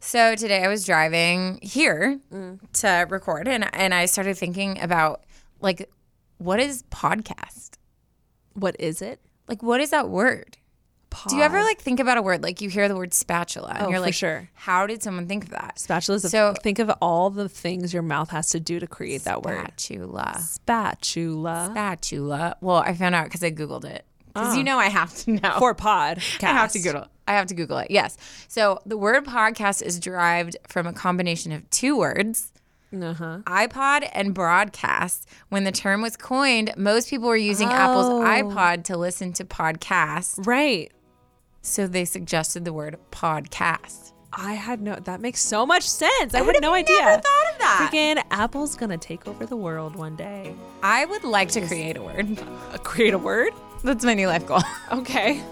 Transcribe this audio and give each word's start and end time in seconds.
So 0.00 0.34
today 0.36 0.64
I 0.64 0.68
was 0.68 0.84
driving 0.86 1.58
here 1.62 2.20
to 2.74 3.06
record 3.10 3.48
and 3.48 3.68
and 3.74 3.92
I 3.92 4.06
started 4.06 4.36
thinking 4.36 4.80
about 4.80 5.24
like 5.60 5.90
what 6.38 6.60
is 6.60 6.84
podcast? 6.84 7.70
What 8.54 8.76
is 8.78 9.02
it? 9.02 9.20
Like 9.48 9.62
what 9.62 9.80
is 9.80 9.90
that 9.90 10.08
word? 10.08 10.56
Do 11.28 11.36
you 11.36 11.42
ever 11.42 11.62
like 11.62 11.80
think 11.80 12.00
about 12.00 12.16
a 12.16 12.22
word 12.22 12.42
like 12.42 12.60
you 12.60 12.68
hear 12.68 12.86
the 12.86 12.94
word 12.94 13.12
spatula 13.12 13.72
and 13.74 13.86
Oh, 13.86 13.90
you're 13.90 13.98
like 13.98 14.14
sure. 14.14 14.48
how 14.54 14.86
did 14.86 15.02
someone 15.02 15.26
think 15.26 15.44
of 15.44 15.50
that? 15.50 15.76
Spatulas. 15.76 16.28
So- 16.28 16.54
think 16.62 16.78
of 16.78 16.90
all 17.02 17.30
the 17.30 17.48
things 17.48 17.92
your 17.92 18.02
mouth 18.02 18.30
has 18.30 18.50
to 18.50 18.60
do 18.60 18.78
to 18.78 18.86
create 18.86 19.24
that 19.24 19.42
word. 19.42 19.58
Spatula. 19.80 20.38
Spatula. 20.40 21.68
Spatula. 21.72 22.56
Well, 22.60 22.76
I 22.76 22.94
found 22.94 23.14
out 23.14 23.30
cuz 23.30 23.42
I 23.42 23.50
googled 23.50 23.84
it. 23.84 24.04
Cuz 24.34 24.54
you 24.54 24.60
ah. 24.60 24.64
know 24.64 24.78
I 24.78 24.90
have 24.90 25.14
to 25.24 25.32
know. 25.32 25.56
For 25.58 25.74
pod. 25.74 26.18
I 26.42 26.46
have 26.46 26.72
to 26.72 26.78
Google. 26.78 27.08
I 27.28 27.32
have 27.34 27.46
to 27.46 27.54
Google 27.54 27.78
it. 27.78 27.90
Yes. 27.90 28.16
So 28.48 28.80
the 28.86 28.96
word 28.96 29.24
podcast 29.24 29.82
is 29.82 30.00
derived 30.00 30.56
from 30.66 30.86
a 30.86 30.92
combination 30.92 31.52
of 31.52 31.68
two 31.70 31.96
words. 31.96 32.52
Uh-huh. 32.90 33.40
iPod 33.44 34.08
and 34.14 34.32
broadcast. 34.32 35.28
When 35.50 35.64
the 35.64 35.72
term 35.72 36.00
was 36.00 36.16
coined, 36.16 36.72
most 36.78 37.10
people 37.10 37.28
were 37.28 37.36
using 37.36 37.68
Apple's 37.68 38.06
Oh. 38.08 38.22
iPod 38.24 38.84
to 38.84 38.96
listen 38.96 39.34
to 39.34 39.44
podcasts. 39.44 40.46
Right. 40.46 40.90
So 41.60 41.86
they 41.86 42.06
suggested 42.06 42.64
the 42.64 42.72
word 42.72 42.96
podcast. 43.10 44.12
I 44.32 44.54
had 44.54 44.80
no. 44.80 44.94
That 44.94 45.20
makes 45.20 45.40
so 45.42 45.66
much 45.66 45.82
sense. 45.86 46.32
I, 46.34 46.38
had 46.38 46.46
would've 46.46 46.62
no 46.62 46.68
never 46.74 46.76
idea. 46.78 47.02
thought 47.02 47.52
of 47.52 47.58
that. 47.58 47.90
Freaking 47.92 48.22
Apple's 48.30 48.74
gonna 48.74 48.96
take 48.98 49.26
over 49.28 49.44
the 49.44 49.56
world 49.56 49.94
one 49.96 50.16
day. 50.16 50.54
I 50.82 51.04
would 51.04 51.24
like 51.24 51.50
to 51.50 51.66
create 51.66 51.96
a 51.98 52.02
word. 52.02 52.38
Uh, 52.72 52.78
create 52.82 53.12
a 53.12 53.18
word. 53.18 53.52
That's 53.84 54.04
my 54.04 54.14
new 54.14 54.28
life 54.28 54.46
goal. 54.46 54.62
Okay. 54.92 55.42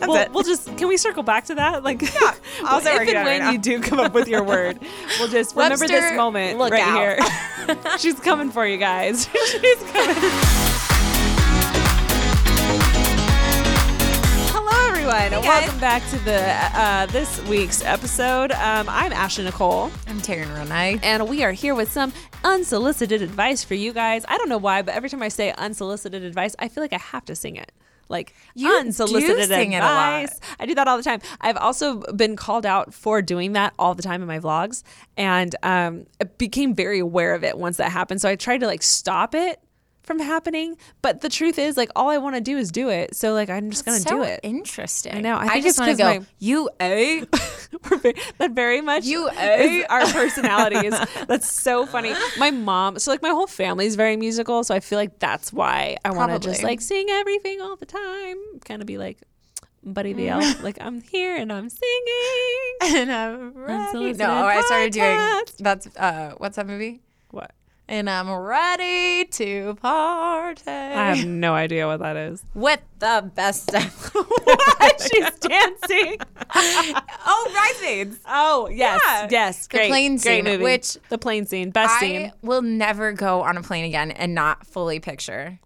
We'll, 0.00 0.16
it. 0.16 0.32
we'll 0.32 0.44
just 0.44 0.76
can 0.76 0.88
we 0.88 0.96
circle 0.96 1.22
back 1.22 1.44
to 1.46 1.54
that? 1.56 1.82
Like, 1.86 2.02
yeah, 2.02 2.34
I'll 2.64 2.78
if 2.80 2.86
and 2.86 3.06
when 3.06 3.40
right 3.42 3.52
you 3.52 3.58
do 3.58 3.80
come 3.80 4.00
up 4.00 4.12
with 4.12 4.26
your 4.28 4.42
word, 4.52 4.78
we'll 5.18 5.28
just 5.28 5.54
remember 5.54 5.82
Webster, 5.82 5.88
this 5.88 6.16
moment 6.16 6.58
right 6.58 6.72
out. 6.80 6.98
here. 7.68 7.78
She's 7.98 8.18
coming 8.18 8.50
for 8.50 8.66
you 8.66 8.76
guys. 8.78 9.28
She's 9.28 9.82
coming. 9.92 10.16
Hello, 14.52 14.88
everyone. 14.88 15.42
Welcome 15.44 15.78
back 15.80 16.02
to 16.10 16.18
the 16.24 16.40
uh, 16.78 17.06
this 17.06 17.40
week's 17.46 17.82
episode. 17.84 18.52
Um, 18.52 18.88
I'm 18.88 19.12
Ashley 19.12 19.44
Nicole, 19.44 19.90
I'm 20.08 20.20
Taryn 20.20 20.46
Renai. 20.56 20.98
and 21.02 21.28
we 21.28 21.44
are 21.44 21.52
here 21.52 21.74
with 21.74 21.90
some 21.92 22.12
unsolicited 22.42 23.22
advice 23.22 23.62
for 23.64 23.74
you 23.74 23.92
guys. 23.92 24.24
I 24.28 24.36
don't 24.38 24.48
know 24.48 24.58
why, 24.58 24.82
but 24.82 24.94
every 24.94 25.08
time 25.08 25.22
I 25.22 25.28
say 25.28 25.52
unsolicited 25.52 26.22
advice, 26.24 26.56
I 26.58 26.68
feel 26.68 26.82
like 26.82 26.92
I 26.92 26.98
have 26.98 27.24
to 27.26 27.36
sing 27.36 27.56
it. 27.56 27.72
Like 28.08 28.34
You 28.54 28.68
unsolicited 28.78 29.48
sing 29.48 29.72
it 29.72 29.78
a 29.78 29.80
lot. 29.80 30.22
advice. 30.22 30.40
I 30.60 30.66
do 30.66 30.74
that 30.74 30.88
all 30.88 30.96
the 30.96 31.02
time. 31.02 31.20
I've 31.40 31.56
also 31.56 32.00
been 32.12 32.36
called 32.36 32.64
out 32.66 32.94
for 32.94 33.22
doing 33.22 33.52
that 33.54 33.74
all 33.78 33.94
the 33.94 34.02
time 34.02 34.22
in 34.22 34.28
my 34.28 34.38
vlogs, 34.38 34.82
and 35.16 35.54
um, 35.62 36.06
became 36.38 36.74
very 36.74 36.98
aware 37.00 37.34
of 37.34 37.44
it 37.44 37.58
once 37.58 37.76
that 37.78 37.90
happened. 37.92 38.20
So 38.20 38.28
I 38.28 38.36
tried 38.36 38.58
to 38.60 38.66
like 38.66 38.82
stop 38.82 39.34
it 39.34 39.60
from 40.06 40.18
happening. 40.20 40.76
But 41.02 41.20
the 41.20 41.28
truth 41.28 41.58
is, 41.58 41.76
like, 41.76 41.90
all 41.94 42.08
I 42.08 42.18
want 42.18 42.36
to 42.36 42.40
do 42.40 42.56
is 42.56 42.70
do 42.70 42.88
it. 42.88 43.14
So 43.14 43.32
like, 43.34 43.50
I'm 43.50 43.70
just 43.70 43.84
gonna 43.84 43.98
so 43.98 44.10
do 44.10 44.22
it. 44.22 44.40
Interesting. 44.42 45.14
I 45.14 45.20
know. 45.20 45.36
I 45.36 45.46
I, 45.46 45.60
just 45.60 45.78
want 45.78 45.90
to 45.90 45.96
go. 45.96 46.04
my- 46.20 46.26
You 46.38 46.70
a 46.80 47.20
that 48.38 48.52
very 48.52 48.80
much 48.80 49.04
You 49.04 49.28
a- 49.36 49.84
our 49.86 50.06
personalities. 50.06 50.94
That's 51.26 51.50
so 51.50 51.84
funny. 51.86 52.14
My 52.38 52.50
mom, 52.50 52.98
so 52.98 53.10
like 53.10 53.22
my 53.22 53.30
whole 53.30 53.46
family 53.46 53.86
is 53.86 53.96
very 53.96 54.16
musical, 54.16 54.64
so 54.64 54.74
I 54.74 54.80
feel 54.80 54.98
like 54.98 55.18
that's 55.18 55.52
why 55.52 55.96
I 56.04 56.10
want 56.12 56.32
to 56.32 56.38
just 56.38 56.62
like 56.62 56.80
sing 56.80 57.08
everything 57.10 57.60
all 57.60 57.76
the 57.76 57.86
time. 57.86 58.36
Kind 58.64 58.80
of 58.82 58.86
be 58.86 58.98
like 58.98 59.18
Buddy 59.82 60.12
the 60.12 60.28
Elf, 60.28 60.62
like 60.62 60.78
I'm 60.80 61.00
here 61.00 61.36
and 61.36 61.52
I'm 61.52 61.68
singing. 61.68 62.72
and 63.00 63.12
I'm 63.12 63.54
ready. 63.54 64.12
No, 64.14 64.30
I 64.30 64.60
started 64.62 64.92
doing 64.92 65.42
that's 65.58 65.88
uh 65.96 66.34
what's 66.38 66.56
that 66.56 66.66
movie? 66.66 67.00
What? 67.30 67.52
And 67.88 68.10
I'm 68.10 68.28
ready 68.28 69.26
to 69.26 69.76
party. 69.80 70.62
I 70.68 71.14
have 71.14 71.24
no 71.24 71.54
idea 71.54 71.86
what 71.86 72.00
that 72.00 72.16
is. 72.16 72.42
with 72.52 72.80
the 72.98 73.30
best 73.34 73.62
stuff. 73.62 74.12
She's 75.00 75.30
dancing. 75.38 76.16
oh, 76.54 77.50
Bridesmaids. 77.52 78.18
Oh 78.26 78.68
yes, 78.72 79.00
Yeah. 79.06 79.28
yes, 79.30 79.66
The 79.68 79.76
great, 79.78 79.88
plane 79.88 80.12
great 80.16 80.20
scene, 80.22 80.44
movie. 80.44 80.64
which 80.64 80.96
the 81.10 81.18
plane 81.18 81.46
scene, 81.46 81.70
best 81.70 82.00
scene. 82.00 82.26
I 82.26 82.32
will 82.42 82.62
never 82.62 83.12
go 83.12 83.42
on 83.42 83.56
a 83.56 83.62
plane 83.62 83.84
again 83.84 84.10
and 84.10 84.34
not 84.34 84.66
fully 84.66 84.98
picture. 84.98 85.60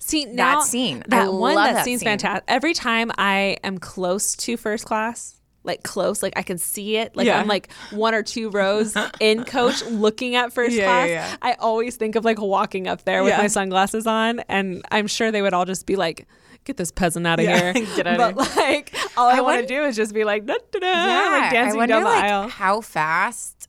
See 0.00 0.26
now, 0.26 0.60
scene. 0.60 1.02
I 1.06 1.08
That 1.08 1.32
one. 1.32 1.54
love 1.54 1.64
That, 1.68 1.72
that 1.76 1.84
scene's 1.86 2.00
scene. 2.00 2.08
fantastic. 2.10 2.44
Every 2.46 2.74
time 2.74 3.10
I 3.16 3.56
am 3.64 3.78
close 3.78 4.36
to 4.36 4.58
first 4.58 4.84
class, 4.84 5.40
like 5.64 5.82
close, 5.82 6.22
like 6.22 6.34
I 6.36 6.42
can 6.42 6.58
see 6.58 6.96
it. 6.98 7.16
Like 7.16 7.26
Yeah. 7.26 7.40
I'm 7.40 7.48
like 7.48 7.72
one 7.90 8.14
or 8.14 8.22
two 8.22 8.50
rows 8.50 8.94
in 9.18 9.44
coach, 9.46 9.82
looking 9.86 10.36
at 10.36 10.52
first 10.52 10.76
Yeah, 10.76 10.84
class. 10.84 11.08
yeah. 11.08 11.36
I 11.42 11.54
always 11.54 11.96
think 11.96 12.14
of 12.16 12.24
like 12.24 12.40
walking 12.40 12.86
up 12.86 13.04
there 13.04 13.24
with 13.24 13.36
my 13.36 13.46
sunglasses 13.48 14.06
on, 14.06 14.40
and 14.48 14.84
I'm 14.90 15.06
sure 15.06 15.30
they 15.32 15.42
would 15.42 15.54
all 15.54 15.64
just 15.64 15.86
be 15.86 15.96
like. 15.96 16.26
Get 16.66 16.78
this 16.78 16.90
peasant 16.90 17.26
out 17.26 17.38
of 17.38 17.44
here! 17.44 17.72
get 17.94 18.04
but 18.04 18.20
outta 18.20 18.36
like, 18.56 18.94
all 19.18 19.28
I, 19.28 19.36
I 19.36 19.40
want 19.42 19.60
to 19.60 19.66
do 19.66 19.84
is 19.84 19.96
just 19.96 20.14
be 20.14 20.24
like, 20.24 20.46
da, 20.46 20.54
da, 20.72 20.78
da, 20.78 20.86
Yeah, 20.86 21.38
like 21.42 21.52
dancing 21.52 21.74
I 21.74 21.76
wonder 21.76 21.92
down 21.96 22.02
the 22.04 22.08
like 22.08 22.24
aisle. 22.24 22.48
how 22.48 22.80
fast. 22.80 23.68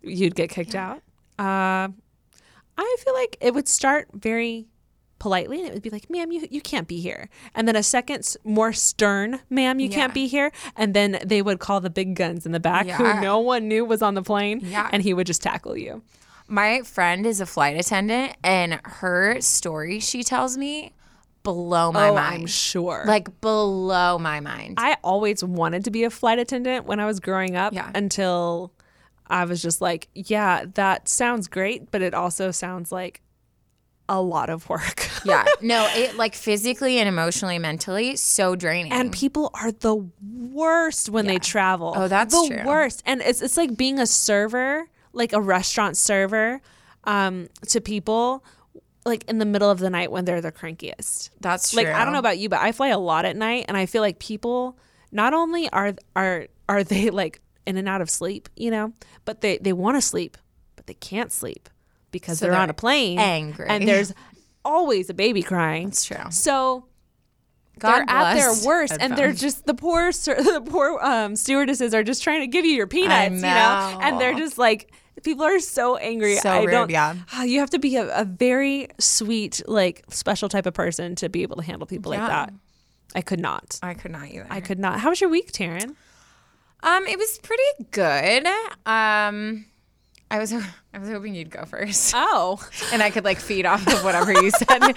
You'd 0.00 0.36
get 0.36 0.48
kicked 0.48 0.76
out. 0.76 0.98
Uh, 1.40 1.88
I 2.78 2.96
feel 3.04 3.14
like 3.14 3.36
it 3.40 3.52
would 3.52 3.66
start 3.66 4.06
very 4.12 4.66
politely 5.24 5.60
and 5.60 5.68
it 5.68 5.72
would 5.72 5.82
be 5.82 5.88
like, 5.88 6.10
ma'am, 6.10 6.30
you, 6.30 6.46
you 6.50 6.60
can't 6.60 6.86
be 6.86 7.00
here. 7.00 7.30
And 7.54 7.66
then 7.66 7.76
a 7.76 7.82
second 7.82 8.36
more 8.44 8.74
stern, 8.74 9.40
ma'am, 9.48 9.80
you 9.80 9.88
can't 9.88 10.12
be 10.12 10.26
here. 10.26 10.52
And 10.76 10.92
then 10.92 11.18
they 11.24 11.40
would 11.40 11.60
call 11.60 11.80
the 11.80 11.88
big 11.88 12.14
guns 12.14 12.44
in 12.44 12.52
the 12.52 12.60
back 12.60 12.86
Yeah. 12.86 12.98
who 12.98 13.22
no 13.22 13.38
one 13.38 13.66
knew 13.66 13.86
was 13.86 14.02
on 14.02 14.12
the 14.12 14.20
plane. 14.22 14.60
Yeah. 14.62 14.90
And 14.92 15.02
he 15.02 15.14
would 15.14 15.26
just 15.26 15.40
tackle 15.40 15.78
you. 15.78 16.02
My 16.46 16.82
friend 16.82 17.24
is 17.24 17.40
a 17.40 17.46
flight 17.46 17.78
attendant, 17.78 18.36
and 18.44 18.78
her 18.84 19.40
story 19.40 19.98
she 19.98 20.22
tells 20.22 20.58
me 20.58 20.92
blow 21.42 21.90
my 21.90 22.10
oh, 22.10 22.14
mind. 22.14 22.42
I'm 22.42 22.46
sure. 22.46 23.04
Like 23.06 23.40
blow 23.40 24.18
my 24.18 24.40
mind. 24.40 24.74
I 24.76 24.98
always 25.02 25.42
wanted 25.42 25.84
to 25.84 25.90
be 25.90 26.04
a 26.04 26.10
flight 26.10 26.38
attendant 26.38 26.84
when 26.84 27.00
I 27.00 27.06
was 27.06 27.18
growing 27.18 27.56
up 27.56 27.72
Yeah. 27.72 27.90
until 27.94 28.74
I 29.26 29.46
was 29.46 29.62
just 29.62 29.80
like, 29.80 30.08
yeah, 30.14 30.66
that 30.74 31.08
sounds 31.08 31.48
great, 31.48 31.90
but 31.90 32.02
it 32.02 32.12
also 32.12 32.50
sounds 32.50 32.92
like 32.92 33.22
a 34.08 34.20
lot 34.20 34.50
of 34.50 34.68
work. 34.68 35.08
yeah, 35.24 35.44
no, 35.60 35.88
it 35.92 36.16
like 36.16 36.34
physically 36.34 36.98
and 36.98 37.08
emotionally, 37.08 37.58
mentally, 37.58 38.16
so 38.16 38.54
draining. 38.54 38.92
and 38.92 39.12
people 39.12 39.50
are 39.54 39.72
the 39.72 39.94
worst 40.22 41.08
when 41.08 41.26
they 41.26 41.38
travel. 41.38 41.94
Oh, 41.96 42.08
that's 42.08 42.34
the 42.34 42.54
true. 42.54 42.66
worst. 42.66 43.02
And 43.06 43.20
it's 43.22 43.42
it's 43.42 43.56
like 43.56 43.76
being 43.76 43.98
a 43.98 44.06
server, 44.06 44.88
like 45.12 45.32
a 45.32 45.40
restaurant 45.40 45.96
server, 45.96 46.60
um, 47.04 47.48
to 47.68 47.80
people 47.80 48.44
like 49.06 49.24
in 49.28 49.38
the 49.38 49.44
middle 49.44 49.70
of 49.70 49.78
the 49.78 49.90
night 49.90 50.10
when 50.10 50.24
they're 50.24 50.40
the 50.40 50.52
crankiest. 50.52 51.30
that's 51.40 51.72
true. 51.72 51.82
Like 51.82 51.92
I 51.92 52.04
don't 52.04 52.12
know 52.12 52.18
about 52.18 52.38
you, 52.38 52.48
but 52.48 52.60
I 52.60 52.72
fly 52.72 52.88
a 52.88 52.98
lot 52.98 53.24
at 53.24 53.36
night, 53.36 53.66
and 53.68 53.76
I 53.76 53.86
feel 53.86 54.02
like 54.02 54.18
people 54.18 54.78
not 55.12 55.34
only 55.34 55.68
are 55.70 55.94
are 56.14 56.46
are 56.68 56.84
they 56.84 57.10
like 57.10 57.40
in 57.66 57.76
and 57.76 57.88
out 57.88 58.00
of 58.00 58.10
sleep, 58.10 58.48
you 58.56 58.70
know, 58.70 58.92
but 59.24 59.40
they 59.40 59.58
they 59.58 59.72
want 59.72 59.96
to 59.96 60.02
sleep, 60.02 60.36
but 60.76 60.86
they 60.86 60.94
can't 60.94 61.32
sleep 61.32 61.68
because 62.14 62.38
So 62.38 62.46
they're, 62.46 62.54
on 62.54 62.68
they're 62.68 62.70
a 62.70 62.74
plane 62.74 63.18
angry. 63.18 63.66
and 63.68 63.86
there's 63.86 64.14
always 64.64 65.10
a 65.10 65.14
baby 65.14 65.42
crying. 65.42 65.88
That's 65.88 66.04
true. 66.06 66.16
So 66.30 66.86
God 67.78 67.90
they're 67.90 68.04
at 68.08 68.34
their 68.36 68.54
worst, 68.66 68.96
and 69.00 69.16
they're 69.18 69.32
just 69.32 69.66
the 69.66 69.74
poor 69.74 70.10
the 70.12 70.62
poor 70.64 70.98
um, 71.02 71.34
stewardesses 71.36 71.92
are 71.92 72.02
just 72.04 72.22
trying 72.22 72.40
to 72.40 72.46
give 72.46 72.64
you 72.64 72.72
your 72.72 72.86
peanuts, 72.86 73.34
you 73.34 73.40
know, 73.42 73.98
and 74.00 74.20
they're 74.20 74.34
just 74.34 74.56
like 74.58 74.92
people 75.24 75.44
are 75.44 75.58
so 75.58 75.96
angry. 75.96 76.36
So 76.36 76.50
I 76.50 76.62
rude, 76.62 76.70
don't. 76.70 76.90
yeah. 76.90 77.16
Ah, 77.32 77.42
You 77.42 77.58
have 77.60 77.70
to 77.70 77.78
be 77.78 77.96
a, 77.96 78.06
a 78.20 78.24
very 78.24 78.88
sweet, 79.00 79.60
like 79.66 80.04
special 80.08 80.48
type 80.48 80.66
of 80.66 80.74
person 80.74 81.14
to 81.16 81.28
be 81.28 81.42
able 81.42 81.56
to 81.56 81.62
handle 81.62 81.86
people 81.86 82.10
like 82.10 82.20
that. 82.20 82.52
I 83.16 83.20
could 83.22 83.40
not. 83.40 83.78
I 83.82 83.94
could 83.94 84.10
not 84.12 84.28
either. 84.28 84.46
I 84.50 84.60
could 84.60 84.78
not. 84.78 85.00
How 85.00 85.10
was 85.10 85.20
your 85.20 85.30
week, 85.30 85.52
Taryn? 85.52 85.94
Um, 86.82 87.06
it 87.06 87.18
was 87.18 87.38
pretty 87.38 87.62
good. 87.90 88.46
Um, 88.86 89.66
I 90.30 90.38
was 90.38 90.52
I 90.52 90.98
was 90.98 91.08
hoping 91.08 91.34
you'd 91.34 91.50
go 91.50 91.64
first, 91.64 92.12
Oh, 92.16 92.58
and 92.92 93.02
I 93.02 93.10
could 93.10 93.24
like 93.24 93.38
feed 93.38 93.66
off 93.66 93.86
of 93.86 94.02
whatever 94.02 94.32
you 94.32 94.50
said 94.50 94.78
because 94.80 94.96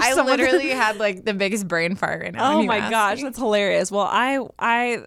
I 0.00 0.12
Someone- 0.14 0.38
literally 0.38 0.70
had 0.70 0.98
like 0.98 1.24
the 1.24 1.34
biggest 1.34 1.68
brain 1.68 1.94
fart 1.96 2.22
right 2.22 2.32
now. 2.32 2.54
oh 2.54 2.62
my 2.62 2.88
gosh, 2.90 3.18
me. 3.18 3.24
that's 3.24 3.38
hilarious. 3.38 3.90
Well, 3.90 4.08
I 4.10 4.38
I 4.58 4.98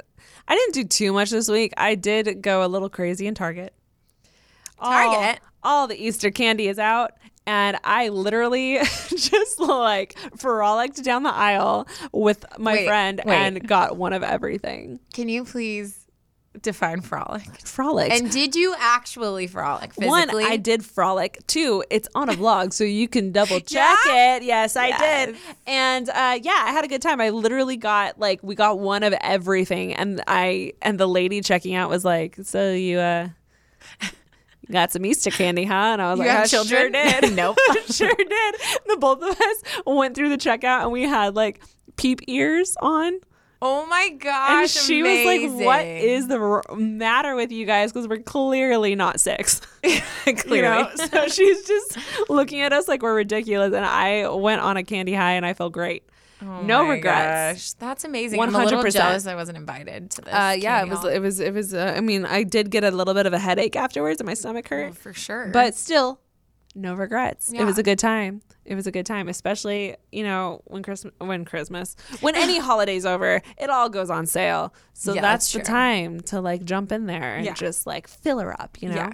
I 0.47 0.55
didn't 0.55 0.73
do 0.73 0.83
too 0.83 1.13
much 1.13 1.29
this 1.29 1.49
week. 1.49 1.73
I 1.77 1.95
did 1.95 2.41
go 2.41 2.65
a 2.65 2.67
little 2.67 2.89
crazy 2.89 3.27
in 3.27 3.33
Target. 3.35 3.73
All- 4.77 4.91
Target? 5.13 5.41
all 5.63 5.87
the 5.87 5.95
Easter 6.01 6.31
candy 6.31 6.67
is 6.67 6.79
out. 6.79 7.11
And 7.47 7.77
I 7.83 8.09
literally 8.09 8.77
just 9.09 9.59
like 9.59 10.15
frolicked 10.37 11.03
down 11.03 11.23
the 11.23 11.33
aisle 11.33 11.87
with 12.11 12.45
my 12.59 12.73
Wait, 12.73 12.85
friend 12.87 13.21
wait. 13.25 13.35
and 13.35 13.67
got 13.67 13.97
one 13.97 14.13
of 14.13 14.21
everything. 14.21 14.99
Can 15.13 15.29
you 15.29 15.45
please 15.45 15.98
define 16.61 17.01
frolic? 17.01 17.43
Frolicked. 17.65 18.11
And 18.11 18.31
did 18.31 18.55
you 18.55 18.75
actually 18.79 19.47
frolic 19.47 19.93
physically? 19.93 20.07
One, 20.09 20.29
I 20.51 20.57
did 20.57 20.83
frolic. 20.83 21.39
Two, 21.47 21.83
it's 21.89 22.07
on 22.15 22.29
a 22.29 22.33
vlog, 22.33 22.73
so 22.73 22.83
you 22.83 23.07
can 23.07 23.31
double 23.31 23.59
check 23.59 23.97
it. 24.05 24.43
Yes, 24.43 24.75
I 24.75 24.97
did. 24.97 25.35
And 25.67 26.09
uh, 26.09 26.39
yeah, 26.41 26.63
I 26.65 26.71
had 26.71 26.83
a 26.83 26.87
good 26.87 27.01
time. 27.01 27.21
I 27.21 27.29
literally 27.29 27.77
got 27.77 28.19
like 28.19 28.41
we 28.43 28.55
got 28.55 28.79
one 28.79 29.03
of 29.03 29.13
everything, 29.21 29.93
and 29.93 30.23
I 30.27 30.73
and 30.81 30.99
the 30.99 31.07
lady 31.07 31.41
checking 31.41 31.75
out 31.75 31.89
was 31.89 32.03
like, 32.03 32.37
"So 32.43 32.71
you 32.73 32.99
uh, 32.99 33.29
got 34.71 34.91
some 34.91 35.05
Easter 35.05 35.31
candy, 35.31 35.65
huh?" 35.65 35.73
And 35.73 36.01
I 36.01 36.11
was 36.11 36.19
You 36.19 36.25
like, 36.27 36.37
"I 36.37 36.45
sure 36.45 36.63
children?" 36.65 36.91
did. 36.91 37.33
Nope. 37.35 37.57
Sure 37.89 38.13
did." 38.15 38.55
The 38.87 38.97
both 38.99 39.21
of 39.21 39.39
us 39.39 39.83
went 39.85 40.15
through 40.15 40.29
the 40.29 40.37
checkout, 40.37 40.83
and 40.83 40.91
we 40.91 41.03
had 41.03 41.35
like 41.35 41.61
peep 41.95 42.21
ears 42.27 42.75
on. 42.81 43.19
Oh 43.61 43.85
my 43.87 44.09
gosh. 44.09 44.49
And 44.61 44.69
she 44.69 45.03
was 45.03 45.25
like, 45.25 45.65
What 45.65 45.85
is 45.85 46.27
the 46.27 46.39
r- 46.39 46.63
matter 46.77 47.35
with 47.35 47.51
you 47.51 47.65
guys? 47.65 47.91
Because 47.91 48.07
we're 48.07 48.19
clearly 48.21 48.95
not 48.95 49.19
six. 49.19 49.59
clearly?" 49.81 50.57
You 50.57 50.61
know? 50.61 50.89
so 50.95 51.27
she's 51.27 51.65
just 51.67 51.97
looking 52.29 52.61
at 52.61 52.71
us 52.71 52.87
like 52.87 53.01
we're 53.01 53.15
ridiculous. 53.15 53.73
And 53.73 53.85
I 53.85 54.29
went 54.29 54.61
on 54.61 54.77
a 54.77 54.83
candy 54.83 55.13
high, 55.13 55.33
and 55.33 55.45
I 55.45 55.53
felt 55.53 55.73
great. 55.73 56.03
no 56.41 56.47
Oh 56.51 56.83
my 56.85 56.93
regrets. 56.93 57.73
gosh, 57.73 57.73
That's 57.73 58.05
amazing. 58.05 58.39
A 58.39 58.45
little 58.45 58.81
100%. 58.81 59.27
I 59.27 59.35
wasn't 59.35 59.57
invited 59.57 60.11
to 60.11 60.21
this. 60.21 60.33
Uh, 60.33 60.55
yeah, 60.57 60.81
it 60.83 60.87
was. 60.89 61.03
It 61.03 61.21
was. 61.21 61.39
It 61.41 61.53
was. 61.53 61.73
Uh, 61.73 61.93
I 61.97 61.99
mean, 61.99 62.25
I 62.25 62.43
did 62.43 62.71
get 62.71 62.85
a 62.85 62.91
little 62.91 63.13
bit 63.13 63.25
of 63.25 63.33
a 63.33 63.39
headache 63.39 63.75
afterwards, 63.75 64.21
and 64.21 64.25
my 64.27 64.35
stomach 64.35 64.69
hurt. 64.69 64.91
Oh, 64.91 64.93
for 64.93 65.11
sure. 65.11 65.49
But 65.51 65.75
still, 65.75 66.21
no 66.79 66.93
regrets. 66.95 67.51
It 67.51 67.63
was 67.63 67.77
a 67.77 67.83
good 67.83 67.99
time. 67.99 68.41
It 68.65 68.75
was 68.75 68.87
a 68.87 68.91
good 68.91 69.05
time, 69.05 69.27
especially 69.27 69.95
you 70.11 70.23
know 70.23 70.61
when 70.65 70.83
Christmas, 70.83 71.13
when 71.19 71.45
Christmas, 71.45 71.95
when 72.21 72.35
any 72.35 72.59
holiday's 72.69 73.05
over, 73.05 73.41
it 73.57 73.69
all 73.69 73.89
goes 73.89 74.09
on 74.09 74.25
sale. 74.25 74.73
So 74.93 75.13
Yeah, 75.13 75.21
that's, 75.21 75.51
that's 75.51 75.65
the 75.67 75.71
time 75.71 76.19
to 76.21 76.41
like 76.41 76.63
jump 76.65 76.91
in 76.91 77.05
there 77.05 77.35
and 77.35 77.45
Yeah. 77.45 77.53
just 77.53 77.85
like 77.87 78.07
fill 78.07 78.39
her 78.39 78.59
up. 78.61 78.77
You 78.81 78.89
know, 78.89 78.95
yeah. 78.95 79.13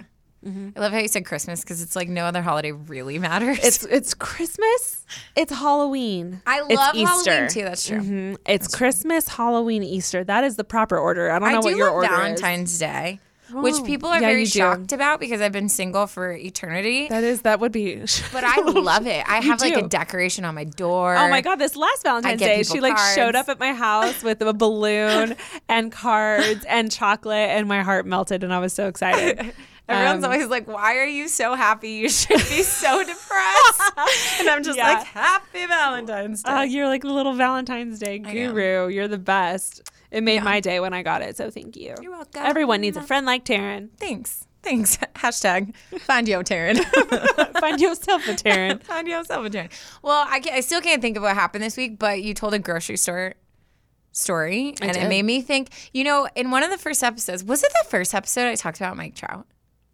I 0.76 0.78
love 0.78 0.92
how 0.92 0.98
you 0.98 1.08
said 1.08 1.26
Christmas 1.26 1.62
because 1.62 1.82
it's 1.82 1.96
like 1.96 2.08
no 2.08 2.24
other 2.24 2.40
holiday 2.40 2.70
really 2.70 3.18
matters. 3.18 3.58
it's 3.64 3.84
it's 3.86 4.14
Christmas, 4.14 5.04
it's 5.34 5.52
Halloween. 5.52 6.40
I 6.46 6.60
love 6.60 6.94
Easter. 6.94 7.30
Halloween 7.32 7.48
too. 7.50 7.62
That's 7.62 7.84
true. 7.86 7.98
Mhm. 8.00 8.36
It's 8.46 8.72
Christmas, 8.72 9.26
Halloween, 9.26 9.82
Easter. 9.82 10.22
That 10.22 10.44
is 10.44 10.54
the 10.54 10.62
proper 10.62 10.96
order. 10.98 11.30
I 11.32 11.40
don't 11.40 11.48
know 11.50 11.56
I 11.56 11.60
what 11.60 11.70
do 11.72 11.76
your 11.76 11.86
love 11.86 11.94
order 11.96 12.08
Valentine's 12.14 12.78
Day, 12.78 13.18
which 13.52 13.74
Oh, 13.78 13.82
people 13.84 14.08
are 14.08 14.20
yeah, 14.20 14.28
very 14.28 14.40
you 14.40 14.46
do. 14.46 14.58
shocked 14.58 14.92
about 14.92 15.20
because 15.20 15.40
I've 15.40 15.52
been 15.52 15.68
single 15.68 16.06
for 16.06 16.32
eternity. 16.32 17.08
That 17.08 17.24
is 17.24 17.42
that 17.42 17.60
would 17.60 17.72
be. 17.72 17.96
but 18.32 18.44
I 18.44 18.60
love 18.62 19.06
it. 19.06 19.24
I 19.28 19.40
have 19.40 19.60
like 19.60 19.76
a 19.76 19.86
decoration 19.86 20.44
on 20.44 20.54
my 20.54 20.64
door. 20.64 21.16
Oh 21.16 21.28
my 21.28 21.40
god! 21.40 21.56
This 21.56 21.76
last 21.76 22.02
Valentine's 22.02 22.40
Day, 22.40 22.62
she 22.62 22.80
like 22.80 22.98
showed 23.14 23.34
up 23.36 23.48
at 23.48 23.58
my 23.60 23.72
house 23.72 24.22
with 24.22 24.40
a 24.42 24.52
balloon 24.52 25.36
and 25.68 25.92
cards 25.92 26.64
and 26.68 26.90
chocolate, 26.90 27.50
and 27.50 27.68
my 27.68 27.82
heart 27.82 28.06
melted, 28.06 28.42
and 28.44 28.52
I 28.52 28.58
was 28.58 28.72
so 28.72 28.88
excited. 28.88 29.52
Everyone's 29.88 30.24
Um, 30.24 30.32
always 30.32 30.48
like, 30.48 30.66
"Why 30.66 30.96
are 30.96 31.06
you 31.06 31.28
so 31.28 31.54
happy? 31.54 31.90
You 31.90 32.08
should 32.08 32.38
be 32.48 32.62
so 32.64 33.04
depressed." 33.04 33.82
and 34.40 34.48
I'm 34.48 34.64
just 34.64 34.76
Yeah. 34.76 34.94
like, 34.94 35.04
"Happy 35.06 35.64
Valentine's 35.66 36.42
Day." 36.42 36.50
Uh, 36.50 36.62
you're 36.62 36.88
like 36.88 37.02
the 37.02 37.12
little 37.12 37.34
Valentine's 37.34 38.00
Day 38.00 38.18
guru. 38.18 38.88
You're 38.88 39.06
the 39.06 39.16
best. 39.18 39.88
It 40.10 40.22
made 40.22 40.42
my 40.42 40.60
day 40.60 40.80
when 40.80 40.92
I 40.94 41.02
got 41.02 41.22
it, 41.22 41.36
so 41.36 41.50
thank 41.50 41.76
you. 41.76 41.94
You're 42.00 42.12
welcome. 42.12 42.42
Everyone 42.44 42.80
needs 42.80 42.96
a 42.96 43.02
friend 43.02 43.26
like 43.26 43.44
Taryn. 43.44 43.90
Thanks. 43.98 44.46
Thanks. 44.62 44.96
Hashtag 45.14 45.74
find 46.00 46.28
yo 46.28 46.42
Taryn. 46.42 46.76
Find 47.60 47.80
yourself 47.80 48.26
a 48.28 48.32
Taryn. 48.32 48.82
find 48.84 49.08
yourself 49.08 49.46
a 49.46 49.50
Taryn. 49.50 49.70
Well, 50.02 50.26
I, 50.28 50.42
I 50.52 50.60
still 50.60 50.80
can't 50.80 51.00
think 51.00 51.16
of 51.16 51.22
what 51.22 51.34
happened 51.34 51.62
this 51.64 51.76
week, 51.76 51.98
but 51.98 52.22
you 52.22 52.34
told 52.34 52.52
a 52.52 52.58
grocery 52.58 52.96
store 52.96 53.34
story, 54.12 54.74
and 54.80 54.92
did. 54.92 55.02
it 55.04 55.08
made 55.08 55.24
me 55.24 55.40
think. 55.40 55.70
You 55.92 56.04
know, 56.04 56.28
in 56.34 56.50
one 56.50 56.62
of 56.62 56.70
the 56.70 56.78
first 56.78 57.02
episodes, 57.04 57.44
was 57.44 57.62
it 57.62 57.72
the 57.82 57.88
first 57.88 58.14
episode 58.14 58.48
I 58.48 58.56
talked 58.56 58.78
about 58.78 58.96
Mike 58.96 59.14
Trout? 59.14 59.46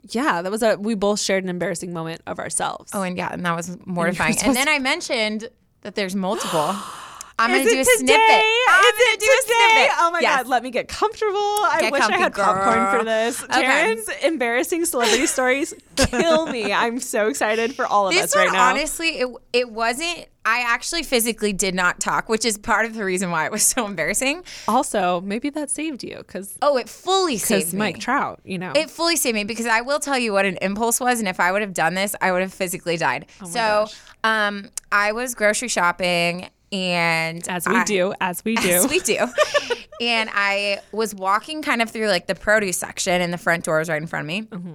Yeah, 0.08 0.42
that 0.42 0.50
was 0.50 0.62
a. 0.62 0.76
We 0.76 0.94
both 0.94 1.20
shared 1.20 1.44
an 1.44 1.50
embarrassing 1.50 1.92
moment 1.92 2.22
of 2.26 2.38
ourselves. 2.38 2.92
Oh, 2.94 3.02
and 3.02 3.16
yeah, 3.16 3.28
and 3.30 3.44
that 3.44 3.54
was 3.54 3.76
mortifying. 3.86 4.36
And 4.42 4.56
then 4.56 4.68
I 4.68 4.78
mentioned 4.78 5.48
that 5.82 5.94
there's 5.94 6.16
multiple. 6.16 6.74
I'm 7.38 7.50
Is 7.50 7.58
gonna 7.58 7.70
do 7.70 7.76
it 7.78 7.80
a 7.80 7.84
today? 7.98 8.12
snippet. 8.14 8.44
I'm 8.68 8.84
Is 8.84 9.00
it 9.00 9.20
do 9.20 9.26
a 9.26 9.42
today? 9.42 9.64
snippet. 9.74 9.96
Oh 10.00 10.10
my 10.12 10.20
Yes. 10.20 10.36
god, 10.42 10.46
let 10.48 10.62
me 10.62 10.70
get 10.70 10.88
comfortable. 10.88 11.36
I 11.38 11.78
Get 11.80 11.92
wish 11.92 12.02
I 12.02 12.06
comfy, 12.08 12.18
had 12.22 12.34
popcorn 12.34 12.98
for 12.98 13.04
this. 13.04 13.42
Okay. 13.42 13.62
Taryn's 13.62 14.08
embarrassing 14.24 14.84
celebrity 14.84 15.26
stories 15.26 15.74
kill 15.96 16.46
me. 16.46 16.72
I'm 16.72 17.00
so 17.00 17.28
excited 17.28 17.74
for 17.74 17.86
all 17.86 18.08
of 18.08 18.14
This 18.14 18.24
us 18.24 18.36
right 18.36 18.52
now. 18.52 18.70
honestly, 18.70 19.18
it 19.20 19.28
it 19.52 19.70
wasn't. 19.70 20.26
I 20.44 20.64
actually 20.66 21.04
physically 21.04 21.52
did 21.52 21.72
not 21.72 22.00
talk, 22.00 22.28
which 22.28 22.44
is 22.44 22.58
part 22.58 22.84
of 22.84 22.94
the 22.94 23.04
reason 23.04 23.30
why 23.30 23.46
it 23.46 23.52
was 23.52 23.62
so 23.62 23.86
embarrassing. 23.86 24.42
also, 24.66 25.20
maybe 25.20 25.50
that 25.50 25.70
saved 25.70 26.02
you 26.02 26.16
because 26.18 26.58
Oh, 26.60 26.76
it 26.76 26.88
fully 26.88 27.38
saved 27.38 27.60
because 27.60 27.72
me. 27.74 27.78
Mike 27.78 28.00
Trout, 28.00 28.40
you 28.44 28.58
know. 28.58 28.72
It 28.74 28.90
fully 28.90 29.14
saved 29.16 29.36
me 29.36 29.44
because 29.44 29.66
I 29.66 29.82
will 29.82 30.00
tell 30.00 30.18
you 30.18 30.32
what 30.32 30.44
an 30.44 30.58
impulse 30.60 30.98
was, 30.98 31.20
and 31.20 31.28
if 31.28 31.38
I 31.38 31.52
would 31.52 31.62
have 31.62 31.72
done 31.74 31.94
this, 31.94 32.16
I 32.20 32.32
would 32.32 32.42
have 32.42 32.52
physically 32.52 32.96
died. 32.96 33.26
Oh 33.40 33.46
so, 33.46 33.86
um, 34.24 34.68
I 34.90 35.12
was 35.12 35.36
grocery 35.36 35.68
shopping, 35.68 36.48
and 36.72 37.46
as 37.48 37.66
we 37.68 37.76
I- 37.76 37.84
do, 37.84 38.14
as 38.20 38.44
we 38.44 38.56
do. 38.56 38.68
As 38.70 38.88
we 38.88 39.00
do. 39.00 39.18
and 40.00 40.30
I 40.32 40.80
was 40.92 41.14
walking 41.14 41.62
kind 41.62 41.82
of 41.82 41.90
through 41.90 42.08
like 42.08 42.26
the 42.26 42.34
produce 42.34 42.78
section, 42.78 43.20
and 43.20 43.32
the 43.32 43.38
front 43.38 43.64
door 43.64 43.78
was 43.78 43.88
right 43.88 44.00
in 44.00 44.06
front 44.08 44.24
of 44.24 44.28
me. 44.28 44.42
Mm-hmm. 44.42 44.72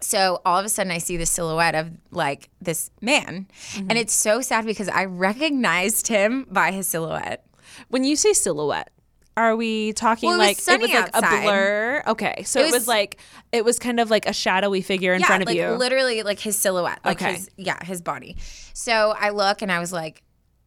So 0.00 0.40
all 0.44 0.58
of 0.58 0.64
a 0.64 0.68
sudden, 0.68 0.92
I 0.92 0.98
see 0.98 1.16
the 1.16 1.26
silhouette 1.26 1.74
of 1.74 1.90
like 2.10 2.50
this 2.60 2.90
man, 3.00 3.48
Mm-hmm. 3.72 3.86
and 3.90 3.98
it's 3.98 4.12
so 4.14 4.40
sad 4.40 4.64
because 4.66 4.88
I 4.88 5.06
recognized 5.06 6.06
him 6.08 6.46
by 6.50 6.70
his 6.72 6.86
silhouette. 6.86 7.44
when 7.88 8.04
you 8.04 8.14
say 8.16 8.32
silhouette, 8.32 8.90
Are 9.36 9.56
we 9.56 9.92
talking 9.94 10.28
Well, 10.28 10.38
was 10.38 10.46
like 10.68 10.78
it 10.78 10.80
was 10.82 10.90
like 10.90 11.14
outside. 11.14 11.38
a 11.38 11.42
blur? 11.42 12.02
Okay, 12.08 12.42
so 12.44 12.60
It 12.60 12.62
it 12.62 12.66
was, 12.66 12.72
was- 12.74 12.88
like 12.88 13.18
it 13.52 13.64
was 13.64 13.78
kind 13.80 13.98
of 13.98 14.10
like 14.10 14.26
a 14.26 14.32
shadowy 14.32 14.82
figure 14.82 15.14
in 15.14 15.20
yeah, 15.20 15.26
front 15.26 15.42
of 15.42 15.50
you. 15.50 15.62
like 15.62 15.70
you. 15.72 15.76
literally 15.78 16.22
like 16.22 16.38
his 16.38 16.56
silhouette, 16.56 17.00
like 17.04 17.20
Okay. 17.20 17.32
his 17.34 17.50
yeah, 17.56 17.84
his 17.84 18.00
body. 18.02 18.36
So 18.74 19.14
I 19.18 19.30
look 19.30 19.62
and 19.62 19.72
I 19.72 19.80
was 19.80 19.92
like, 19.92 20.22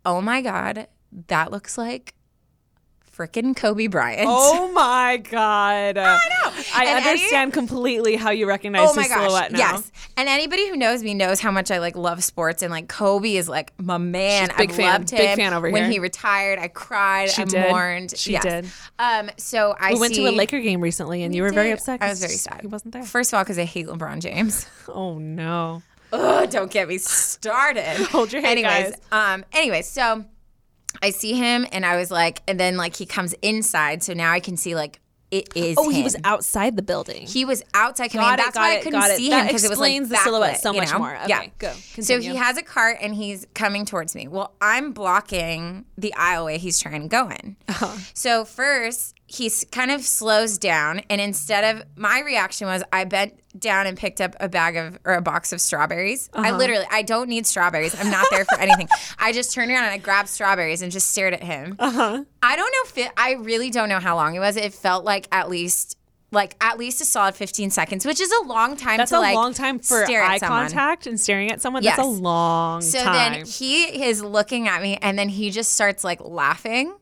oh 0.05 0.21
my 0.21 0.41
god, 0.41 0.87
that 1.27 1.51
looks 1.51 1.77
like 1.77 2.13
freaking 3.15 3.55
Kobe 3.55 3.87
Bryant. 3.87 4.25
Oh 4.27 4.71
my 4.73 5.17
god! 5.17 5.97
I 5.97 6.17
know. 6.17 6.51
I 6.73 6.85
And 6.85 6.89
any- 7.05 7.09
understand 7.09 7.53
completely 7.53 8.15
how 8.15 8.31
you 8.31 8.47
recognize 8.47 8.89
Oh 8.89 8.93
my 8.95 9.03
his 9.03 9.11
gosh! 9.11 9.21
silhouette 9.27 9.51
now. 9.51 9.57
Yes, 9.59 9.91
and 10.17 10.29
anybody 10.29 10.67
who 10.69 10.75
knows 10.77 11.03
me 11.03 11.13
knows 11.13 11.39
how 11.39 11.51
much 11.51 11.69
I 11.71 11.79
like 11.79 11.95
love 11.97 12.23
sports, 12.23 12.61
and 12.63 12.71
like 12.71 12.87
Kobe 12.87 13.35
is 13.35 13.49
like 13.49 13.73
my 13.79 13.97
man. 13.97 14.47
She's 14.49 14.57
big 14.57 14.69
I've 14.71 14.75
fan. 14.77 14.85
loved 14.93 15.09
him. 15.11 15.17
Big 15.17 15.35
fan 15.35 15.53
over 15.53 15.69
when 15.69 15.83
here. 15.83 15.91
he 15.91 15.99
retired, 15.99 16.57
I 16.57 16.67
cried. 16.69 17.29
She 17.29 17.41
I 17.41 17.45
did. 17.45 17.69
mourned. 17.71 18.13
She 18.17 18.31
Yes. 18.31 18.43
did. 18.43 18.65
Um. 18.97 19.29
So 19.37 19.75
I 19.79 19.93
We 19.93 19.99
went 19.99 20.15
to 20.15 20.21
a 20.27 20.31
Laker 20.31 20.59
game 20.61 20.81
recently, 20.81 21.23
and 21.23 21.35
you 21.35 21.43
We 21.43 21.49
were 21.49 21.53
very 21.53 21.71
upset. 21.71 22.01
I 22.01 22.09
was 22.09 22.19
very 22.21 22.33
sad. 22.37 22.61
He 22.61 22.67
wasn't 22.67 22.93
there. 22.93 23.03
First 23.03 23.33
of 23.33 23.37
all, 23.37 23.43
because 23.43 23.59
I 23.59 23.65
hate 23.65 23.87
LeBron 23.87 24.19
James. 24.19 24.65
Oh 24.93 25.17
no! 25.19 25.83
Ugh, 26.13 26.49
don't 26.49 26.71
get 26.71 26.87
me 26.87 26.97
started. 26.97 27.83
Hold 28.11 28.31
your 28.33 28.41
head, 28.41 28.51
anyways, 28.57 28.95
guys. 28.95 29.01
um, 29.11 29.45
anyways, 29.53 29.87
so 29.87 30.25
I 31.01 31.11
see 31.11 31.33
him 31.33 31.65
and 31.71 31.85
I 31.85 31.95
was 31.97 32.11
like, 32.11 32.41
and 32.47 32.59
then 32.59 32.77
like 32.77 32.95
he 32.95 33.05
comes 33.05 33.33
inside, 33.41 34.03
so 34.03 34.13
now 34.13 34.31
I 34.31 34.39
can 34.39 34.57
see 34.57 34.75
like 34.75 34.99
it 35.31 35.55
is. 35.55 35.77
Oh, 35.79 35.87
he 35.89 36.03
was 36.03 36.17
outside 36.25 36.75
the 36.75 36.81
building. 36.81 37.25
He 37.25 37.45
was 37.45 37.63
outside 37.73 38.09
coming. 38.11 38.25
Got 38.27 38.33
in. 38.33 38.39
it, 38.41 38.43
That's 38.47 38.55
why 38.57 38.77
I 38.77 38.81
couldn't 38.81 39.01
it. 39.01 39.15
see 39.15 39.29
That 39.29 39.41
him 39.43 39.47
because 39.47 39.63
it 39.63 39.69
was 39.69 39.79
like 39.79 39.91
explains 39.91 40.09
the 40.09 40.17
silhouette 40.17 40.59
so 40.59 40.71
backlit, 40.71 40.73
you 40.75 40.81
much 40.81 40.91
know? 40.91 40.97
more. 40.99 41.17
yeah. 41.27 41.37
Okay, 41.39 41.53
go. 41.57 41.71
So 42.01 42.19
he 42.19 42.35
has 42.35 42.57
a 42.57 42.63
cart 42.63 42.97
and 42.99 43.15
he's 43.15 43.47
coming 43.53 43.85
towards 43.85 44.13
me. 44.13 44.27
Well, 44.27 44.53
I'm 44.59 44.91
blocking 44.91 45.85
the 45.97 46.13
aisleway 46.17 46.57
he's 46.57 46.79
trying 46.81 47.03
to 47.03 47.07
go 47.07 47.29
in. 47.29 47.55
Uh-huh. 47.69 47.97
So 48.13 48.43
first 48.43 49.15
he 49.31 49.49
kind 49.71 49.91
of 49.91 50.01
slows 50.01 50.57
down, 50.57 50.99
and 51.09 51.21
instead 51.21 51.75
of 51.75 51.83
my 51.95 52.19
reaction 52.19 52.67
was 52.67 52.83
I 52.91 53.05
bent 53.05 53.39
down 53.57 53.87
and 53.87 53.97
picked 53.97 54.19
up 54.19 54.35
a 54.41 54.49
bag 54.49 54.75
of 54.75 54.99
or 55.05 55.13
a 55.13 55.21
box 55.21 55.53
of 55.53 55.61
strawberries. 55.61 56.29
Uh-huh. 56.33 56.47
I 56.47 56.51
literally 56.51 56.85
I 56.91 57.01
don't 57.01 57.29
need 57.29 57.47
strawberries. 57.47 57.95
I'm 57.97 58.11
not 58.11 58.25
there 58.29 58.43
for 58.43 58.59
anything. 58.59 58.89
I 59.19 59.31
just 59.31 59.53
turned 59.53 59.71
around 59.71 59.85
and 59.85 59.93
I 59.93 59.99
grabbed 59.99 60.27
strawberries 60.27 60.81
and 60.81 60.91
just 60.91 61.11
stared 61.11 61.33
at 61.33 61.43
him. 61.43 61.77
Uh-huh. 61.79 62.25
I 62.43 62.55
don't 62.57 62.71
know 62.71 62.89
if 62.89 62.97
it, 62.97 63.11
I 63.15 63.33
really 63.33 63.69
don't 63.69 63.87
know 63.87 63.99
how 63.99 64.17
long 64.17 64.35
it 64.35 64.39
was. 64.39 64.57
It 64.57 64.73
felt 64.73 65.05
like 65.05 65.29
at 65.31 65.49
least 65.49 65.97
like 66.33 66.57
at 66.59 66.77
least 66.77 66.99
a 66.99 67.05
solid 67.05 67.35
15 67.35 67.69
seconds, 67.69 68.05
which 68.05 68.19
is 68.19 68.31
a 68.31 68.43
long 68.43 68.75
time 68.75 68.97
That's 68.97 69.11
to 69.11 69.17
a 69.17 69.19
like 69.19 69.35
long 69.35 69.53
time 69.53 69.79
for 69.79 70.03
stare 70.03 70.23
eye 70.23 70.39
contact 70.39 71.07
and 71.07 71.19
staring 71.19 71.51
at 71.51 71.61
someone. 71.61 71.83
That's 71.83 71.99
a 71.99 72.03
long 72.03 72.81
So 72.81 73.01
time. 73.01 73.05
So 73.05 73.13
then 73.13 73.45
he 73.45 74.05
is 74.05 74.21
looking 74.21 74.67
at 74.67 74.81
me 74.81 74.97
and 75.01 75.17
then 75.17 75.29
he 75.29 75.51
just 75.51 75.71
starts 75.71 76.03
like 76.03 76.19
laughing. 76.21 76.93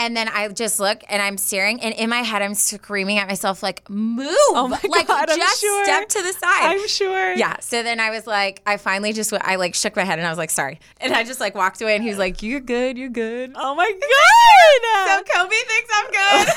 And 0.00 0.16
then 0.16 0.28
I 0.28 0.48
just 0.48 0.80
look 0.80 1.02
and 1.10 1.20
I'm 1.20 1.36
staring 1.36 1.78
and 1.82 1.94
in 1.94 2.08
my 2.08 2.20
head 2.22 2.40
I'm 2.40 2.54
screaming 2.54 3.18
at 3.18 3.28
myself 3.28 3.62
like 3.62 3.88
move. 3.90 4.26
oh 4.30 4.66
my 4.66 4.80
like 4.88 5.06
god! 5.08 5.28
I'm 5.28 5.38
just 5.38 5.60
sure. 5.60 5.84
step 5.84 6.08
to 6.08 6.22
the 6.22 6.32
side. 6.32 6.62
I'm 6.62 6.88
sure. 6.88 7.34
Yeah. 7.34 7.60
So 7.60 7.82
then 7.82 8.00
I 8.00 8.08
was 8.08 8.26
like, 8.26 8.62
I 8.64 8.78
finally 8.78 9.12
just, 9.12 9.30
I 9.34 9.56
like 9.56 9.74
shook 9.74 9.94
my 9.96 10.04
head 10.04 10.18
and 10.18 10.26
I 10.26 10.30
was 10.30 10.38
like, 10.38 10.48
sorry. 10.48 10.80
And 11.02 11.12
I 11.12 11.22
just 11.22 11.38
like 11.38 11.54
walked 11.54 11.82
away 11.82 11.94
and 11.96 12.02
he 12.02 12.08
was 12.08 12.18
like, 12.18 12.42
you're 12.42 12.60
good, 12.60 12.96
you're 12.96 13.10
good. 13.10 13.52
Oh 13.54 13.74
my 13.74 13.92
god! 14.00 15.24
So 15.26 15.34
Kobe 15.34 15.54
thinks 15.68 15.90
I'm 15.94 16.10
good. 16.10 16.48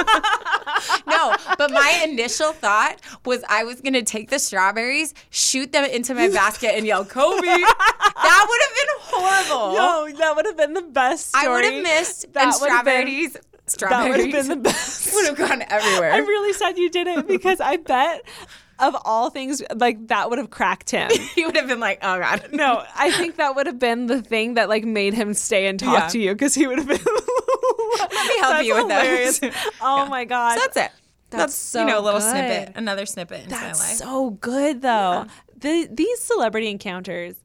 no, 1.06 1.34
but 1.58 1.70
my 1.70 2.00
initial 2.08 2.52
thought 2.52 2.96
was 3.26 3.44
I 3.46 3.64
was 3.64 3.82
gonna 3.82 4.02
take 4.02 4.30
the 4.30 4.38
strawberries, 4.38 5.12
shoot 5.28 5.70
them 5.72 5.84
into 5.84 6.14
my 6.14 6.28
basket, 6.28 6.74
and 6.74 6.86
yell 6.86 7.04
Kobe. 7.04 7.42
that 7.46 8.46
would 8.48 8.60
have 8.64 8.74
been 8.74 8.88
horrible. 9.00 9.74
no, 9.74 10.18
that 10.18 10.36
would 10.36 10.46
have 10.46 10.56
been 10.56 10.72
the 10.72 10.82
best 10.82 11.28
story. 11.28 11.46
I 11.46 11.48
would 11.48 11.64
have 11.64 11.82
missed 11.82 12.32
That 12.32 12.44
and 12.44 12.54
have 12.70 12.84
been- 12.84 13.30
strawberries. 13.66 13.78
That 13.78 14.08
would 14.10 14.20
have 14.20 14.32
been 14.32 14.48
the 14.48 14.56
best. 14.68 15.14
would 15.14 15.26
have 15.26 15.36
gone 15.38 15.62
everywhere. 15.68 16.12
I'm 16.12 16.26
really 16.26 16.52
sad 16.52 16.76
you 16.78 16.90
didn't 16.90 17.28
because 17.28 17.60
I 17.60 17.76
bet 17.76 18.22
of 18.80 18.96
all 19.04 19.30
things, 19.30 19.62
like 19.76 20.08
that 20.08 20.30
would 20.30 20.38
have 20.38 20.50
cracked 20.50 20.90
him. 20.90 21.10
he 21.34 21.44
would 21.46 21.54
have 21.56 21.68
been 21.68 21.80
like, 21.80 21.98
oh 22.02 22.18
god. 22.18 22.48
No, 22.52 22.82
I 22.96 23.10
think 23.12 23.36
that 23.36 23.54
would 23.54 23.66
have 23.66 23.78
been 23.78 24.06
the 24.06 24.22
thing 24.22 24.54
that 24.54 24.68
like 24.68 24.84
made 24.84 25.14
him 25.14 25.34
stay 25.34 25.66
and 25.66 25.78
talk 25.78 25.98
Yeah. 25.98 26.08
to 26.08 26.18
you 26.18 26.32
because 26.32 26.54
he 26.54 26.66
would 26.66 26.78
have 26.78 26.88
been. 26.88 26.98
Let 27.98 28.12
me 28.12 28.38
help 28.40 28.64
you 28.64 28.74
with 28.74 28.88
those. 29.40 29.52
Oh 29.80 30.06
my 30.06 30.24
god, 30.24 30.54
So 30.54 30.60
that's 30.60 30.76
it. 30.76 30.90
That's, 31.30 31.54
so 31.54 31.80
you 31.82 31.86
know 31.86 32.00
a 32.00 32.02
little 32.02 32.18
good. 32.20 32.30
snippet, 32.30 32.72
another 32.76 33.06
snippet 33.06 33.38
into 33.44 33.50
That's 33.50 33.78
my 33.78 33.86
life. 33.86 33.96
so 33.96 34.30
good 34.30 34.82
though. 34.82 35.26
The, 35.56 35.88
these 35.92 36.18
celebrity 36.20 36.68
encounters, 36.70 37.36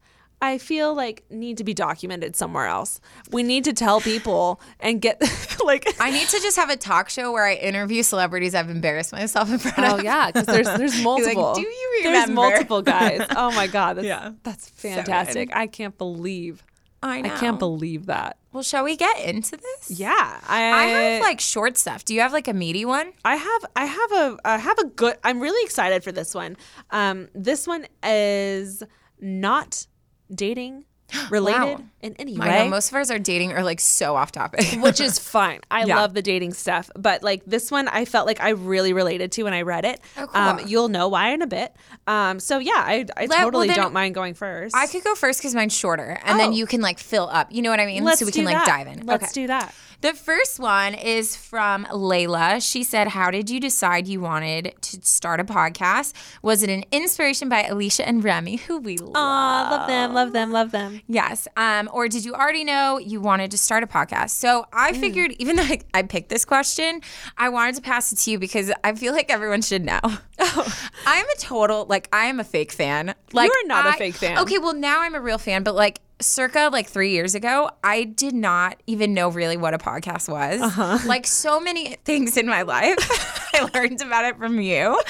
I 0.42 0.58
feel 0.58 0.94
like 0.94 1.24
need 1.30 1.58
to 1.58 1.63
be 1.63 1.74
documented 1.74 2.36
somewhere 2.36 2.68
else. 2.68 3.00
We 3.32 3.42
need 3.42 3.63
to 3.63 3.74
tell 3.74 4.01
people 4.01 4.60
and 4.80 5.01
get 5.01 5.22
like. 5.65 5.88
I 6.00 6.12
need 6.12 6.27
to 6.27 6.39
just 6.39 6.58
have 6.58 6.70
a 6.70 6.75
talk 6.77 7.10
show 7.10 7.32
where 7.32 7.46
I 7.46 7.54
interview 7.56 8.04
celebrities 8.04 8.54
I've 8.54 8.70
embarrassed 8.70 9.12
myself 9.12 9.50
in 9.50 9.58
front 9.60 9.80
of. 9.80 9.86
Oh 9.86 9.98
of. 9.98 10.04
yeah, 10.04 10.27
because 10.32 10.46
there's 10.46 10.68
there's 10.77 11.01
multiple. 11.04 11.56
"Do 11.56 11.62
you 11.62 11.92
remember? 12.04 12.18
There's 12.18 12.30
multiple 12.36 12.82
guys. 12.82 13.22
Oh 13.38 13.51
my 13.51 13.68
god, 13.68 13.98
that's, 13.98 14.08
Yeah. 14.08 14.32
that's 14.44 14.70
fantastic. 14.70 15.56
I 15.56 15.68
can't 15.68 15.98
believe. 15.98 16.63
I 17.04 17.22
know. 17.22 17.34
I 17.34 17.38
can't 17.38 17.60
believe 17.60 18.08
that. 18.08 18.38
Well, 18.51 18.63
shall 18.63 18.84
we 18.84 18.96
get 18.98 19.20
into 19.20 19.58
this? 19.58 20.00
Yeah, 20.00 20.12
I, 20.48 20.63
I 20.72 20.84
have 20.86 21.22
like 21.22 21.39
short 21.39 21.77
stuff. 21.77 22.04
Do 22.06 22.13
you 22.15 22.22
have 22.22 22.34
like 22.34 22.48
a 22.48 22.54
meaty 22.54 22.86
one? 22.86 23.12
I 23.24 23.36
have 23.36 23.65
I 23.75 23.86
have 23.86 24.12
a 24.12 24.38
I 24.46 24.58
have 24.58 24.80
a 24.80 24.86
good 24.88 25.18
I'm 25.24 25.39
really 25.39 25.63
excited 25.65 26.04
for 26.04 26.12
this 26.12 26.34
one. 26.34 26.56
Um 26.92 27.27
this 27.36 27.68
one 27.68 27.86
is 28.04 28.82
not 29.20 29.86
dating 30.34 30.86
related 31.29 31.60
Wow. 31.60 31.82
in 32.01 32.15
any 32.17 32.36
I 32.39 32.39
way. 32.39 32.63
know 32.65 32.70
most 32.72 32.89
of 32.89 32.96
ours 32.96 33.12
are 33.12 33.20
dating 33.20 33.51
or 33.53 33.63
like 33.63 33.79
so 33.79 34.15
off 34.15 34.32
topic. 34.32 34.65
which 34.82 35.00
is 35.00 35.20
fine. 35.38 35.60
I 35.70 35.86
Yeah. 35.86 35.98
love 35.98 36.15
the 36.15 36.22
dating 36.24 36.53
stuff, 36.53 36.89
but 36.96 37.22
like 37.22 37.44
this 37.46 37.70
one, 37.70 37.88
I 37.88 38.05
felt 38.05 38.25
like 38.25 38.41
I 38.41 38.50
really 38.50 38.91
related 38.91 39.32
to 39.34 39.44
when 39.44 39.53
I 39.53 39.62
read 39.62 39.86
it. 39.86 40.00
Oh, 40.17 40.25
cool. 40.27 40.41
Um, 40.41 40.60
you'll 40.65 40.88
know 40.89 41.08
why 41.08 41.29
in 41.29 41.41
a 41.44 41.48
bit. 41.48 41.75
Um, 42.08 42.39
so 42.39 42.58
yeah, 42.58 42.74
I, 42.75 43.05
I 43.15 43.27
well, 43.27 43.44
totally 43.44 43.67
then 43.67 43.77
don't 43.77 43.94
mind 43.94 44.15
going 44.15 44.34
first. 44.34 44.75
I 44.75 44.88
could 44.88 45.03
go 45.03 45.13
first 45.13 45.39
because 45.39 45.53
mine's 45.53 45.77
shorter, 45.77 46.20
and 46.25 46.39
then 46.39 46.50
Oh. 46.50 46.53
you 46.53 46.65
can 46.65 46.82
like 46.82 46.98
fill 46.98 47.29
up. 47.32 47.51
You 47.51 47.62
know 47.62 47.70
what 47.70 47.79
I 47.79 47.86
mean? 47.86 48.03
Let's 48.03 48.20
so 48.20 48.25
we 48.25 48.32
can 48.32 48.46
like 48.46 48.65
dive 48.65 48.88
in. 48.88 49.05
Let's 49.05 49.25
okay. 49.25 49.32
do 49.44 49.48
that. 49.48 49.75
The 50.06 50.14
first 50.14 50.60
one 50.60 50.94
is 50.94 51.36
from 51.36 51.86
Layla. 51.86 52.62
She 52.62 52.84
said, 52.84 53.08
How 53.08 53.32
did 53.32 53.50
you 53.50 53.60
decide 53.60 54.08
you 54.08 54.22
wanted 54.22 54.76
to 54.80 55.02
start 55.02 55.40
a 55.40 55.44
podcast? 55.44 56.14
Was 56.44 56.62
it 56.62 56.70
an 56.70 56.84
inspiration 56.92 57.50
by 57.50 57.64
Alicia 57.64 58.08
and 58.08 58.24
Remy, 58.24 58.58
who 58.58 58.78
we 58.78 59.00
love? 59.00 59.14
Aw, 59.16 59.68
love 59.72 59.88
them, 59.88 60.14
love 60.14 60.32
them, 60.32 60.52
love 60.52 60.70
them. 60.70 61.02
Yes. 61.08 61.48
Um, 61.58 61.90
or 61.92 62.08
did 62.08 62.24
you 62.24 62.36
already 62.36 62.64
know 62.64 63.00
you 63.00 63.20
wanted 63.20 63.50
to 63.50 63.58
start 63.58 63.82
a 63.82 63.88
podcast? 63.88 64.30
So 64.30 64.68
I 64.72 64.92
Mm. 64.92 65.00
figured, 65.00 65.32
even 65.40 65.56
though 65.56 65.64
I, 65.64 65.80
I 65.96 66.04
picked 66.04 66.30
this 66.30 66.46
question, 66.46 67.02
I 67.36 67.50
wanted 67.50 67.74
to 67.74 67.82
pass 67.82 68.12
it 68.12 68.18
to 68.18 68.30
you 68.30 68.38
because 68.38 68.72
I 68.84 68.94
feel 68.94 69.12
like 69.12 69.32
everyone 69.32 69.64
should 69.64 69.84
know. 69.84 70.02
I'm 70.40 71.26
a 71.28 71.36
total, 71.40 71.88
like, 71.90 72.10
I 72.14 72.26
am 72.26 72.40
a 72.40 72.44
fake 72.44 72.74
fan. 72.74 73.16
Like, 73.34 73.48
you 73.52 73.64
are 73.64 73.68
not 73.68 73.88
a 73.88 73.90
I- 73.90 73.98
fake 73.98 74.14
fan. 74.16 74.38
Okay, 74.38 74.60
well, 74.60 74.76
now 74.76 75.02
I'm 75.02 75.16
a 75.16 75.20
real 75.22 75.40
fan, 75.40 75.64
but 75.64 75.74
like, 75.74 76.00
circa 76.22 76.70
like 76.72 76.88
three 76.88 77.12
years 77.12 77.36
ago, 77.36 77.70
I 77.84 78.04
did 78.04 78.34
not 78.34 78.82
even 78.88 79.14
know 79.14 79.30
really 79.30 79.58
what 79.58 79.74
a 79.74 79.78
podcast 79.78 80.30
was. 80.30 80.62
Uh-huh. 80.62 81.00
Like, 81.06 81.28
so 81.28 81.60
many 81.60 81.96
things 82.06 82.38
in 82.38 82.48
my 82.48 82.62
life, 82.62 82.98
I 83.54 83.70
learned 83.74 84.02
about 84.02 84.26
it 84.26 84.38
from 84.38 84.60
you. 84.60 85.02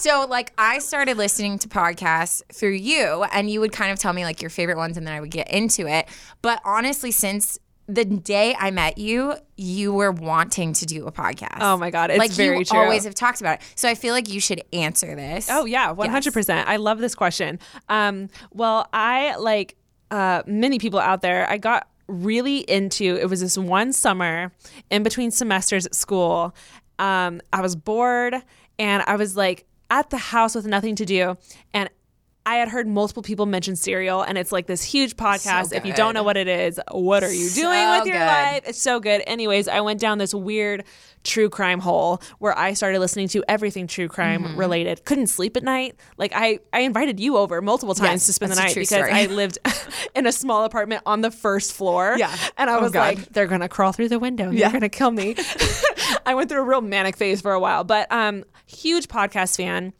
so, 0.00 0.26
like, 0.28 0.52
I 0.58 0.78
started 0.78 1.16
listening 1.16 1.58
to 1.60 1.68
podcasts 1.68 2.42
through 2.52 2.74
you, 2.74 3.24
and 3.32 3.50
you 3.50 3.60
would 3.60 3.72
kind 3.72 3.92
of 3.92 3.98
tell 3.98 4.12
me 4.12 4.24
like 4.24 4.40
your 4.40 4.50
favorite 4.50 4.76
ones, 4.76 4.96
and 4.96 5.06
then 5.06 5.14
I 5.14 5.20
would 5.20 5.30
get 5.30 5.50
into 5.50 5.86
it. 5.86 6.08
But 6.42 6.60
honestly, 6.64 7.10
since 7.10 7.58
the 7.88 8.04
day 8.04 8.54
I 8.58 8.70
met 8.70 8.98
you, 8.98 9.34
you 9.56 9.92
were 9.92 10.10
wanting 10.10 10.72
to 10.74 10.86
do 10.86 11.06
a 11.06 11.12
podcast. 11.12 11.58
Oh 11.60 11.76
my 11.76 11.90
God, 11.90 12.10
it's 12.10 12.18
like 12.18 12.32
very 12.32 12.58
you 12.58 12.64
true. 12.64 12.78
always 12.78 13.04
have 13.04 13.14
talked 13.14 13.40
about 13.40 13.60
it. 13.60 13.66
So 13.76 13.88
I 13.88 13.94
feel 13.94 14.12
like 14.12 14.28
you 14.28 14.40
should 14.40 14.60
answer 14.72 15.14
this. 15.14 15.48
Oh 15.50 15.64
yeah, 15.66 15.92
one 15.92 16.10
hundred 16.10 16.32
percent. 16.32 16.68
I 16.68 16.76
love 16.76 16.98
this 16.98 17.14
question. 17.14 17.60
Um, 17.88 18.28
well, 18.50 18.88
I 18.92 19.36
like 19.36 19.76
uh, 20.10 20.42
many 20.46 20.78
people 20.78 20.98
out 20.98 21.22
there. 21.22 21.48
I 21.48 21.58
got 21.58 21.88
really 22.08 22.58
into. 22.58 23.16
It 23.16 23.28
was 23.28 23.40
this 23.40 23.58
one 23.58 23.92
summer 23.92 24.52
in 24.90 25.02
between 25.02 25.30
semesters 25.30 25.86
at 25.86 25.94
school. 25.94 26.54
Um, 26.98 27.40
I 27.52 27.60
was 27.60 27.76
bored 27.76 28.34
and 28.78 29.02
I 29.06 29.16
was 29.16 29.36
like 29.36 29.66
at 29.90 30.10
the 30.10 30.16
house 30.16 30.54
with 30.54 30.66
nothing 30.66 30.96
to 30.96 31.04
do, 31.04 31.36
and 31.72 31.88
I 32.46 32.54
had 32.56 32.68
heard 32.68 32.86
multiple 32.86 33.22
people 33.24 33.44
mention 33.44 33.74
Serial, 33.74 34.22
and 34.22 34.38
it's 34.38 34.52
like 34.52 34.66
this 34.68 34.82
huge 34.84 35.16
podcast. 35.16 35.74
if 35.74 35.84
you 35.84 35.92
don't 35.92 36.14
know 36.14 36.22
what 36.22 36.36
it 36.36 36.46
is, 36.46 36.80
what 36.92 37.24
are 37.24 37.32
you 37.32 37.50
doing 37.50 37.82
So 37.82 37.98
with 37.98 38.06
your 38.06 38.18
good. 38.18 38.24
life? 38.26 38.62
It's 38.68 38.80
so 38.80 39.00
good. 39.00 39.22
Anyways, 39.26 39.66
I 39.66 39.80
went 39.80 39.98
down 40.00 40.18
this 40.18 40.32
weird 40.32 40.84
true 41.24 41.50
crime 41.50 41.80
hole 41.80 42.22
where 42.38 42.56
I 42.56 42.74
started 42.74 43.00
listening 43.00 43.26
to 43.30 43.42
everything 43.48 43.88
true 43.88 44.06
crime 44.06 44.44
Mm-hmm. 44.44 44.56
related. 44.60 45.04
Couldn't 45.04 45.26
sleep 45.26 45.56
at 45.56 45.64
night. 45.64 45.96
Like 46.18 46.30
I, 46.36 46.60
I 46.72 46.80
invited 46.82 47.18
you 47.18 47.36
over 47.36 47.60
multiple 47.60 47.96
times 47.96 48.20
Yes, 48.22 48.26
to 48.26 48.32
spend 48.34 48.52
the 48.52 48.56
night 48.56 48.74
because 48.76 48.88
story. 48.90 49.10
I 49.10 49.26
lived 49.26 49.58
in 50.14 50.24
a 50.26 50.32
small 50.32 50.62
apartment 50.64 51.02
on 51.04 51.22
the 51.22 51.32
first 51.32 51.72
floor. 51.72 52.14
Yeah. 52.16 52.32
and 52.56 52.70
I 52.70 52.76
Oh, 52.76 52.80
was 52.82 52.92
God. 52.92 53.00
like, 53.16 53.32
they're 53.32 53.48
gonna 53.48 53.68
crawl 53.68 53.90
through 53.90 54.08
the 54.10 54.20
window. 54.20 54.50
and 54.50 54.56
They're 54.58 54.70
gonna 54.70 54.88
kill 54.88 55.10
me. 55.10 55.34
I 56.26 56.34
went 56.34 56.48
through 56.48 56.60
a 56.60 56.64
real 56.64 56.80
manic 56.80 57.16
phase 57.16 57.40
for 57.40 57.50
a 57.52 57.58
while, 57.58 57.82
but 57.82 58.10
um, 58.12 58.44
huge 58.66 59.08
podcast 59.08 59.56
fan. 59.56 59.94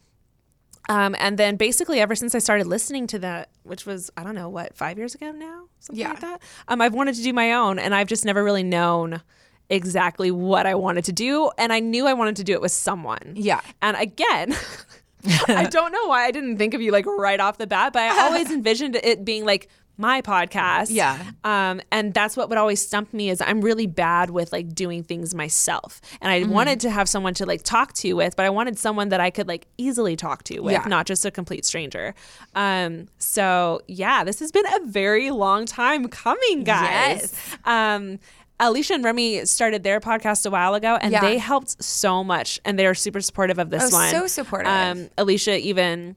Um, 0.89 1.15
and 1.19 1.37
then 1.37 1.55
basically 1.57 1.99
ever 1.99 2.15
since 2.15 2.33
I 2.33 2.39
started 2.39 2.67
listening 2.67 3.07
to 3.07 3.19
that, 3.19 3.49
which 3.63 3.85
was 3.85 4.09
I 4.15 4.23
don't 4.23 4.35
know 4.35 4.49
what 4.49 4.75
five 4.75 4.97
years 4.97 5.15
ago 5.15 5.31
now, 5.31 5.63
something 5.79 5.99
Yeah. 6.01 6.09
like 6.11 6.21
that. 6.21 6.41
Um, 6.67 6.81
I've 6.81 6.93
wanted 6.93 7.15
to 7.15 7.23
do 7.23 7.33
my 7.33 7.53
own, 7.53 7.77
and 7.79 7.93
I've 7.93 8.07
just 8.07 8.23
never 8.25 8.43
really 8.43 8.63
known 8.63 9.21
exactly 9.69 10.31
what 10.31 10.65
I 10.65 10.75
wanted 10.75 11.03
to 11.05 11.11
do. 11.11 11.51
And 11.57 11.73
I 11.73 11.79
knew 11.81 12.07
I 12.07 12.13
wanted 12.13 12.37
to 12.37 12.43
do 12.45 12.53
it 12.53 12.61
with 12.61 12.71
someone. 12.71 13.33
Yeah. 13.35 13.59
And 13.81 13.97
again, 13.97 14.55
I 15.49 15.65
don't 15.69 15.91
know 15.91 16.07
why 16.07 16.23
I 16.25 16.31
didn't 16.31 16.57
think 16.57 16.73
of 16.73 16.81
you 16.81 16.91
like 16.91 17.05
right 17.05 17.39
off 17.39 17.57
the 17.57 17.67
bat, 17.67 17.91
but 17.91 18.03
I 18.03 18.25
always 18.27 18.49
envisioned 18.59 18.95
it 18.95 19.25
being 19.25 19.43
like 19.45 19.67
my 19.97 20.21
podcast. 20.21 20.87
Yeah. 20.89 21.31
Um, 21.43 21.81
and 21.91 22.13
that's 22.13 22.37
what 22.37 22.49
would 22.49 22.57
always 22.57 22.85
stump 22.85 23.13
me 23.13 23.29
is 23.29 23.41
I'm 23.41 23.61
really 23.61 23.87
bad 23.87 24.29
with 24.29 24.51
like 24.51 24.73
doing 24.75 25.03
things 25.03 25.33
myself. 25.33 25.99
And 26.21 26.31
I 26.31 26.43
wanted 26.43 26.79
to 26.81 26.89
have 26.91 27.09
someone 27.09 27.33
to 27.35 27.45
like 27.45 27.63
talk 27.63 27.93
to 27.93 28.13
with, 28.13 28.35
but 28.35 28.45
I 28.45 28.49
wanted 28.49 28.77
someone 28.77 29.09
that 29.09 29.19
I 29.19 29.29
could 29.29 29.47
like 29.47 29.65
easily 29.77 30.15
talk 30.15 30.43
to 30.45 30.59
with, 30.59 30.73
Yeah. 30.73 30.85
not 30.87 31.05
just 31.07 31.25
a 31.25 31.31
complete 31.31 31.65
stranger. 31.65 32.13
Um, 32.55 33.07
so 33.17 33.81
yeah, 33.87 34.23
this 34.23 34.39
has 34.39 34.51
been 34.51 34.65
a 34.67 34.85
very 34.85 35.31
long 35.31 35.65
time 35.65 36.07
coming, 36.09 36.63
guys. 36.63 37.33
Yes. 37.33 37.57
Um, 37.65 38.19
Alicia 38.59 38.95
and 38.95 39.03
Remy 39.03 39.45
started 39.45 39.83
their 39.83 39.99
podcast 39.99 40.45
a 40.45 40.49
while 40.49 40.73
ago, 40.73 40.97
and 40.99 41.11
Yeah. 41.11 41.21
they 41.21 41.37
helped 41.37 41.83
so 41.83 42.23
much, 42.23 42.59
and 42.65 42.77
they 42.79 42.87
are 42.87 42.95
super 42.95 43.21
supportive 43.21 43.59
of 43.59 43.69
this 43.69 43.93
Oh, 43.93 43.95
one. 43.95 44.09
so 44.09 44.25
supportive. 44.25 44.71
Um, 44.71 45.09
Alicia 45.15 45.59
even 45.59 46.15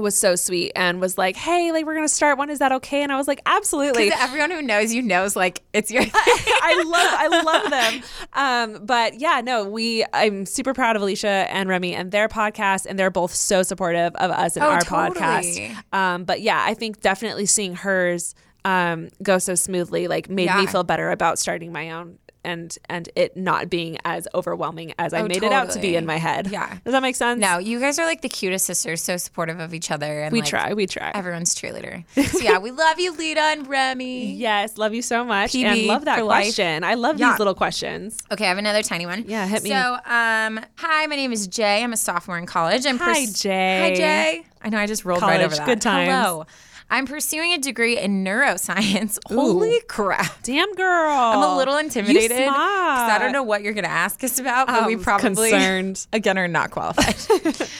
was 0.00 0.16
so 0.16 0.34
sweet 0.36 0.72
and 0.74 1.00
was 1.00 1.16
like, 1.18 1.36
"Hey, 1.36 1.72
like 1.72 1.86
we're 1.86 1.94
gonna 1.94 2.08
start 2.08 2.38
one. 2.38 2.50
Is 2.50 2.58
that 2.58 2.72
okay?" 2.72 3.02
And 3.02 3.12
I 3.12 3.16
was 3.16 3.28
like, 3.28 3.40
"Absolutely." 3.46 4.10
Everyone 4.12 4.50
who 4.50 4.62
knows 4.62 4.92
you 4.92 5.02
knows 5.02 5.36
like 5.36 5.62
it's 5.72 5.90
your 5.90 6.02
I 6.14 6.82
love 6.86 7.14
I 7.18 7.42
love 7.42 7.70
them. 7.70 8.02
Um, 8.32 8.84
but 8.86 9.20
yeah, 9.20 9.40
no, 9.42 9.64
we 9.68 10.04
I'm 10.12 10.46
super 10.46 10.74
proud 10.74 10.96
of 10.96 11.02
Alicia 11.02 11.28
and 11.50 11.68
Remy 11.68 11.94
and 11.94 12.10
their 12.10 12.28
podcast, 12.28 12.86
and 12.86 12.98
they're 12.98 13.10
both 13.10 13.34
so 13.34 13.62
supportive 13.62 14.14
of 14.16 14.30
us 14.30 14.56
and 14.56 14.64
Oh, 14.64 14.68
our 14.70 14.80
totally. 14.80 15.20
podcast. 15.20 15.76
Um, 15.92 16.24
but 16.24 16.40
yeah, 16.40 16.62
I 16.66 16.74
think 16.74 17.00
definitely 17.00 17.46
seeing 17.46 17.74
hers 17.74 18.34
um 18.66 19.08
go 19.22 19.38
so 19.38 19.54
smoothly 19.54 20.06
like 20.06 20.28
made 20.28 20.54
me 20.54 20.66
feel 20.66 20.84
better 20.84 21.10
about 21.10 21.38
starting 21.38 21.72
my 21.72 21.90
own 21.92 22.18
and 22.44 22.76
and 22.88 23.08
it 23.16 23.36
not 23.36 23.68
being 23.70 23.98
as 24.04 24.26
overwhelming 24.34 24.92
as 24.98 25.12
I 25.12 25.20
Oh, 25.20 25.26
made 25.28 25.42
it 25.42 25.52
out 25.52 25.70
to 25.70 25.78
be 25.80 25.96
in 25.96 26.06
my 26.06 26.16
head. 26.16 26.48
Yeah. 26.48 26.78
Does 26.84 26.92
that 26.92 27.02
make 27.02 27.16
sense? 27.16 27.40
No, 27.40 27.58
you 27.58 27.78
guys 27.80 27.98
are 27.98 28.06
like 28.06 28.22
the 28.22 28.28
cutest 28.28 28.66
sisters, 28.66 29.02
so 29.02 29.16
supportive 29.16 29.60
of 29.60 29.74
each 29.74 29.90
other. 29.90 30.22
And 30.22 30.32
We 30.32 30.40
like, 30.40 30.48
try, 30.48 30.72
we 30.74 30.86
try. 30.86 31.10
Everyone's 31.14 31.54
cheerleader. 31.54 32.04
So 32.30 32.38
yeah, 32.40 32.58
we 32.58 32.70
love 32.70 32.98
you, 32.98 33.12
Lita 33.16 33.40
and 33.40 33.66
Remy. 33.66 34.32
Yes, 34.40 34.78
love 34.78 34.94
you 34.94 35.02
so 35.02 35.24
much. 35.24 35.52
PB 35.52 35.64
and 35.64 35.86
love 35.86 36.04
that 36.06 36.18
for 36.18 36.24
life. 36.24 36.44
question. 36.44 36.84
I 36.84 36.94
love 36.94 37.18
Yeah. 37.18 37.30
these 37.30 37.38
little 37.38 37.54
questions. 37.54 38.18
Okay, 38.32 38.44
I 38.46 38.48
have 38.48 38.58
another 38.58 38.82
tiny 38.82 39.06
one. 39.06 39.24
Yeah, 39.28 39.46
hit 39.46 39.62
me. 39.62 39.70
So, 39.70 39.76
um, 40.06 40.60
hi, 40.76 41.06
my 41.06 41.16
name 41.16 41.32
is 41.32 41.46
Jay. 41.46 41.82
I'm 41.82 41.92
a 41.92 41.96
sophomore 41.96 42.38
in 42.38 42.46
college. 42.46 42.86
I'm 42.86 42.98
Hi, 42.98 43.26
Jay. 43.26 43.80
Hi, 43.90 43.94
Jay. 43.94 44.46
I 44.62 44.68
know 44.70 44.78
I 44.78 44.86
just 44.86 45.04
rolled 45.04 45.22
right 45.22 45.40
over 45.40 45.54
that. 45.56 45.66
good 45.66 45.80
times. 45.80 46.10
Hello. 46.10 46.46
I'm 46.90 47.06
pursuing 47.06 47.52
a 47.52 47.58
degree 47.58 47.96
in 47.98 48.24
neuroscience. 48.24 49.18
Holy 49.28 49.80
crap. 49.82 50.42
Damn 50.42 50.74
girl. 50.74 51.12
I'm 51.12 51.42
a 51.42 51.56
little 51.56 51.76
intimidated 51.76 52.30
because 52.30 52.50
I 52.50 53.18
don't 53.20 53.32
know 53.32 53.44
what 53.44 53.62
you're 53.62 53.74
going 53.74 53.84
to 53.84 53.90
ask 53.90 54.24
us 54.24 54.40
about, 54.40 54.66
but 54.66 54.86
we 54.86 54.96
probably 54.96 55.50
concerned. 55.50 56.06
again 56.12 56.36
are 56.36 56.48
not 56.48 56.72
qualified. 56.72 57.14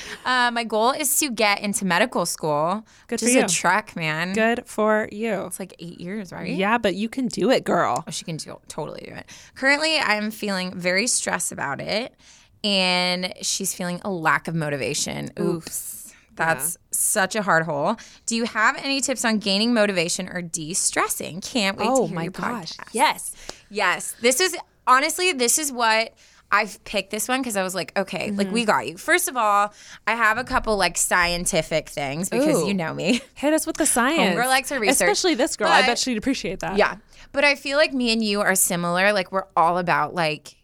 uh, 0.25 0.53
my 0.53 0.63
goal 0.63 0.93
is 0.93 1.19
to 1.19 1.31
get 1.31 1.61
into 1.61 1.85
medical 1.85 2.25
school. 2.25 2.87
Good 3.09 3.19
for 3.19 3.27
Just 3.27 3.37
you. 3.37 3.45
a 3.45 3.49
trek, 3.49 3.97
man. 3.97 4.33
Good 4.33 4.65
for 4.67 5.09
you. 5.11 5.45
It's 5.47 5.59
like 5.59 5.75
eight 5.81 6.01
years, 6.01 6.31
right? 6.33 6.49
Yeah, 6.49 6.79
but 6.79 6.95
you 6.95 7.09
can 7.09 7.27
do 7.27 7.51
it, 7.51 7.65
girl. 7.65 8.05
Oh, 8.07 8.11
she 8.13 8.25
can 8.25 8.37
do, 8.37 8.61
totally 8.69 9.03
do 9.07 9.13
it. 9.13 9.27
Currently, 9.57 9.99
I'm 9.99 10.31
feeling 10.31 10.73
very 10.79 11.09
stressed 11.09 11.51
about 11.51 11.81
it, 11.81 12.15
and 12.63 13.33
she's 13.43 13.75
feeling 13.75 14.01
a 14.05 14.11
lack 14.11 14.47
of 14.47 14.55
motivation. 14.55 15.33
Oops. 15.39 16.00
That's 16.41 16.79
such 16.91 17.37
a 17.37 17.43
hard 17.43 17.65
hole. 17.65 17.97
Do 18.27 18.35
you 18.37 18.45
have 18.45 18.77
any 18.79 19.01
tips 19.01 19.25
on 19.25 19.39
gaining 19.39 19.73
motivation 19.75 20.29
or 20.29 20.43
de-stressing? 20.43 21.41
Can't 21.43 21.77
wait 21.79 21.85
to 21.85 21.91
Oh 21.91 22.07
hear 22.07 22.15
my 22.15 22.23
your 22.25 22.33
gosh. 22.33 22.73
podcast. 22.73 22.89
Yes. 22.93 23.33
Yes. 23.71 24.15
This 24.21 24.41
is 24.41 24.57
honestly, 24.87 25.33
this 25.33 25.59
is 25.59 25.71
what 25.71 26.15
I've 26.53 26.83
picked 26.85 27.11
this 27.13 27.29
one 27.29 27.41
because 27.41 27.57
I 27.57 27.63
was 27.63 27.77
like, 27.77 27.97
okay, 27.97 28.33
like 28.33 28.49
Mm-hmm. 28.49 28.55
we 28.55 28.65
got 28.65 28.89
you. 28.89 28.97
First 28.97 29.29
of 29.29 29.37
all, 29.37 29.73
I 30.07 30.15
have 30.17 30.37
a 30.37 30.43
couple 30.45 30.77
like 30.77 30.97
scientific 30.97 31.89
things 31.89 32.29
because 32.29 32.63
Ooh. 32.63 32.67
you 32.67 32.75
know 32.75 32.93
me. 32.93 33.21
Hit 33.35 33.53
us 33.55 33.67
with 33.67 33.77
the 33.77 33.87
science. 33.87 34.37
Homegirl 34.37 34.47
likes 34.49 34.71
her 34.71 34.81
research. 34.81 34.95
Especially 35.11 35.35
this 35.37 35.57
girl. 35.57 35.69
I 35.69 35.83
bet 35.87 35.99
she'd 35.99 36.19
appreciate 36.19 36.59
that. 36.61 36.77
Yeah. 36.77 36.97
But 37.33 37.45
I 37.45 37.55
feel 37.55 37.77
like 37.79 37.93
me 37.93 38.13
and 38.13 38.25
you 38.25 38.41
are 38.41 38.57
similar. 38.57 39.13
Like 39.13 39.31
we're 39.31 39.47
all 39.57 39.79
about 39.79 40.13
like 40.15 40.57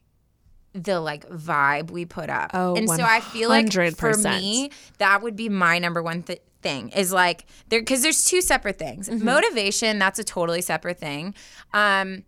the 0.84 1.00
like 1.00 1.28
vibe 1.30 1.90
we 1.90 2.04
put 2.04 2.28
up. 2.30 2.50
Oh, 2.54 2.76
and 2.76 2.88
so 2.88 3.02
I 3.02 3.20
feel 3.20 3.48
like 3.48 3.72
for 3.72 3.80
100%. 4.12 4.40
me, 4.40 4.70
that 4.98 5.22
would 5.22 5.36
be 5.36 5.48
my 5.48 5.78
number 5.78 6.02
one 6.02 6.22
th- 6.22 6.42
thing 6.62 6.90
is 6.90 7.12
like 7.12 7.46
there 7.68 7.80
because 7.80 8.02
there's 8.02 8.24
two 8.24 8.40
separate 8.40 8.78
things. 8.78 9.08
Mm-hmm. 9.08 9.24
Motivation, 9.24 9.98
that's 9.98 10.18
a 10.18 10.24
totally 10.24 10.60
separate 10.62 10.98
thing. 10.98 11.34
Um, 11.72 12.24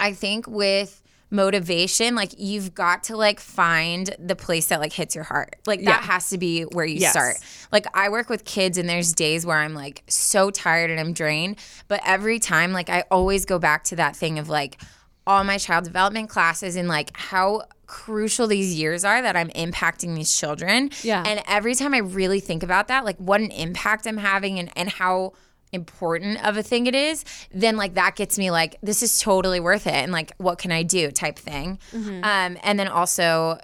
I 0.00 0.12
think 0.12 0.46
with 0.46 1.02
motivation 1.30 2.14
like 2.14 2.34
you've 2.36 2.74
got 2.74 3.04
to 3.04 3.16
like 3.16 3.40
find 3.40 4.14
the 4.18 4.36
place 4.36 4.66
that 4.66 4.80
like 4.80 4.92
hits 4.92 5.14
your 5.14 5.24
heart 5.24 5.56
like 5.66 5.80
that 5.80 6.02
Yeah. 6.02 6.06
has 6.12 6.28
to 6.28 6.36
be 6.36 6.64
where 6.64 6.84
you 6.84 6.96
Yes. 6.96 7.12
start 7.12 7.36
like 7.72 7.86
i 7.96 8.10
work 8.10 8.28
with 8.28 8.44
kids 8.44 8.76
and 8.76 8.86
there's 8.86 9.14
days 9.14 9.46
where 9.46 9.56
i'm 9.56 9.72
like 9.72 10.02
so 10.08 10.50
tired 10.50 10.90
and 10.90 11.00
i'm 11.00 11.14
drained 11.14 11.56
but 11.88 12.02
every 12.04 12.38
time 12.38 12.72
like 12.74 12.90
i 12.90 13.04
always 13.10 13.46
go 13.46 13.58
back 13.58 13.82
to 13.84 13.96
that 13.96 14.14
thing 14.14 14.38
of 14.38 14.50
like 14.50 14.78
all 15.26 15.44
my 15.44 15.58
child 15.58 15.84
development 15.84 16.28
classes 16.28 16.76
and 16.76 16.88
like 16.88 17.10
how 17.16 17.62
crucial 17.86 18.46
these 18.46 18.74
years 18.74 19.04
are 19.04 19.20
that 19.22 19.36
i'm 19.36 19.48
impacting 19.50 20.14
these 20.14 20.34
children 20.36 20.90
Yeah. 21.02 21.22
and 21.26 21.42
every 21.46 21.74
time 21.74 21.92
i 21.94 21.98
really 21.98 22.40
think 22.40 22.62
about 22.62 22.88
that 22.88 23.04
like 23.04 23.16
what 23.18 23.40
an 23.40 23.50
impact 23.50 24.06
i'm 24.06 24.16
having 24.16 24.58
and, 24.58 24.70
and 24.76 24.88
how 24.88 25.32
important 25.72 26.44
of 26.44 26.58
a 26.58 26.62
thing 26.62 26.86
it 26.86 26.94
is, 26.94 27.24
then 27.50 27.78
like 27.78 27.94
that 27.94 28.14
gets 28.14 28.38
me 28.38 28.50
like 28.50 28.76
this 28.82 29.02
is 29.02 29.18
totally 29.20 29.58
worth 29.58 29.86
it 29.86 29.94
and 29.94 30.12
like 30.12 30.32
what 30.36 30.58
can 30.58 30.70
I 30.70 30.82
do 30.82 31.10
type 31.10 31.38
thing. 31.38 31.78
Mm-hmm. 31.92 32.22
Um, 32.22 32.58
and 32.62 32.78
then 32.78 32.88
also 32.88 33.58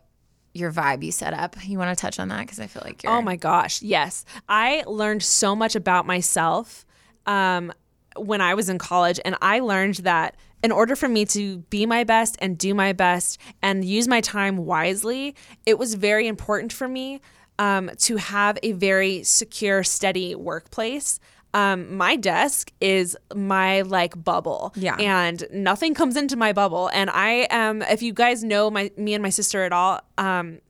your 0.55 0.73
vibe 0.73 1.03
you 1.03 1.13
set 1.13 1.35
up. 1.35 1.55
You 1.67 1.79
want 1.79 1.95
to 1.95 2.01
touch 2.01 2.19
on 2.19 2.29
that 2.29 2.41
because 2.47 2.61
I 2.61 2.67
feel 2.67 2.81
like 2.83 3.03
you're 3.03 3.13
Oh 3.13 3.21
my 3.21 3.37
gosh. 3.37 3.83
Yes. 3.83 4.25
I 4.49 4.85
learned 4.87 5.23
so 5.23 5.55
much 5.55 5.77
about 5.77 6.07
myself 6.07 6.87
um, 7.27 7.75
when 8.17 8.41
I 8.41 8.55
was 8.55 8.71
in 8.71 8.79
college, 8.79 9.21
and 9.23 9.37
I 9.43 9.61
learned 9.61 9.97
that 9.97 10.35
in 10.63 10.73
order 10.73 10.97
for 10.97 11.09
me 11.09 11.25
to 11.27 11.59
be 11.71 11.87
my 11.87 12.05
best 12.05 12.37
and 12.41 12.59
do 12.59 12.75
my 12.75 12.93
best 12.93 13.39
and 13.63 13.85
use 13.85 14.09
my 14.09 14.21
time 14.21 14.59
wisely, 14.59 15.35
it 15.67 15.79
was 15.79 15.95
very 15.95 16.27
important 16.27 16.73
for 16.73 16.89
me 16.89 17.21
um, 17.59 17.91
to 17.99 18.17
have 18.17 18.59
a 18.63 18.73
very 18.73 19.23
secure, 19.23 19.83
steady 19.83 20.35
workplace. 20.35 21.21
Um, 21.55 21.97
my 21.97 22.17
desk 22.17 22.73
is 22.81 23.17
my 23.35 23.83
like 23.83 24.23
bubble. 24.23 24.73
Yeah. 24.77 24.97
And 24.97 25.47
nothing 25.51 25.95
comes 25.95 26.17
into 26.17 26.37
my 26.37 26.53
bubble. 26.53 26.89
And 26.93 27.11
I 27.11 27.47
am, 27.51 27.83
if 27.83 28.03
you 28.03 28.13
guys 28.13 28.45
know 28.45 28.71
my 28.71 28.91
me 28.97 29.15
and 29.15 29.23
my 29.23 29.31
sister 29.31 29.65
at 29.65 29.73
all, 29.73 30.01
um, 30.19 30.61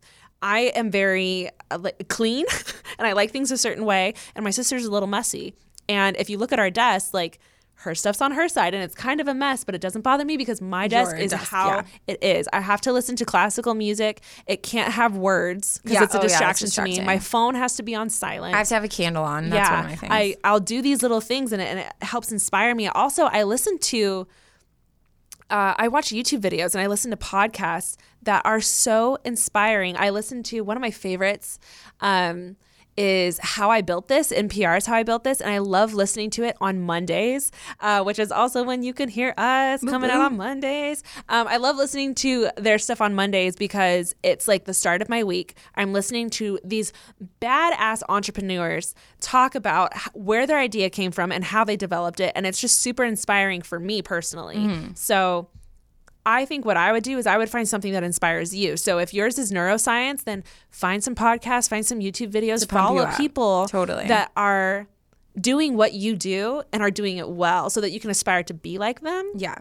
I 0.41 0.73
am 0.77 0.91
very 0.91 1.51
uh, 1.71 1.91
clean 2.09 2.47
and 2.99 3.09
I 3.09 3.13
like 3.13 3.33
things 3.33 3.51
a 3.51 3.59
certain 3.59 3.85
way. 3.85 4.15
And 4.35 4.45
my 4.45 4.51
sister's 4.51 4.85
a 4.85 4.91
little 4.91 5.09
messy. 5.09 5.55
And 5.89 6.17
if 6.17 6.31
you 6.31 6.39
look 6.39 6.53
at 6.53 6.59
our 6.59 6.71
desk, 6.71 7.13
like 7.13 7.39
her 7.83 7.95
stuff's 7.95 8.21
on 8.21 8.33
her 8.33 8.49
side 8.49 8.75
and 8.75 8.83
it's 8.83 8.95
kind 8.95 9.21
of 9.21 9.29
a 9.29 9.35
mess, 9.35 9.63
but 9.63 9.75
it 9.75 9.81
doesn't 9.81 10.03
bother 10.03 10.25
me 10.25 10.37
because 10.37 10.61
my 10.61 10.89
desk 10.89 11.13
Your 11.13 11.21
is 11.21 11.31
desk, 11.31 11.49
how 11.49 11.69
yeah. 11.69 11.83
it 12.09 12.23
is. 12.23 12.49
I 12.53 12.61
have 12.61 12.81
to 12.83 12.93
listen 12.93 13.15
to 13.17 13.25
classical 13.25 13.75
music. 13.75 14.21
It 14.49 14.65
can't 14.65 14.93
have 14.93 15.17
words 15.17 15.79
because 15.85 15.95
Yeah, 15.95 16.05
it's 16.05 16.15
a 16.15 16.19
oh 16.19 16.23
yeah, 16.23 16.29
distraction 16.29 16.71
to 16.71 16.83
me. 16.83 17.01
My 17.01 17.21
phone 17.21 17.55
has 17.55 17.77
to 17.77 17.85
be 17.85 17.95
on 17.95 18.11
silent. 18.11 18.55
I 18.55 18.59
have 18.59 18.69
to 18.69 18.75
have 18.75 18.85
a 18.85 18.89
candle 18.89 19.23
on. 19.23 19.51
That's 19.51 19.71
one 19.71 19.79
of 19.79 19.87
my 19.87 19.97
things. 19.97 20.13
I 20.13 20.37
I'll 20.43 20.61
do 20.61 20.83
these 20.83 21.03
little 21.03 21.21
things 21.21 21.53
and 21.53 21.63
it, 21.63 21.67
and 21.67 21.79
it 21.79 21.93
helps 22.03 22.33
inspire 22.33 22.75
me. 22.75 22.89
Also, 22.89 23.25
I 23.25 23.45
listen 23.45 23.79
to 23.79 24.27
uh, 25.51 25.75
I 25.77 25.89
watch 25.89 26.09
YouTube 26.09 26.41
videos 26.41 26.75
and 26.75 26.83
I 26.83 26.89
listen 26.89 27.11
to 27.13 27.17
podcasts 27.17 27.97
that 28.23 28.43
are 28.45 28.61
so 28.61 29.19
inspiring. 29.25 29.97
I 29.97 30.11
listen 30.11 30.43
to 30.45 30.61
one 30.63 30.77
of 30.77 30.81
my 30.81 30.91
favorites 30.91 31.59
um, 32.01 32.57
is 32.99 33.39
How 33.41 33.71
I 33.71 33.81
Built 33.81 34.09
This. 34.09 34.33
NPR's 34.33 34.85
How 34.87 34.97
I 34.97 35.05
Built 35.05 35.23
This, 35.23 35.41
and 35.41 35.51
I 35.51 35.59
love 35.59 35.95
listening 35.95 36.31
to 36.31 36.43
it 36.43 36.57
on 36.61 36.81
Mondays, 36.81 37.53
uh, 37.81 38.03
which 38.03 38.19
is 38.19 38.33
also 38.33 38.65
when 38.65 38.83
you 38.83 38.93
can 38.93 39.09
hear 39.09 39.33
us 39.39 39.83
coming 39.85 40.11
out 40.11 40.21
on 40.21 40.37
Mondays. 40.37 41.05
Um, 41.29 41.47
I 41.47 41.59
love 41.59 41.77
listening 41.77 42.17
to 42.17 42.51
their 42.57 42.79
stuff 42.79 43.01
on 43.01 43.15
Mondays 43.15 43.55
because 43.55 44.15
it's 44.25 44.49
like 44.49 44.65
the 44.65 44.75
start 44.75 45.01
of 45.01 45.09
my 45.09 45.23
week. 45.23 45.57
I'm 45.77 45.93
listening 45.93 46.29
to 46.31 46.59
these 46.65 46.93
badass 47.41 48.03
entrepreneurs 48.09 48.97
talk 49.21 49.55
about 49.55 49.95
where 50.15 50.47
their 50.47 50.59
idea 50.59 50.91
came 50.91 51.13
from 51.13 51.31
and 51.31 51.45
how 51.45 51.63
they 51.63 51.77
developed 51.77 52.19
it, 52.19 52.33
and 52.35 52.47
it's 52.47 52.61
just 52.61 52.81
super 52.81 53.05
inspiring 53.05 53.63
for 53.63 53.79
me 53.79 54.03
personally. 54.03 54.57
So. 54.95 55.49
I 56.29 56.45
think 56.45 56.67
what 56.67 56.77
I 56.77 56.93
would 56.93 57.05
do 57.05 57.17
is 57.17 57.27
I 57.27 57.39
would 57.39 57.49
find 57.49 57.67
something 57.67 57.93
that 57.93 58.03
inspires 58.05 58.55
you. 58.55 58.77
So 58.77 58.99
if 58.99 59.15
yours 59.15 59.39
is 59.39 59.51
neuroscience, 59.51 60.25
then 60.25 60.45
find 60.71 61.03
some 61.03 61.15
podcasts, 61.15 61.71
find 61.71 61.87
some 61.87 62.01
YouTube 62.01 62.31
videos, 62.31 62.61
you 62.61 62.67
follow 62.67 62.99
up. 63.03 63.17
people 63.17 63.67
Totally. 63.67 64.07
that 64.09 64.31
are 64.37 64.87
doing 65.41 65.75
what 65.75 65.95
you 65.95 66.15
do 66.17 66.63
and 66.71 66.83
are 66.83 66.91
doing 66.91 67.17
it 67.17 67.31
well 67.31 67.71
so 67.71 67.81
that 67.81 67.93
you 67.93 67.99
can 68.01 68.11
aspire 68.11 68.43
to 68.43 68.53
be 68.53 68.77
like 68.77 69.01
them. 69.01 69.33
yeah. 69.37 69.57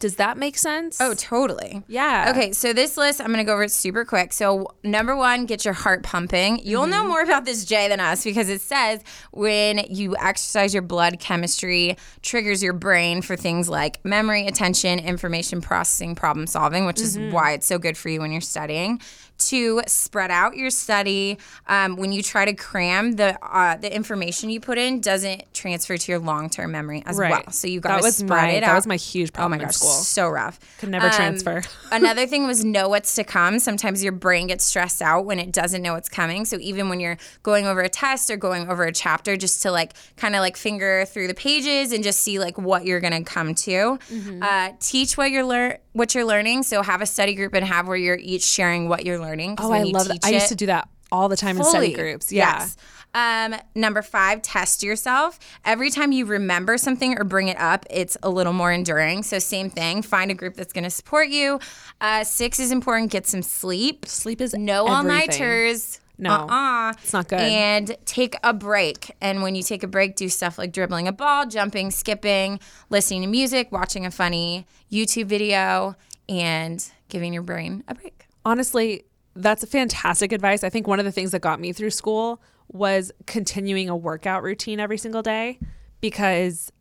Does 0.00 0.16
that 0.16 0.36
make 0.36 0.58
sense? 0.58 1.00
Oh, 1.00 1.14
totally. 1.14 1.82
Yeah. 1.86 2.32
Okay, 2.34 2.52
so 2.52 2.72
this 2.72 2.96
list, 2.96 3.20
I'm 3.20 3.28
going 3.28 3.38
to 3.38 3.44
go 3.44 3.52
over 3.52 3.64
it 3.64 3.70
super 3.70 4.04
quick. 4.04 4.32
So, 4.32 4.74
number 4.82 5.14
one, 5.14 5.46
get 5.46 5.64
your 5.64 5.74
heart 5.74 6.02
pumping. 6.02 6.60
You'll 6.64 6.86
know 6.86 7.00
mm-hmm. 7.00 7.08
more 7.08 7.22
about 7.22 7.44
this, 7.44 7.64
Jay, 7.64 7.88
than 7.88 8.00
us 8.00 8.24
because 8.24 8.48
it 8.48 8.60
says 8.60 9.02
when 9.30 9.78
you 9.88 10.16
exercise, 10.16 10.74
your 10.74 10.82
blood 10.82 11.20
chemistry 11.20 11.96
triggers 12.22 12.62
your 12.62 12.72
brain 12.72 13.22
for 13.22 13.36
things 13.36 13.68
like 13.68 14.04
memory, 14.04 14.46
attention, 14.46 14.98
information 14.98 15.60
processing, 15.60 16.14
problem 16.14 16.46
solving, 16.46 16.86
which 16.86 17.00
is 17.00 17.16
mm-hmm. 17.16 17.32
why 17.32 17.52
it's 17.52 17.66
so 17.66 17.78
good 17.78 17.96
for 17.96 18.08
you 18.08 18.20
when 18.20 18.32
you're 18.32 18.40
studying. 18.40 19.00
To 19.38 19.82
spread 19.88 20.30
out 20.30 20.56
your 20.56 20.70
study, 20.70 21.38
um, 21.66 21.96
when 21.96 22.12
you 22.12 22.22
try 22.22 22.44
to 22.44 22.54
cram 22.54 23.12
the 23.12 23.36
uh, 23.44 23.76
the 23.76 23.94
information 23.94 24.48
you 24.48 24.60
put 24.60 24.78
in 24.78 25.00
doesn't 25.00 25.52
transfer 25.52 25.96
to 25.96 26.12
your 26.12 26.20
long 26.20 26.48
term 26.48 26.70
memory 26.70 27.02
as 27.04 27.18
Right. 27.18 27.30
well. 27.32 27.50
So 27.52 27.66
you 27.66 27.80
got 27.80 27.88
That 27.90 27.98
to 27.98 28.02
was 28.04 28.16
spread 28.16 28.28
my- 28.28 28.50
it 28.50 28.60
that 28.60 28.74
was 28.74 28.86
my 28.86 28.96
huge 28.96 29.30
Oh 29.30 29.32
my 29.32 29.36
problem 29.40 29.60
in 29.60 29.66
gosh, 29.66 29.74
school. 29.74 29.90
so 29.90 30.28
rough. 30.28 30.58
Could 30.78 30.88
never 30.90 31.10
transfer. 31.10 31.62
another 31.92 32.26
thing 32.26 32.46
was 32.46 32.64
know 32.64 32.88
what's 32.88 33.16
to 33.16 33.24
come. 33.24 33.58
Sometimes 33.58 34.02
your 34.04 34.12
brain 34.12 34.46
gets 34.46 34.64
stressed 34.64 35.02
out 35.02 35.26
when 35.26 35.38
it 35.40 35.50
doesn't 35.52 35.82
know 35.82 35.94
what's 35.94 36.08
coming. 36.08 36.44
So 36.44 36.56
even 36.60 36.88
when 36.88 37.00
you're 37.00 37.18
going 37.42 37.66
over 37.66 37.80
a 37.80 37.88
test 37.88 38.30
or 38.30 38.36
going 38.36 38.70
over 38.70 38.84
a 38.84 38.92
chapter, 38.92 39.36
just 39.36 39.62
to 39.62 39.72
like 39.72 39.94
kind 40.16 40.36
of 40.36 40.40
like 40.40 40.56
finger 40.56 41.04
through 41.06 41.26
the 41.26 41.34
pages 41.34 41.90
and 41.92 42.04
just 42.04 42.20
see 42.20 42.38
like 42.38 42.56
what 42.56 42.86
you're 42.86 43.00
gonna 43.00 43.24
come 43.24 43.54
to. 43.56 43.70
Mm-hmm. 43.98 44.42
Uh, 44.42 44.70
teach 44.80 45.16
what 45.18 45.32
you're 45.32 45.44
lear- 45.44 45.80
what 45.94 46.14
you're 46.14 46.26
learning. 46.26 46.64
So 46.64 46.82
have 46.82 47.00
a 47.00 47.06
study 47.06 47.34
group 47.34 47.54
and 47.54 47.64
have 47.64 47.88
where 47.88 47.96
you're 47.96 48.18
each 48.20 48.44
sharing 48.44 48.88
what 48.88 49.06
you're 49.06 49.18
learning. 49.18 49.56
Oh, 49.58 49.72
I 49.72 49.84
love 49.84 50.08
that. 50.08 50.18
I 50.22 50.30
used 50.30 50.48
to 50.48 50.54
do 50.54 50.66
that 50.66 50.88
all 51.10 51.28
the 51.28 51.36
time 51.36 51.56
in 51.56 51.64
study 51.64 51.94
groups. 51.94 52.30
Yeah. 52.30 52.58
Yes. 52.58 52.76
Um, 53.14 53.54
number 53.76 54.02
five, 54.02 54.42
test 54.42 54.82
yourself. 54.82 55.38
Every 55.64 55.88
time 55.90 56.10
you 56.10 56.26
remember 56.26 56.76
something 56.76 57.16
or 57.16 57.22
bring 57.22 57.46
it 57.46 57.56
up, 57.58 57.86
it's 57.88 58.16
a 58.24 58.28
little 58.28 58.52
more 58.52 58.72
enduring. 58.72 59.22
So, 59.22 59.38
same 59.38 59.70
thing. 59.70 60.02
Find 60.02 60.32
a 60.32 60.34
group 60.34 60.54
that's 60.54 60.72
going 60.72 60.82
to 60.82 60.90
support 60.90 61.28
you. 61.28 61.60
Uh, 62.00 62.24
six 62.24 62.58
is 62.58 62.72
important. 62.72 63.12
Get 63.12 63.28
some 63.28 63.42
sleep. 63.42 64.06
Sleep 64.06 64.40
is 64.40 64.52
No 64.54 64.88
all 64.88 65.04
nighters. 65.04 66.00
No, 66.16 66.30
uh-uh. 66.30 66.92
it's 67.02 67.12
not 67.12 67.28
good. 67.28 67.40
And 67.40 67.96
take 68.04 68.36
a 68.44 68.54
break. 68.54 69.14
And 69.20 69.42
when 69.42 69.54
you 69.54 69.62
take 69.62 69.82
a 69.82 69.88
break, 69.88 70.16
do 70.16 70.28
stuff 70.28 70.58
like 70.58 70.72
dribbling 70.72 71.08
a 71.08 71.12
ball, 71.12 71.46
jumping, 71.46 71.90
skipping, 71.90 72.60
listening 72.88 73.22
to 73.22 73.28
music, 73.28 73.72
watching 73.72 74.06
a 74.06 74.10
funny 74.10 74.66
YouTube 74.92 75.26
video, 75.26 75.96
and 76.28 76.88
giving 77.08 77.32
your 77.32 77.42
brain 77.42 77.84
a 77.88 77.94
break. 77.94 78.26
honestly, 78.44 79.04
that's 79.36 79.64
fantastic 79.66 80.32
advice. 80.32 80.62
I 80.64 80.70
think 80.70 80.86
one 80.86 80.98
of 80.98 81.04
the 81.04 81.12
things 81.12 81.32
that 81.32 81.40
got 81.40 81.60
me 81.60 81.72
through 81.72 81.90
school 81.90 82.40
was 82.68 83.12
continuing 83.26 83.88
a 83.88 83.96
workout 83.96 84.42
routine 84.42 84.80
every 84.80 84.98
single 84.98 85.22
day 85.22 85.58
because 86.00 86.72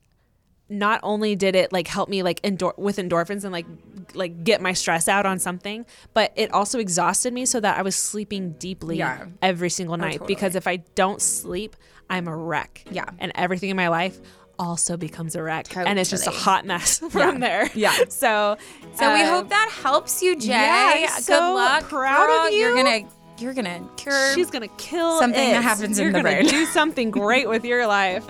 not 0.79 0.99
only 1.03 1.35
did 1.35 1.55
it 1.55 1.71
like 1.71 1.87
help 1.87 2.09
me 2.09 2.23
like 2.23 2.39
endor- 2.43 2.73
with 2.77 2.97
endorphins 2.97 3.43
and 3.43 3.51
like 3.53 3.65
like 4.13 4.43
get 4.43 4.61
my 4.61 4.73
stress 4.73 5.07
out 5.07 5.25
on 5.25 5.39
something, 5.39 5.85
but 6.13 6.31
it 6.35 6.51
also 6.53 6.79
exhausted 6.79 7.33
me 7.33 7.45
so 7.45 7.59
that 7.59 7.77
I 7.77 7.81
was 7.81 7.95
sleeping 7.95 8.51
deeply 8.59 8.97
Yeah. 8.97 9.25
every 9.41 9.69
single 9.69 9.97
night 9.97 10.13
totally. 10.19 10.27
because 10.35 10.55
if 10.55 10.67
I 10.67 10.77
don't 10.95 11.21
sleep, 11.21 11.75
I'm 12.09 12.27
a 12.27 12.35
wreck. 12.35 12.83
Yeah. 12.91 13.05
And 13.19 13.31
everything 13.35 13.69
in 13.69 13.77
my 13.77 13.87
life 13.87 14.19
also 14.59 14.97
becomes 14.97 15.35
a 15.35 15.41
wreck 15.41 15.75
and 15.75 15.97
it's 15.97 16.09
just 16.11 16.27
a 16.27 16.31
hot 16.31 16.65
mess 16.65 16.99
from 17.09 17.39
there. 17.39 17.69
Yeah. 17.73 17.95
So 18.09 18.57
So 18.95 19.13
we 19.13 19.21
um, 19.21 19.27
hope 19.29 19.49
that 19.49 19.69
helps 19.81 20.21
you, 20.21 20.35
Jay. 20.37 20.49
yeah, 20.49 21.07
I'm 21.09 21.15
Good 21.15 21.23
so 21.23 21.53
luck. 21.55 21.83
proud 21.89 22.23
of 22.29 22.49
girl. 22.49 22.51
You're 22.51 22.75
gonna 22.75 22.99
you're 23.39 23.53
gonna 23.55 23.81
cure 23.97 24.33
She's 24.35 24.51
gonna 24.51 24.67
kill 24.77 25.17
something 25.19 25.41
it. 25.49 25.53
that 25.53 25.63
happens 25.63 25.97
in 25.97 26.03
You're 26.03 26.13
the 26.13 26.19
gonna 26.21 26.35
brain. 26.41 26.47
do 26.47 26.65
something 26.67 27.09
great 27.21 27.49
with 27.49 27.65
your 27.65 27.87
life. 27.87 28.23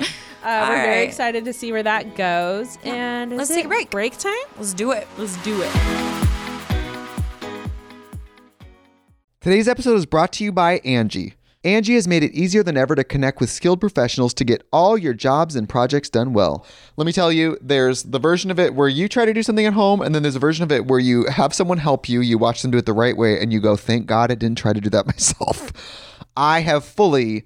Uh, 0.44 0.66
we're 0.68 0.76
very 0.76 0.90
right. 0.90 1.08
excited 1.08 1.46
to 1.46 1.54
see 1.54 1.72
where 1.72 1.84
that 1.84 2.18
goes. 2.18 2.78
And 2.84 3.38
Let's 3.38 3.50
take 3.50 3.64
a 3.64 3.70
break. 3.70 3.90
Break 3.90 4.18
time. 4.18 4.34
Let's 4.58 4.74
do 4.74 4.92
it. 4.92 5.08
Let's 5.18 5.42
do 5.44 5.62
it. 5.62 5.72
Today's 9.40 9.70
episode 9.70 9.96
is 9.96 10.06
brought 10.06 10.34
to 10.34 10.44
you 10.44 10.52
by 10.52 10.80
Angie. 10.80 11.36
Angie 11.66 11.96
has 11.96 12.10
made 12.10 12.24
it 12.24 12.34
easier 12.34 12.62
than 12.62 12.76
ever 12.76 12.94
to 12.94 13.06
connect 13.06 13.40
with 13.40 13.50
skilled 13.50 13.80
professionals 13.80 14.34
to 14.34 14.44
get 14.44 14.68
all 14.74 14.98
your 14.98 15.14
jobs 15.14 15.56
and 15.56 15.70
projects 15.70 16.10
done 16.10 16.34
well. 16.34 16.66
Let 16.98 17.06
me 17.06 17.14
tell 17.14 17.32
you, 17.32 17.58
there's 17.62 18.04
the 18.04 18.20
version 18.20 18.52
of 18.52 18.60
it 18.60 18.76
where 18.76 18.90
you 18.90 19.08
try 19.08 19.24
to 19.24 19.34
do 19.34 19.42
something 19.42 19.66
at 19.66 19.72
home, 19.72 20.02
and 20.02 20.14
then 20.14 20.24
there's 20.24 20.36
a 20.36 20.40
version 20.40 20.64
of 20.64 20.74
it 20.74 20.88
where 20.88 21.00
you 21.00 21.26
have 21.28 21.54
someone 21.54 21.78
help 21.78 22.10
you, 22.10 22.20
you 22.20 22.38
watch 22.38 22.62
them 22.62 22.72
do 22.72 22.78
it 22.78 22.86
the 22.86 22.92
right 22.92 23.16
way, 23.16 23.40
and 23.40 23.54
you 23.54 23.62
go, 23.62 23.78
thank 23.78 24.08
God 24.08 24.30
I 24.30 24.36
didn't 24.36 24.58
try 24.58 24.74
to 24.74 24.82
do 24.82 24.90
that 24.90 25.06
myself. 25.08 25.72
I 26.36 26.60
have 26.62 26.84
fully 26.84 27.46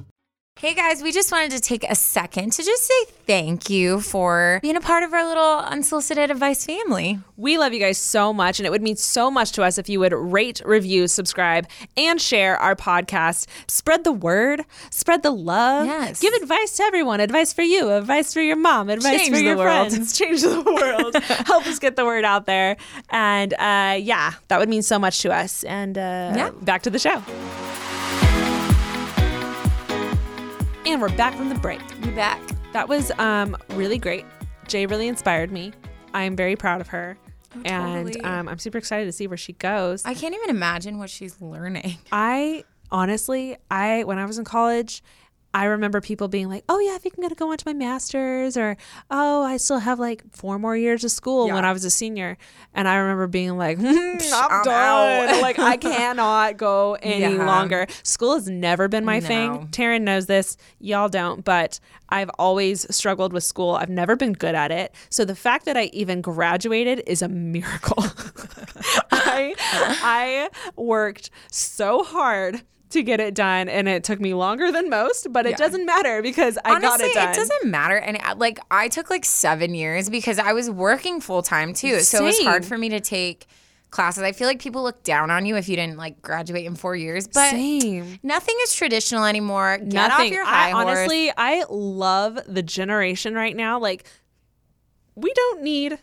Hey 0.59 0.75
guys, 0.75 1.01
we 1.01 1.11
just 1.11 1.31
wanted 1.31 1.51
to 1.51 1.59
take 1.59 1.83
a 1.89 1.95
second 1.95 2.51
to 2.51 2.61
just 2.63 2.83
say 2.83 2.93
thank 3.25 3.69
you 3.71 3.99
for 3.99 4.59
being 4.61 4.75
a 4.75 4.81
part 4.81 5.01
of 5.01 5.11
our 5.11 5.25
little 5.25 5.57
unsolicited 5.59 6.29
advice 6.29 6.65
family. 6.65 7.17
We 7.35 7.57
love 7.57 7.73
you 7.73 7.79
guys 7.79 7.97
so 7.97 8.31
much, 8.31 8.59
and 8.59 8.67
it 8.67 8.69
would 8.69 8.83
mean 8.83 8.95
so 8.97 9.31
much 9.31 9.53
to 9.53 9.63
us 9.63 9.79
if 9.79 9.89
you 9.89 9.99
would 10.01 10.13
rate, 10.13 10.61
review, 10.63 11.07
subscribe, 11.07 11.67
and 11.97 12.21
share 12.21 12.57
our 12.57 12.75
podcast. 12.75 13.47
Spread 13.67 14.03
the 14.03 14.11
word, 14.11 14.63
spread 14.91 15.23
the 15.23 15.31
love. 15.31 15.87
Yes. 15.87 16.19
Give 16.19 16.33
advice 16.35 16.77
to 16.77 16.83
everyone. 16.83 17.21
Advice 17.21 17.53
for 17.53 17.63
you, 17.63 17.89
advice 17.89 18.31
for 18.31 18.41
your 18.41 18.57
mom, 18.57 18.89
advice 18.91 19.21
Change 19.21 19.35
for 19.35 19.41
your 19.41 19.57
world. 19.57 19.89
friends. 19.89 20.15
Change 20.17 20.41
the 20.41 20.61
world. 20.61 21.15
Help 21.47 21.65
us 21.65 21.79
get 21.79 21.95
the 21.95 22.05
word 22.05 22.23
out 22.23 22.45
there. 22.45 22.77
And 23.09 23.53
uh, 23.55 23.95
yeah, 23.99 24.33
that 24.49 24.59
would 24.59 24.69
mean 24.69 24.83
so 24.83 24.99
much 24.99 25.21
to 25.23 25.33
us. 25.33 25.63
And 25.63 25.97
uh, 25.97 26.33
Yeah. 26.35 26.51
back 26.61 26.83
to 26.83 26.91
the 26.91 26.99
show. 26.99 27.23
And 30.91 31.01
we're 31.01 31.07
back 31.15 31.33
from 31.35 31.47
the 31.47 31.55
break. 31.55 31.79
You 32.03 32.11
back. 32.11 32.41
That 32.73 32.89
was 32.89 33.11
um, 33.11 33.55
really 33.69 33.97
great. 33.97 34.25
Jay 34.67 34.85
really 34.85 35.07
inspired 35.07 35.49
me. 35.49 35.71
I 36.13 36.23
am 36.23 36.35
very 36.35 36.57
proud 36.57 36.81
of 36.81 36.89
her. 36.89 37.17
And 37.63 38.07
totally. 38.07 38.21
um, 38.25 38.49
I'm 38.49 38.59
super 38.59 38.77
excited 38.77 39.05
to 39.05 39.13
see 39.13 39.25
where 39.25 39.37
she 39.37 39.53
goes. 39.53 40.03
I 40.03 40.13
can't 40.13 40.35
even 40.35 40.49
imagine 40.49 40.97
what 40.97 41.09
she's 41.09 41.39
learning. 41.39 41.97
I 42.11 42.65
honestly, 42.91 43.55
I 43.71 44.03
when 44.03 44.17
I 44.19 44.25
was 44.25 44.37
in 44.37 44.43
college, 44.43 45.01
I 45.53 45.65
remember 45.65 45.99
people 46.01 46.27
being 46.29 46.47
like, 46.49 46.63
"Oh 46.69 46.79
yeah, 46.79 46.93
I 46.95 46.97
think 46.97 47.15
I'm 47.17 47.21
gonna 47.21 47.35
go 47.35 47.51
on 47.51 47.57
to 47.57 47.67
my 47.67 47.73
master's," 47.73 48.55
or 48.55 48.77
"Oh, 49.09 49.43
I 49.43 49.57
still 49.57 49.79
have 49.79 49.99
like 49.99 50.23
four 50.31 50.57
more 50.57 50.77
years 50.77 51.03
of 51.03 51.11
school 51.11 51.47
when 51.47 51.65
I 51.65 51.73
was 51.73 51.83
a 51.83 51.89
senior," 51.91 52.37
and 52.73 52.87
I 52.87 52.95
remember 52.95 53.27
being 53.27 53.57
like, 53.57 53.77
"Hmm, 53.81 53.85
"I'm, 53.87 54.51
I'm 54.51 54.63
done. 54.63 55.41
like 55.41 55.59
I 55.59 55.75
cannot 55.77 56.57
go 56.57 56.93
any 57.01 57.35
Yeah. 57.35 57.45
longer." 57.45 57.87
School 58.03 58.35
has 58.35 58.47
never 58.47 58.87
been 58.87 59.03
my 59.03 59.19
No. 59.19 59.27
thing. 59.27 59.67
Taryn 59.71 60.03
knows 60.03 60.27
this, 60.27 60.55
y'all 60.79 61.09
don't, 61.09 61.43
but 61.43 61.79
I've 62.09 62.29
always 62.39 62.85
struggled 62.95 63.33
with 63.33 63.43
school. 63.43 63.75
I've 63.75 63.89
never 63.89 64.15
been 64.15 64.33
good 64.33 64.55
at 64.55 64.71
it. 64.71 64.93
So 65.09 65.25
the 65.25 65.35
fact 65.35 65.65
that 65.65 65.75
I 65.77 65.83
even 65.93 66.21
graduated 66.21 67.03
is 67.07 67.21
a 67.21 67.27
miracle. 67.29 68.03
I 69.11 69.55
I 70.01 70.49
worked 70.75 71.29
so 71.51 72.03
hard 72.03 72.63
to 72.91 73.03
get 73.03 73.19
it 73.19 73.33
done 73.33 73.69
and 73.69 73.87
it 73.87 74.03
took 74.03 74.19
me 74.19 74.33
longer 74.33 74.71
than 74.71 74.89
most, 74.89 75.31
but 75.31 75.45
it 75.45 75.57
doesn't 75.57 75.85
matter 75.85 76.21
because 76.21 76.57
I 76.63 76.79
got 76.79 77.01
it 77.01 77.13
done. 77.13 77.29
It 77.29 77.35
doesn't 77.35 77.65
matter. 77.69 77.97
And 77.97 78.17
uh, 78.23 78.35
like, 78.37 78.59
I 78.69 78.87
took 78.87 79.09
like 79.09 79.25
seven 79.25 79.73
years 79.73 80.09
because 80.09 80.39
I 80.39 80.53
was 80.53 80.69
working 80.69 81.21
full 81.21 81.41
time 81.41 81.73
too. 81.73 81.99
So 82.01 82.23
it 82.23 82.27
was 82.27 82.39
hard 82.43 82.65
for 82.65 82.77
me 82.77 82.89
to 82.89 82.99
take 82.99 83.47
classes. 83.91 84.23
I 84.23 84.31
feel 84.31 84.47
like 84.47 84.59
people 84.59 84.83
look 84.83 85.03
down 85.03 85.29
on 85.29 85.45
you 85.45 85.55
if 85.57 85.69
you 85.69 85.75
didn't 85.75 85.97
like 85.97 86.21
graduate 86.21 86.65
in 86.65 86.75
four 86.75 86.95
years. 86.95 87.27
But 87.27 87.51
Same. 87.51 88.19
nothing 88.23 88.55
is 88.63 88.73
traditional 88.73 89.25
anymore. 89.25 89.77
Get 89.77 89.93
Nothing. 89.93 90.27
off 90.27 90.31
your 90.31 90.45
high 90.45 90.69
I, 90.69 90.71
horse. 90.71 90.85
honestly, 90.85 91.31
I 91.37 91.65
love 91.69 92.39
the 92.47 92.63
generation 92.63 93.35
right 93.35 93.55
now. 93.55 93.79
Like, 93.79 94.05
we 95.15 95.31
don't 95.33 95.61
need. 95.61 95.99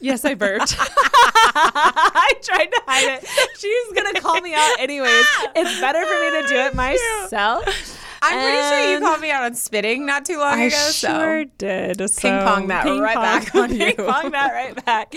Yes, 0.00 0.24
I 0.24 0.34
burped. 0.34 0.76
I 0.78 2.32
tried 2.42 2.66
to 2.66 2.82
hide 2.86 3.18
it. 3.22 3.28
She's 3.58 3.92
gonna 4.02 4.20
call 4.20 4.40
me 4.40 4.54
out 4.54 4.76
anyways. 4.78 5.24
It's 5.56 5.80
better 5.80 6.04
for 6.04 6.20
me 6.20 6.42
to 6.42 6.48
do 6.48 6.56
it 6.56 6.74
myself. 7.30 8.00
I'm 8.26 8.40
pretty 8.40 8.62
sure 8.68 8.90
you 8.94 9.00
called 9.00 9.20
me 9.20 9.30
out 9.30 9.44
on 9.44 9.54
spitting 9.54 10.06
not 10.06 10.24
too 10.24 10.38
long 10.38 10.58
I 10.58 10.64
ago. 10.64 10.76
So. 10.76 11.08
Sure 11.08 11.44
so. 11.44 11.50
did. 11.58 11.98
Ping 11.98 12.08
So, 12.08 12.44
pong 12.44 12.68
that 12.68 12.86
right 12.86 13.14
back 13.14 13.54
on 13.54 13.70
you. 13.70 13.78
Ping 13.94 13.96
pong 13.96 14.30
that 14.30 14.52
right 14.52 14.84
back. 14.86 15.14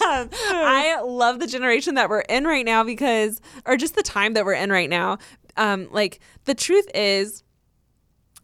Um, 0.00 0.30
I 0.32 1.00
love 1.04 1.38
the 1.38 1.46
generation 1.46 1.96
that 1.96 2.08
we're 2.08 2.20
in 2.20 2.44
right 2.44 2.64
now 2.64 2.82
because, 2.82 3.40
or 3.66 3.76
just 3.76 3.94
the 3.94 4.02
time 4.02 4.32
that 4.34 4.44
we're 4.46 4.54
in 4.54 4.70
right 4.72 4.88
now. 4.88 5.18
Um, 5.58 5.88
like 5.90 6.18
the 6.44 6.54
truth 6.54 6.86
is, 6.94 7.42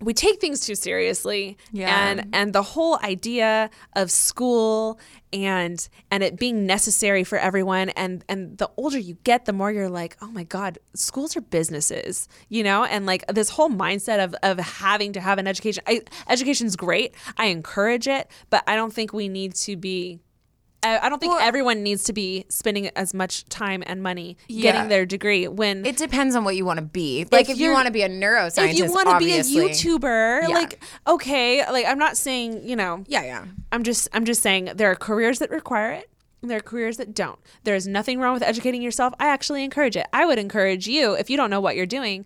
we 0.02 0.14
take 0.14 0.40
things 0.40 0.60
too 0.60 0.74
seriously. 0.74 1.56
Yeah. 1.72 2.08
and 2.08 2.28
and 2.32 2.52
the 2.52 2.62
whole 2.62 2.98
idea 3.02 3.70
of 3.94 4.10
school 4.10 4.98
and 5.32 5.88
and 6.10 6.22
it 6.22 6.38
being 6.38 6.66
necessary 6.66 7.24
for 7.24 7.38
everyone. 7.38 7.90
And 7.90 8.24
and 8.28 8.58
the 8.58 8.70
older 8.76 8.98
you 8.98 9.16
get 9.24 9.44
the 9.44 9.52
more 9.52 9.72
you're 9.72 9.88
like 9.88 10.16
oh 10.20 10.30
my 10.30 10.44
god 10.44 10.78
schools 10.94 11.36
are 11.36 11.40
businesses 11.40 12.28
you 12.48 12.62
know? 12.62 12.84
And 12.84 13.06
like 13.06 13.26
this 13.28 13.48
whole 13.48 13.70
mindset 13.70 14.22
of 14.22 14.34
of 14.42 14.58
having 14.58 15.12
to 15.14 15.20
have 15.20 15.38
an 15.38 15.46
education 15.46 15.82
I, 15.86 16.02
education's 16.28 16.76
great. 16.76 17.14
I 17.36 17.46
encourage 17.46 18.08
it 18.08 18.28
but 18.50 18.62
i 18.66 18.76
don't 18.76 18.92
think 18.92 19.12
we 19.12 19.28
need 19.28 19.54
to 19.54 19.76
be 19.76 20.20
I 20.84 21.08
don't 21.08 21.18
think 21.20 21.40
everyone 21.40 21.82
needs 21.82 22.04
to 22.04 22.12
be 22.12 22.44
spending 22.48 22.88
as 22.96 23.14
much 23.14 23.44
time 23.48 23.82
and 23.86 24.02
money 24.02 24.36
Yeah. 24.48 24.72
getting 24.72 24.88
their 24.88 25.06
degree 25.06 25.46
when 25.48 25.86
It 25.86 25.96
depends 25.96 26.34
on 26.34 26.44
what 26.44 26.56
you 26.56 26.64
want 26.64 26.78
to 26.78 26.84
be. 26.84 27.24
Like, 27.30 27.48
if, 27.48 27.56
you 27.58 27.64
you're- 27.66 27.74
want 27.74 27.86
to 27.86 27.92
be 27.92 28.02
a 28.02 28.08
neuroscientist, 28.08 28.70
if 28.72 28.78
you 28.78 28.92
want 28.92 29.08
to 29.08 29.18
be 29.18 29.32
a 29.38 29.42
YouTuber, 29.42 30.42
Yeah. 30.42 30.48
like 30.48 30.82
okay, 31.06 31.64
like 31.70 31.86
I'm 31.86 31.98
not 31.98 32.16
saying 32.16 32.62
you 32.68 32.76
know, 32.76 33.04
Yeah, 33.06 33.22
yeah. 33.24 33.44
I'm 33.70 33.82
just 33.82 34.08
I'm 34.12 34.24
just 34.24 34.42
saying 34.42 34.70
there 34.74 34.90
are 34.90 34.94
careers 34.96 35.38
that 35.38 35.50
require 35.50 35.92
it. 35.92 36.08
There 36.44 36.56
are 36.56 36.60
careers 36.60 36.96
that 36.96 37.14
don't. 37.14 37.38
There's 37.62 37.86
nothing 37.86 38.18
wrong 38.18 38.34
with 38.34 38.42
educating 38.42 38.82
yourself. 38.82 39.14
I 39.20 39.28
actually 39.28 39.62
encourage 39.62 39.96
it. 39.96 40.06
I 40.12 40.26
would 40.26 40.38
encourage 40.40 40.88
you 40.88 41.12
if 41.14 41.30
you 41.30 41.36
don't 41.36 41.50
know 41.50 41.60
what 41.60 41.76
you're 41.76 41.86
doing, 41.86 42.24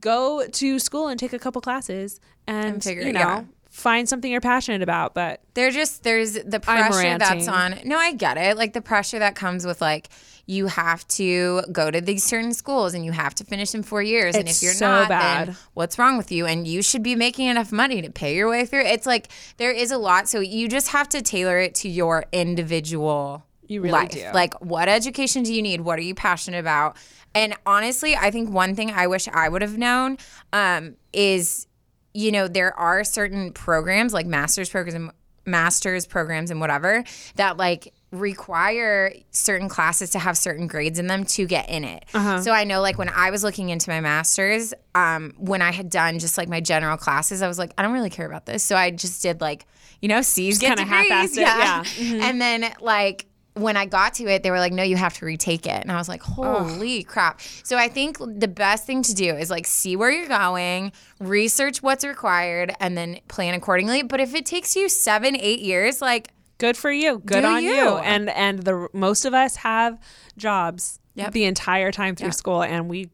go 0.00 0.46
to 0.46 0.78
school 0.78 1.08
and 1.08 1.20
take 1.20 1.34
a 1.34 1.38
couple 1.38 1.60
classes 1.60 2.18
and, 2.46 2.82
figure 2.82 3.02
you 3.02 3.08
it- 3.10 3.12
know 3.12 3.20
yeah. 3.20 3.44
Find 3.78 4.08
something 4.08 4.30
you're 4.30 4.40
passionate 4.40 4.82
about. 4.82 5.14
But 5.14 5.40
They're 5.54 5.70
just 5.70 6.02
there's 6.02 6.32
the 6.34 6.60
pressure 6.60 7.18
that's 7.18 7.48
on. 7.48 7.78
No, 7.84 7.96
I 7.96 8.12
get 8.12 8.36
it. 8.36 8.56
Like 8.56 8.72
the 8.72 8.80
pressure 8.82 9.18
that 9.20 9.34
comes 9.34 9.64
with 9.64 9.80
like 9.80 10.08
you 10.46 10.66
have 10.66 11.06
to 11.08 11.62
go 11.70 11.90
to 11.90 12.00
these 12.00 12.24
certain 12.24 12.54
schools 12.54 12.94
and 12.94 13.04
you 13.04 13.12
have 13.12 13.34
to 13.34 13.44
finish 13.44 13.74
in 13.74 13.82
four 13.82 14.02
years. 14.02 14.34
and 14.34 14.48
It's 14.48 14.58
if 14.58 14.62
you're 14.64 14.72
so 14.72 14.86
not, 14.86 15.08
bad. 15.10 15.56
what's 15.74 15.98
wrong 15.98 16.16
with 16.16 16.32
you? 16.32 16.46
And 16.46 16.66
you 16.66 16.80
should 16.82 17.02
be 17.02 17.14
making 17.14 17.48
enough 17.48 17.70
money 17.70 18.00
to 18.02 18.10
pay 18.10 18.34
your 18.34 18.48
way 18.48 18.64
through. 18.64 18.84
It's 18.86 19.04
like 19.06 19.28
there 19.58 19.72
is 19.72 19.90
a 19.90 19.98
lot. 19.98 20.26
So 20.28 20.40
you 20.40 20.66
just 20.68 20.88
have 20.88 21.08
to 21.10 21.20
tailor 21.22 21.58
it 21.58 21.74
to 21.76 21.88
your 21.88 22.24
individual 22.32 23.44
You 23.66 23.80
really 23.82 23.92
life. 23.92 24.10
do. 24.10 24.26
Like 24.34 24.54
what 24.62 24.88
education 24.88 25.42
do 25.42 25.52
you 25.54 25.62
need? 25.62 25.82
What 25.82 25.98
are 25.98 26.02
you 26.02 26.14
passionate 26.14 26.58
about? 26.58 26.96
And 27.34 27.54
honestly, 27.66 28.16
I 28.16 28.30
think 28.30 28.50
one 28.50 28.74
thing 28.74 28.90
I 28.90 29.06
wish 29.06 29.28
I 29.28 29.48
would 29.48 29.62
have 29.62 29.76
known 29.78 30.16
um, 30.52 30.96
is 31.12 31.66
you 32.14 32.32
know, 32.32 32.48
there 32.48 32.76
are 32.78 33.04
certain 33.04 33.52
programs 33.52 34.12
like 34.12 34.26
master's 34.26 34.68
programs, 34.68 35.12
master's 35.46 36.06
programs, 36.06 36.50
and 36.50 36.60
whatever 36.60 37.04
that 37.36 37.56
like 37.56 37.92
require 38.10 39.12
certain 39.30 39.68
classes 39.68 40.10
to 40.10 40.18
have 40.18 40.36
certain 40.36 40.66
grades 40.66 40.98
in 40.98 41.06
them 41.06 41.24
to 41.24 41.46
get 41.46 41.68
in 41.68 41.84
it. 41.84 42.04
Uh-huh. 42.14 42.40
So 42.40 42.52
I 42.52 42.64
know 42.64 42.80
like 42.80 42.98
when 42.98 43.10
I 43.10 43.30
was 43.30 43.44
looking 43.44 43.68
into 43.68 43.90
my 43.90 44.00
master's, 44.00 44.72
um, 44.94 45.34
when 45.36 45.60
I 45.60 45.72
had 45.72 45.90
done 45.90 46.18
just 46.18 46.38
like 46.38 46.48
my 46.48 46.60
general 46.60 46.96
classes, 46.96 47.42
I 47.42 47.48
was 47.48 47.58
like, 47.58 47.72
I 47.76 47.82
don't 47.82 47.92
really 47.92 48.10
care 48.10 48.26
about 48.26 48.46
this. 48.46 48.62
So 48.62 48.76
I 48.76 48.90
just 48.90 49.22
did 49.22 49.40
like, 49.40 49.66
you 50.00 50.08
know, 50.08 50.22
C's 50.22 50.58
get 50.58 50.78
degrees. 50.78 51.36
it, 51.36 51.42
yeah. 51.42 51.82
Mm-hmm. 51.84 52.20
And 52.28 52.40
then 52.40 52.72
like 52.80 53.26
when 53.60 53.76
I 53.76 53.86
got 53.86 54.14
to 54.14 54.24
it, 54.28 54.42
they 54.42 54.50
were 54.50 54.58
like, 54.58 54.72
no, 54.72 54.82
you 54.82 54.96
have 54.96 55.14
to 55.18 55.26
retake 55.26 55.66
it. 55.66 55.82
And 55.82 55.90
I 55.92 55.96
was 55.96 56.08
like, 56.08 56.22
holy 56.22 57.02
crap. 57.02 57.40
So 57.62 57.76
I 57.76 57.88
think 57.88 58.18
the 58.18 58.48
best 58.48 58.86
thing 58.86 59.02
to 59.02 59.14
do 59.14 59.34
is 59.34 59.50
like 59.50 59.66
see 59.66 59.96
where 59.96 60.10
you're 60.10 60.28
going, 60.28 60.92
research 61.20 61.82
what's 61.82 62.04
required, 62.04 62.72
and 62.80 62.96
then 62.96 63.20
plan 63.28 63.54
accordingly. 63.54 64.02
But 64.02 64.20
if 64.20 64.34
it 64.34 64.46
takes 64.46 64.76
you 64.76 64.88
seven, 64.88 65.36
eight 65.36 65.60
years, 65.60 66.00
like, 66.00 66.30
good 66.58 66.76
for 66.76 66.90
you. 66.90 67.18
Good 67.24 67.44
on 67.44 67.62
you. 67.62 67.70
you. 67.70 67.96
And 67.98 68.30
and 68.30 68.62
the 68.64 68.88
most 68.92 69.24
of 69.24 69.34
us 69.34 69.56
have 69.56 69.98
jobs 70.36 71.00
Yep. 71.14 71.32
the 71.32 71.44
entire 71.46 71.90
time 71.90 72.14
through 72.14 72.30
school 72.30 72.62
and 72.62 72.88
we 72.88 73.10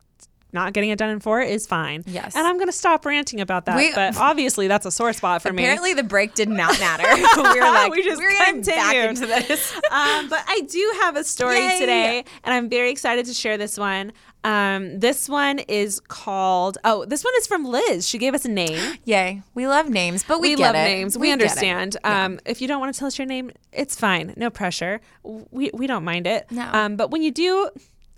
not 0.54 0.72
getting 0.72 0.90
it 0.90 0.98
done 0.98 1.10
in 1.10 1.20
four 1.20 1.40
is 1.40 1.66
fine. 1.66 2.04
Yes. 2.06 2.34
And 2.34 2.46
I'm 2.46 2.56
going 2.56 2.68
to 2.68 2.72
stop 2.72 3.04
ranting 3.04 3.40
about 3.40 3.66
that. 3.66 3.76
We- 3.76 3.92
but 3.94 4.16
obviously, 4.16 4.68
that's 4.68 4.86
a 4.86 4.90
sore 4.90 5.12
spot 5.12 5.42
for 5.42 5.52
me. 5.52 5.62
apparently 5.62 5.92
the 5.94 6.02
break 6.02 6.34
did 6.34 6.48
not 6.48 6.78
matter. 6.80 7.04
we 7.14 7.20
were 7.22 7.60
like, 7.60 7.90
We 7.92 8.02
just 8.02 8.20
we're 8.20 8.30
getting 8.30 8.62
back 8.62 8.94
into 8.94 9.26
this. 9.26 9.74
um, 9.90 10.28
but 10.28 10.42
I 10.46 10.60
do 10.68 10.92
have 11.02 11.16
a 11.16 11.24
story 11.24 11.58
Yay. 11.60 11.78
today, 11.78 12.24
and 12.44 12.54
I'm 12.54 12.68
very 12.68 12.90
excited 12.90 13.26
to 13.26 13.34
share 13.34 13.58
this 13.58 13.76
one. 13.76 14.12
Um, 14.44 15.00
this 15.00 15.26
one 15.28 15.58
is 15.60 16.00
called. 16.00 16.76
Oh, 16.84 17.04
this 17.06 17.24
one 17.24 17.32
is 17.38 17.46
from 17.46 17.64
Liz. 17.64 18.06
She 18.06 18.18
gave 18.18 18.34
us 18.34 18.44
a 18.44 18.50
name. 18.50 18.98
Yay. 19.04 19.42
We 19.54 19.66
love 19.66 19.88
names, 19.88 20.22
but 20.22 20.40
we, 20.40 20.54
we 20.54 20.62
love 20.62 20.74
it. 20.74 20.84
names. 20.84 21.16
We, 21.16 21.30
it. 21.30 21.32
understand. 21.32 21.96
Um, 22.04 22.38
if 22.44 22.60
you 22.60 22.68
don't 22.68 22.78
want 22.80 22.92
to 22.94 22.98
tell 22.98 23.08
us 23.08 23.18
your 23.18 23.26
name, 23.26 23.50
it's 23.72 23.96
fine. 23.96 24.34
No 24.36 24.50
pressure. 24.50 25.00
We 25.22 25.70
we 25.72 25.86
don't 25.86 26.04
mind 26.04 26.26
it. 26.26 26.50
No. 26.50 26.68
Um, 26.72 26.96
but 26.96 27.10
when 27.10 27.22
you 27.22 27.30
do, 27.30 27.70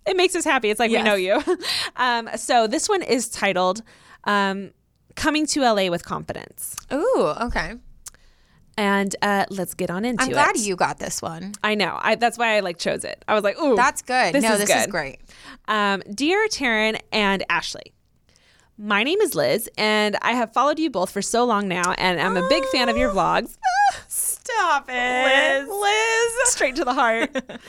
it 0.07 0.16
makes 0.16 0.35
us 0.35 0.45
happy. 0.45 0.71
It's 0.71 0.81
like 0.81 0.90
Yes. 0.90 1.03
we 1.03 1.09
know 1.09 1.14
you. 1.16 1.57
um, 1.97 2.29
so 2.37 2.66
this 2.66 2.88
one 2.88 3.03
is 3.03 3.29
titled 3.29 3.83
um, 4.25 4.71
"Coming 5.14 5.47
to 5.47 5.61
LA 5.62 5.88
with 5.88 6.05
Confidence," 6.05 6.77
Ooh, 6.92 7.33
okay. 7.42 7.75
and 8.79 9.14
uh, 9.23 9.45
let's 9.51 9.75
get 9.75 9.90
on 9.90 10.05
into 10.05 10.23
it. 10.23 10.27
I'm 10.27 10.31
it. 10.31 10.35
glad 10.35 10.57
you 10.59 10.77
got 10.77 10.99
this 10.99 11.23
one. 11.23 11.53
I 11.62 11.75
know. 11.75 11.99
I, 12.01 12.14
that's 12.16 12.38
why 12.38 12.57
I 12.57 12.61
like 12.61 12.79
chose 12.79 13.05
it. 13.05 13.25
I 13.29 13.35
was 13.35 13.42
like, 13.45 13.59
"Ooh, 13.61 13.77
That's 13.77 14.03
good. 14.03 14.35
This 14.35 14.42
no, 14.45 14.53
is 14.55 14.61
this 14.61 14.71
is 14.71 14.87
great. 14.88 15.19
Um, 15.69 16.03
dear 16.14 16.47
Taryn 16.49 17.01
and 17.12 17.45
Ashley, 17.49 17.92
my 18.79 19.03
name 19.03 19.21
is 19.21 19.35
Liz, 19.35 19.69
and 19.79 20.16
I 20.23 20.33
have 20.33 20.53
followed 20.53 20.79
you 20.79 20.90
both 20.90 21.11
for 21.11 21.23
so 21.23 21.45
long 21.45 21.66
now, 21.69 21.92
and 21.99 22.21
I'm 22.21 22.37
a 22.37 22.47
big 22.49 22.64
fan 22.66 22.88
of 22.88 22.97
your 22.97 23.11
vlogs. 23.12 23.57
Stop 24.09 24.87
it. 24.88 25.66
Liz. 25.66 25.69
Liz. 25.69 26.51
Straight 26.53 26.77
to 26.77 26.85
the 26.85 26.92
heart. 26.95 27.31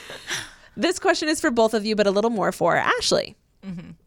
this 0.78 1.00
question 1.00 1.28
is 1.30 1.42
for 1.42 1.52
both 1.52 1.74
of 1.74 1.86
you, 1.86 1.96
but 1.96 2.08
a 2.08 2.12
little 2.12 2.30
more 2.32 2.52
for 2.52 2.76
Ashley. 2.76 3.36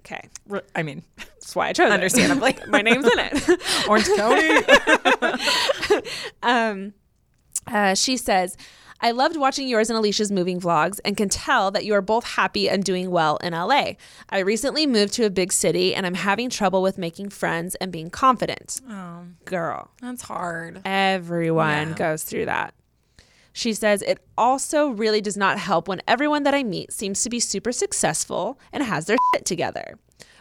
Okay. 0.07 0.27
I 0.75 0.83
mean, 0.83 1.03
That's 1.19 1.55
why 1.55 1.69
I 1.69 1.73
chose. 1.75 1.91
Understandably. 1.93 2.57
My 2.69 2.81
name's 2.81 3.05
in 3.05 3.19
it. 3.19 3.61
Orange 3.89 4.09
County. 4.17 6.01
um, 6.43 6.95
uh, 7.67 7.95
she 7.95 8.17
says, 8.17 8.57
I 9.03 9.11
loved 9.13 9.37
watching 9.37 9.69
yours 9.69 9.91
and 9.91 9.97
Alicia's 9.99 10.31
moving 10.33 10.61
vlogs 10.61 10.99
and 11.05 11.17
can 11.17 11.29
tell 11.29 11.71
that 11.73 11.85
you 11.85 11.95
are 11.95 12.03
both 12.03 12.25
happy 12.25 12.69
and 12.69 12.83
doing 12.85 13.11
well 13.11 13.37
in 13.39 13.53
LA. 13.53 13.93
I 14.31 14.39
recently 14.41 14.87
moved 14.87 15.13
to 15.15 15.25
a 15.25 15.31
big 15.31 15.53
city 15.53 15.95
and 15.95 16.07
I'm 16.07 16.15
having 16.15 16.51
trouble 16.51 16.83
with 16.83 16.99
making 16.99 17.31
friends 17.31 17.75
and 17.77 17.91
being 17.93 18.11
confident. 18.11 18.81
oh, 18.91 19.25
Girl, 19.45 19.91
that's 20.01 20.23
hard. 20.23 20.83
everyone 20.85 21.91
Yeah. 21.91 21.95
goes 21.95 22.23
through 22.25 22.47
that. 22.47 22.75
She 23.53 23.73
says, 23.73 24.03
it 24.03 24.19
also 24.39 24.89
really 24.91 25.21
does 25.21 25.37
not 25.37 25.59
help 25.59 25.89
when 25.89 26.03
everyone 26.07 26.45
that 26.45 26.55
I 26.55 26.63
meet 26.63 26.93
seems 26.93 27.23
to 27.23 27.31
be 27.31 27.41
super 27.41 27.73
successful 27.73 28.59
and 28.73 28.83
has 28.83 29.07
their 29.07 29.17
shit 29.35 29.45
together. 29.45 29.99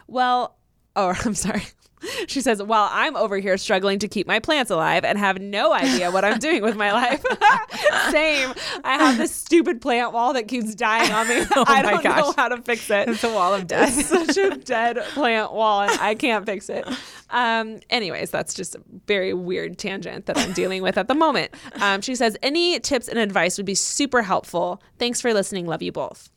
Well, 0.08 0.58
oh, 0.95 1.15
I'm 1.26 1.36
sorry. 1.36 1.63
She 2.28 2.42
says, 2.42 2.62
while 2.62 2.90
I'm 2.92 3.16
over 3.16 3.38
here 3.38 3.58
struggling 3.58 4.00
to 4.00 4.08
keep 4.08 4.28
my 4.28 4.40
plants 4.40 4.70
alive 4.70 5.04
and 5.04 5.18
have 5.18 5.40
no 5.40 5.74
idea 5.74 6.12
what 6.12 6.24
I'm 6.24 6.38
doing 6.38 6.62
with 6.62 6.76
my 6.76 6.92
life. 6.92 7.22
Same. 8.12 8.54
I 8.84 8.98
have 8.98 9.18
this 9.18 9.34
stupid 9.34 9.82
plant 9.82 10.14
wall 10.14 10.34
that 10.34 10.48
keeps 10.48 10.76
dying 10.76 11.12
on 11.12 11.28
me. 11.28 11.46
Oh 11.56 11.66
I 11.68 11.82
don't 11.82 12.04
know 12.04 12.34
how 12.38 12.50
to 12.50 12.62
fix 12.62 12.90
it. 12.90 13.10
It's 13.10 13.24
a 13.24 13.34
wall 13.34 13.54
of 13.54 13.68
death. 13.68 13.98
It's 13.98 14.10
such 14.10 14.38
a 14.38 14.56
dead 14.58 14.98
plant 15.14 15.52
wall 15.54 15.82
and 15.82 15.92
I 16.00 16.14
can't 16.16 16.46
fix 16.46 16.70
it. 16.70 16.86
Um, 17.32 17.80
anyways, 17.90 18.30
that's 18.32 18.54
just 18.54 18.76
a 18.76 18.82
very 19.08 19.34
weird 19.34 19.78
tangent 19.78 20.26
that 20.28 20.38
I'm 20.38 20.54
dealing 20.54 20.84
with 20.84 20.98
at 20.98 21.08
the 21.08 21.16
moment. 21.16 21.54
Um, 21.82 22.02
she 22.02 22.16
says, 22.16 22.38
any 22.44 22.80
tips 22.80 23.08
and 23.08 23.18
advice 23.18 23.58
would 23.58 23.66
be 23.66 23.76
super 23.76 24.22
helpful. 24.22 24.82
Thanks 25.00 25.22
for 25.22 25.34
listening. 25.34 25.66
Love 25.66 25.82
you 25.82 25.92
both. 25.92 26.30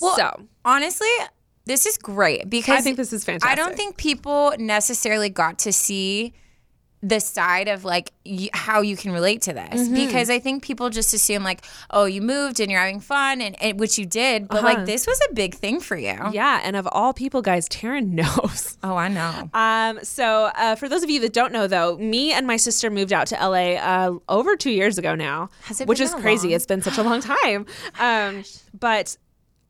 Well, 0.00 0.16
so 0.16 0.48
honestly, 0.64 1.08
this 1.64 1.86
is 1.86 1.96
great 1.98 2.48
because 2.50 2.78
I 2.78 2.80
think 2.80 2.96
this 2.96 3.12
is 3.12 3.24
fantastic. 3.24 3.50
I 3.50 3.54
don't 3.54 3.76
think 3.76 3.96
people 3.96 4.52
necessarily 4.58 5.28
got 5.30 5.58
to 5.60 5.72
see 5.72 6.32
the 7.04 7.18
side 7.18 7.66
of 7.66 7.84
like 7.84 8.12
y- 8.24 8.48
how 8.52 8.80
you 8.80 8.96
can 8.96 9.10
relate 9.10 9.42
to 9.42 9.52
this 9.52 9.68
Mm-hmm. 9.88 9.94
because 9.94 10.30
I 10.30 10.38
think 10.38 10.62
people 10.62 10.88
just 10.88 11.12
assume 11.12 11.42
like 11.42 11.64
oh 11.90 12.04
you 12.04 12.22
moved 12.22 12.60
and 12.60 12.70
you're 12.70 12.78
having 12.78 13.00
fun 13.00 13.40
and, 13.40 13.60
and 13.60 13.80
which 13.80 13.98
you 13.98 14.06
did 14.06 14.46
but 14.46 14.58
Uh-huh. 14.58 14.66
like 14.74 14.86
this 14.86 15.04
was 15.04 15.20
a 15.28 15.34
big 15.34 15.52
thing 15.56 15.80
for 15.80 15.96
you. 15.96 16.16
Yeah, 16.32 16.60
and 16.62 16.76
of 16.76 16.86
all 16.92 17.12
people, 17.12 17.42
guys, 17.42 17.68
Taryn 17.68 18.10
knows. 18.12 18.78
Oh, 18.84 18.94
I 18.96 19.08
know. 19.08 19.50
Um, 19.52 19.98
so 20.04 20.50
uh, 20.56 20.76
for 20.76 20.88
those 20.88 21.02
of 21.02 21.10
you 21.10 21.18
that 21.20 21.32
don't 21.32 21.52
know, 21.52 21.66
though, 21.66 21.96
me 21.98 22.32
and 22.32 22.46
my 22.46 22.56
sister 22.56 22.88
moved 22.90 23.12
out 23.12 23.26
to 23.28 23.34
LA 23.36 23.74
uh, 23.74 24.14
over 24.28 24.54
two 24.56 24.70
years 24.70 24.96
ago 24.98 25.14
now, 25.16 25.50
Has 25.64 25.80
it 25.80 25.88
which 25.88 25.98
is 26.00 26.12
crazy. 26.14 26.48
long? 26.48 26.54
It's 26.56 26.66
been 26.66 26.82
such 26.82 26.98
a 26.98 27.02
long 27.02 27.20
time. 27.34 27.66
Um, 27.98 28.44
but 28.78 29.16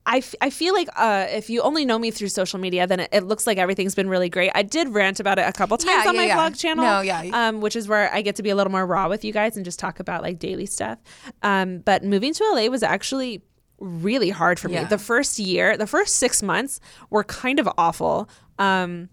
I, 0.05 0.19
f- 0.19 0.35
I 0.41 0.51
feel 0.51 0.75
like 0.75 0.89
uh, 0.97 1.27
if 1.31 1.49
you 1.49 1.63
only 1.63 1.85
know 1.85 1.99
me 1.99 2.11
through 2.11 2.29
social 2.29 2.59
media, 2.59 2.87
then 2.89 3.01
it, 3.01 3.09
it 3.13 3.23
looks 3.25 3.47
like 3.47 3.59
everything's 3.59 3.95
been 3.95 4.09
really 4.09 4.29
great. 4.29 4.51
I 4.55 4.63
did 4.63 4.89
rant 4.89 5.21
about 5.21 5.39
it 5.39 5.43
a 5.49 5.53
couple 5.53 5.77
times 5.79 6.03
Yeah, 6.05 6.09
on 6.09 6.15
yeah, 6.17 6.21
my 6.21 6.27
yeah. 6.27 6.37
vlog 6.51 6.59
channel. 6.59 6.85
No, 6.85 7.01
yeah. 7.03 7.23
Um, 7.33 7.61
which 7.61 7.77
is 7.77 7.87
where 7.87 8.13
I 8.13 8.21
get 8.23 8.35
to 8.37 8.43
be 8.43 8.51
a 8.51 8.57
little 8.57 8.73
more 8.73 8.85
raw 8.85 9.09
with 9.09 9.25
you 9.25 9.33
guys 9.33 9.57
and 9.57 9.65
just 9.65 9.79
talk 9.79 10.01
about 10.01 10.23
like 10.23 10.39
daily 10.41 10.67
stuff. 10.67 10.99
Um, 11.43 11.79
but 11.79 12.03
moving 12.03 12.35
to 12.35 12.45
LA 12.53 12.67
was 12.67 12.83
actually 12.83 13.43
really 13.79 14.31
hard 14.31 14.59
for 14.61 14.69
me. 14.69 14.83
The 14.85 14.99
first 14.99 15.39
year, 15.39 15.77
the 15.77 15.87
first 15.87 16.17
six 16.17 16.43
months 16.43 16.81
were 17.11 17.25
kind 17.25 17.61
of 17.61 17.69
awful. 17.79 18.29
Um, 18.59 19.09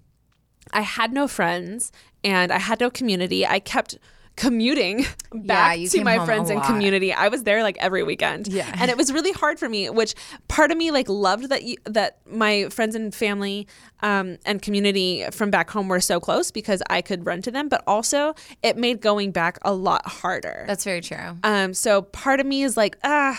I 0.73 0.81
had 0.81 1.11
no 1.13 1.27
friends 1.27 1.91
and 2.23 2.51
I 2.51 2.59
had 2.59 2.79
no 2.79 2.89
community. 2.89 3.45
I 3.45 3.59
kept 3.59 3.97
commuting 4.39 5.05
back 5.33 5.77
you 5.77 5.89
to 5.89 6.03
my 6.03 6.23
friends 6.25 6.49
and 6.49 6.63
community. 6.63 7.13
I 7.13 7.27
was 7.27 7.43
there 7.43 7.61
like 7.61 7.77
every 7.79 8.03
weekend. 8.03 8.47
Yeah. 8.47 8.73
And 8.79 8.89
it 8.89 8.97
was 8.97 9.11
really 9.11 9.33
hard 9.33 9.59
for 9.59 9.67
me, 9.67 9.89
which 9.89 10.15
part 10.47 10.71
of 10.71 10.77
me 10.77 10.91
like 10.91 11.09
loved 11.09 11.49
that 11.49 11.63
you, 11.63 11.75
that 11.83 12.19
my 12.25 12.69
friends 12.69 12.95
and 12.95 13.13
family 13.13 13.67
um, 14.01 14.37
and 14.45 14.61
community 14.61 15.25
from 15.31 15.51
back 15.51 15.69
home 15.69 15.89
were 15.89 15.99
so 15.99 16.19
close 16.19 16.51
because 16.51 16.81
I 16.89 17.01
could 17.01 17.25
run 17.25 17.41
to 17.43 17.51
them, 17.51 17.67
but 17.67 17.83
also 17.85 18.33
it 18.63 18.77
made 18.77 19.01
going 19.01 19.31
back 19.31 19.59
a 19.63 19.73
lot 19.73 20.07
harder. 20.07 20.63
That's 20.67 20.85
very 20.85 21.01
true. 21.01 21.37
Um, 21.43 21.73
so 21.73 22.01
part 22.01 22.39
of 22.39 22.45
me 22.45 22.63
is 22.63 22.77
like, 22.77 22.97
ah, 23.03 23.37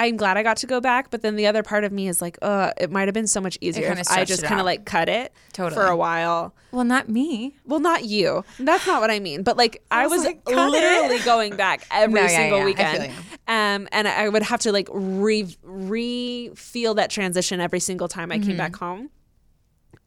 I'm 0.00 0.16
glad 0.16 0.36
I 0.36 0.44
got 0.44 0.56
to 0.58 0.66
go 0.68 0.80
back, 0.80 1.10
but 1.10 1.22
then 1.22 1.34
the 1.34 1.46
other 1.48 1.62
part 1.64 1.82
of 1.82 1.90
me 1.90 2.06
is 2.06 2.22
like, 2.22 2.38
uh, 2.40 2.72
it 2.78 2.90
might 2.92 3.08
have 3.08 3.14
been 3.14 3.26
so 3.26 3.40
much 3.40 3.58
easier 3.60 3.90
if 3.92 4.08
I 4.10 4.24
just 4.24 4.44
kind 4.44 4.60
of 4.60 4.64
like 4.64 4.84
cut 4.84 5.08
it 5.08 5.32
Totally. 5.52 5.74
for 5.74 5.86
a 5.88 5.96
while. 5.96 6.54
Well, 6.70 6.84
not 6.84 7.08
me. 7.08 7.56
Well, 7.66 7.80
not 7.80 8.04
you. 8.04 8.44
That's 8.60 8.86
not 8.86 9.00
what 9.00 9.10
I 9.10 9.18
mean. 9.18 9.42
But 9.42 9.56
like, 9.56 9.82
I 9.90 10.06
was 10.06 10.18
was 10.18 10.24
like, 10.26 10.46
literally 10.46 11.16
it. 11.16 11.24
going 11.24 11.56
back 11.56 11.84
every 11.90 12.14
No, 12.20 12.26
yeah, 12.26 12.28
single 12.28 12.58
yeah, 12.58 12.62
I 12.62 12.66
weekend, 12.66 13.12
um, 13.48 13.88
and 13.90 14.06
I 14.06 14.28
would 14.28 14.42
have 14.44 14.60
to 14.60 14.72
like 14.72 14.88
re 14.92 15.48
re 15.64 16.50
feel 16.54 16.94
that 16.94 17.10
transition 17.10 17.60
every 17.60 17.80
single 17.80 18.06
time 18.08 18.30
I 18.30 18.38
came 18.38 18.48
Mm-hmm. 18.50 18.56
back 18.56 18.76
home. 18.76 19.10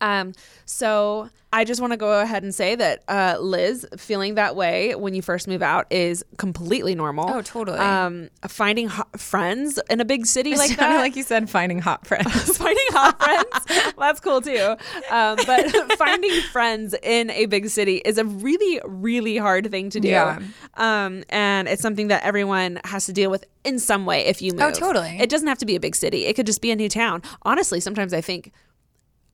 Um, 0.01 0.33
so 0.65 1.29
I 1.53 1.65
just 1.65 1.81
want 1.81 1.91
to 1.91 1.97
go 1.97 2.21
ahead 2.21 2.43
and 2.43 2.55
say 2.55 2.75
that 2.75 3.03
uh, 3.09 3.37
Liz 3.39 3.85
feeling 3.97 4.35
that 4.35 4.55
way 4.55 4.95
when 4.95 5.13
you 5.13 5.21
first 5.21 5.49
move 5.49 5.61
out 5.61 5.85
is 5.91 6.23
completely 6.37 6.95
normal. 6.95 7.29
Oh, 7.29 7.41
totally. 7.41 7.77
Um, 7.77 8.29
finding 8.47 8.87
ho- 8.87 9.03
friends 9.17 9.77
in 9.89 9.99
a 9.99 10.05
big 10.05 10.25
city 10.25 10.55
like 10.55 10.77
that, 10.77 10.97
like 10.97 11.17
you 11.17 11.23
said 11.23 11.49
finding 11.49 11.79
hot 11.79 12.07
friends. 12.07 12.57
finding 12.57 12.85
hot 12.91 13.21
friends. 13.21 13.93
That's 13.97 14.21
cool 14.21 14.41
too. 14.41 14.77
Um, 15.09 15.37
but 15.45 15.69
finding 15.97 16.39
friends 16.53 16.95
in 17.03 17.29
a 17.31 17.47
big 17.47 17.67
city 17.67 17.97
is 17.97 18.17
a 18.17 18.23
really, 18.23 18.79
really 18.85 19.35
hard 19.35 19.69
thing 19.69 19.89
to 19.89 19.99
do. 19.99 20.07
Yeah. 20.07 20.39
Um, 20.75 21.23
and 21.29 21.67
it's 21.67 21.81
something 21.81 22.07
that 22.07 22.23
everyone 22.23 22.79
has 22.85 23.05
to 23.07 23.13
deal 23.13 23.29
with 23.29 23.43
in 23.65 23.77
some 23.77 24.05
way 24.05 24.25
if 24.25 24.41
you 24.41 24.53
move. 24.53 24.61
Oh, 24.61 24.71
totally. 24.71 25.17
It 25.19 25.29
doesn't 25.29 25.47
have 25.49 25.57
to 25.57 25.65
be 25.65 25.75
a 25.75 25.81
big 25.81 25.97
city. 25.97 26.25
It 26.27 26.37
could 26.37 26.45
just 26.45 26.61
be 26.61 26.71
a 26.71 26.77
new 26.77 26.87
town. 26.87 27.21
Honestly, 27.41 27.81
sometimes 27.81 28.13
I 28.13 28.21
think 28.21 28.53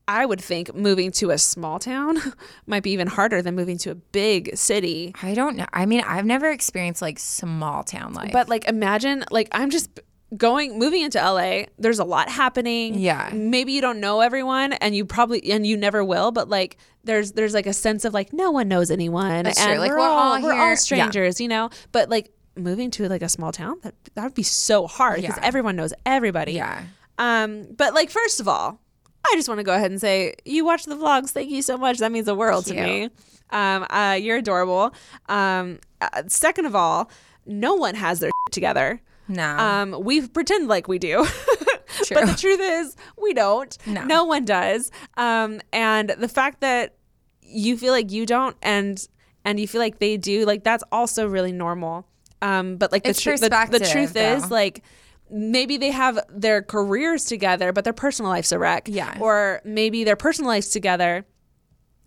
I 0.08 0.24
would 0.26 0.40
think 0.40 0.74
moving 0.74 1.12
to 1.12 1.30
a 1.30 1.38
small 1.38 1.78
town 1.78 2.16
might 2.66 2.82
be 2.82 2.90
even 2.92 3.06
harder 3.06 3.42
than 3.42 3.54
moving 3.54 3.76
to 3.78 3.90
a 3.90 3.94
big 3.94 4.56
city. 4.56 5.14
I 5.22 5.34
don't 5.34 5.54
know. 5.56 5.66
I 5.72 5.84
mean, 5.86 6.00
I've 6.00 6.24
never 6.24 6.50
experienced 6.50 7.02
like 7.02 7.18
small 7.18 7.84
town 7.84 8.14
life. 8.14 8.32
But 8.32 8.48
like 8.48 8.66
imagine 8.66 9.24
like 9.30 9.48
I'm 9.52 9.68
just 9.70 10.00
going 10.36 10.78
moving 10.78 11.02
into 11.02 11.18
LA, 11.18 11.64
there's 11.78 11.98
a 11.98 12.04
lot 12.04 12.28
happening. 12.30 12.98
Yeah. 12.98 13.30
Maybe 13.34 13.72
you 13.72 13.80
don't 13.80 14.00
know 14.00 14.20
everyone 14.20 14.72
and 14.74 14.96
you 14.96 15.04
probably 15.04 15.50
and 15.52 15.66
you 15.66 15.76
never 15.76 16.02
will, 16.02 16.32
but 16.32 16.48
like 16.48 16.78
there's 17.04 17.32
there's 17.32 17.52
like 17.54 17.66
a 17.66 17.72
sense 17.74 18.04
of 18.06 18.14
like 18.14 18.32
no 18.32 18.50
one 18.50 18.66
knows 18.66 18.90
anyone 18.90 19.44
That's 19.44 19.60
and 19.60 19.68
true. 19.72 19.78
Like, 19.78 19.90
we're, 19.90 19.98
we're 19.98 20.02
all, 20.04 20.34
all 20.36 20.42
we're 20.42 20.52
all 20.54 20.68
Yeah. 20.70 20.74
strangers, 20.74 21.40
you 21.40 21.48
know? 21.48 21.70
But 21.92 22.08
like 22.08 22.30
moving 22.56 22.90
to 22.92 23.08
like 23.08 23.22
a 23.22 23.28
small 23.28 23.52
town, 23.52 23.76
that 23.82 23.94
that 24.14 24.24
would 24.24 24.34
be 24.34 24.42
so 24.42 24.86
hard 24.86 25.20
because 25.20 25.36
Yeah. 25.36 25.44
everyone 25.46 25.76
knows 25.76 25.92
everybody. 26.06 26.52
Yeah. 26.52 26.82
Um 27.18 27.66
but 27.76 27.94
like 27.94 28.10
first 28.10 28.40
of 28.40 28.48
all, 28.48 28.80
I 29.26 29.34
just 29.34 29.48
want 29.48 29.58
to 29.58 29.64
go 29.64 29.74
ahead 29.74 29.90
and 29.90 30.00
say 30.00 30.34
you 30.44 30.64
watch 30.64 30.84
the 30.84 30.94
vlogs. 30.94 31.30
Thank 31.30 31.50
you 31.50 31.62
so 31.62 31.76
much. 31.76 31.98
That 31.98 32.12
means 32.12 32.26
the 32.26 32.34
world 32.34 32.66
to 32.66 32.74
me. 32.74 33.10
Um, 33.50 33.86
uh, 33.90 34.18
you're 34.20 34.38
adorable. 34.38 34.94
Um, 35.28 35.78
uh, 36.00 36.22
second 36.28 36.66
of 36.66 36.74
all, 36.74 37.10
no 37.46 37.74
one 37.74 37.94
has 37.94 38.20
their 38.20 38.30
together. 38.50 39.00
no. 39.26 39.56
Um, 39.56 39.96
we 40.02 40.26
pretend 40.26 40.68
like 40.68 40.88
we 40.88 40.98
do. 40.98 41.26
but 42.10 42.26
the 42.26 42.36
truth 42.38 42.60
is, 42.60 42.96
we 43.20 43.34
don't. 43.34 43.76
No. 43.86 44.24
one 44.24 44.44
does. 44.44 44.90
Um, 45.16 45.60
and 45.72 46.10
the 46.10 46.28
fact 46.28 46.60
that 46.60 46.94
you 47.42 47.76
feel 47.78 47.92
like 47.92 48.12
you 48.12 48.26
don't 48.26 48.56
and 48.62 49.06
and 49.44 49.58
you 49.58 49.66
feel 49.66 49.80
like 49.80 49.98
they 49.98 50.16
do, 50.16 50.44
like 50.44 50.64
that's 50.64 50.84
also 50.92 51.26
really 51.26 51.52
normal. 51.52 52.06
Um, 52.42 52.76
but 52.76 52.92
like 52.92 53.04
the, 53.04 53.14
tru- 53.14 53.38
the, 53.38 53.48
the 53.70 53.80
truth 53.80 54.14
is, 54.14 54.50
like 54.50 54.82
maybe 55.30 55.76
they 55.76 55.90
have 55.90 56.18
their 56.28 56.62
careers 56.62 57.24
together, 57.24 57.72
but 57.72 57.84
their 57.84 57.92
personal 57.92 58.30
life's 58.30 58.52
a 58.52 58.58
wreck. 58.58 58.88
Yeah. 58.90 59.16
Or 59.20 59.60
maybe 59.64 60.04
their 60.04 60.16
personal 60.16 60.48
life's 60.50 60.68
together 60.70 61.24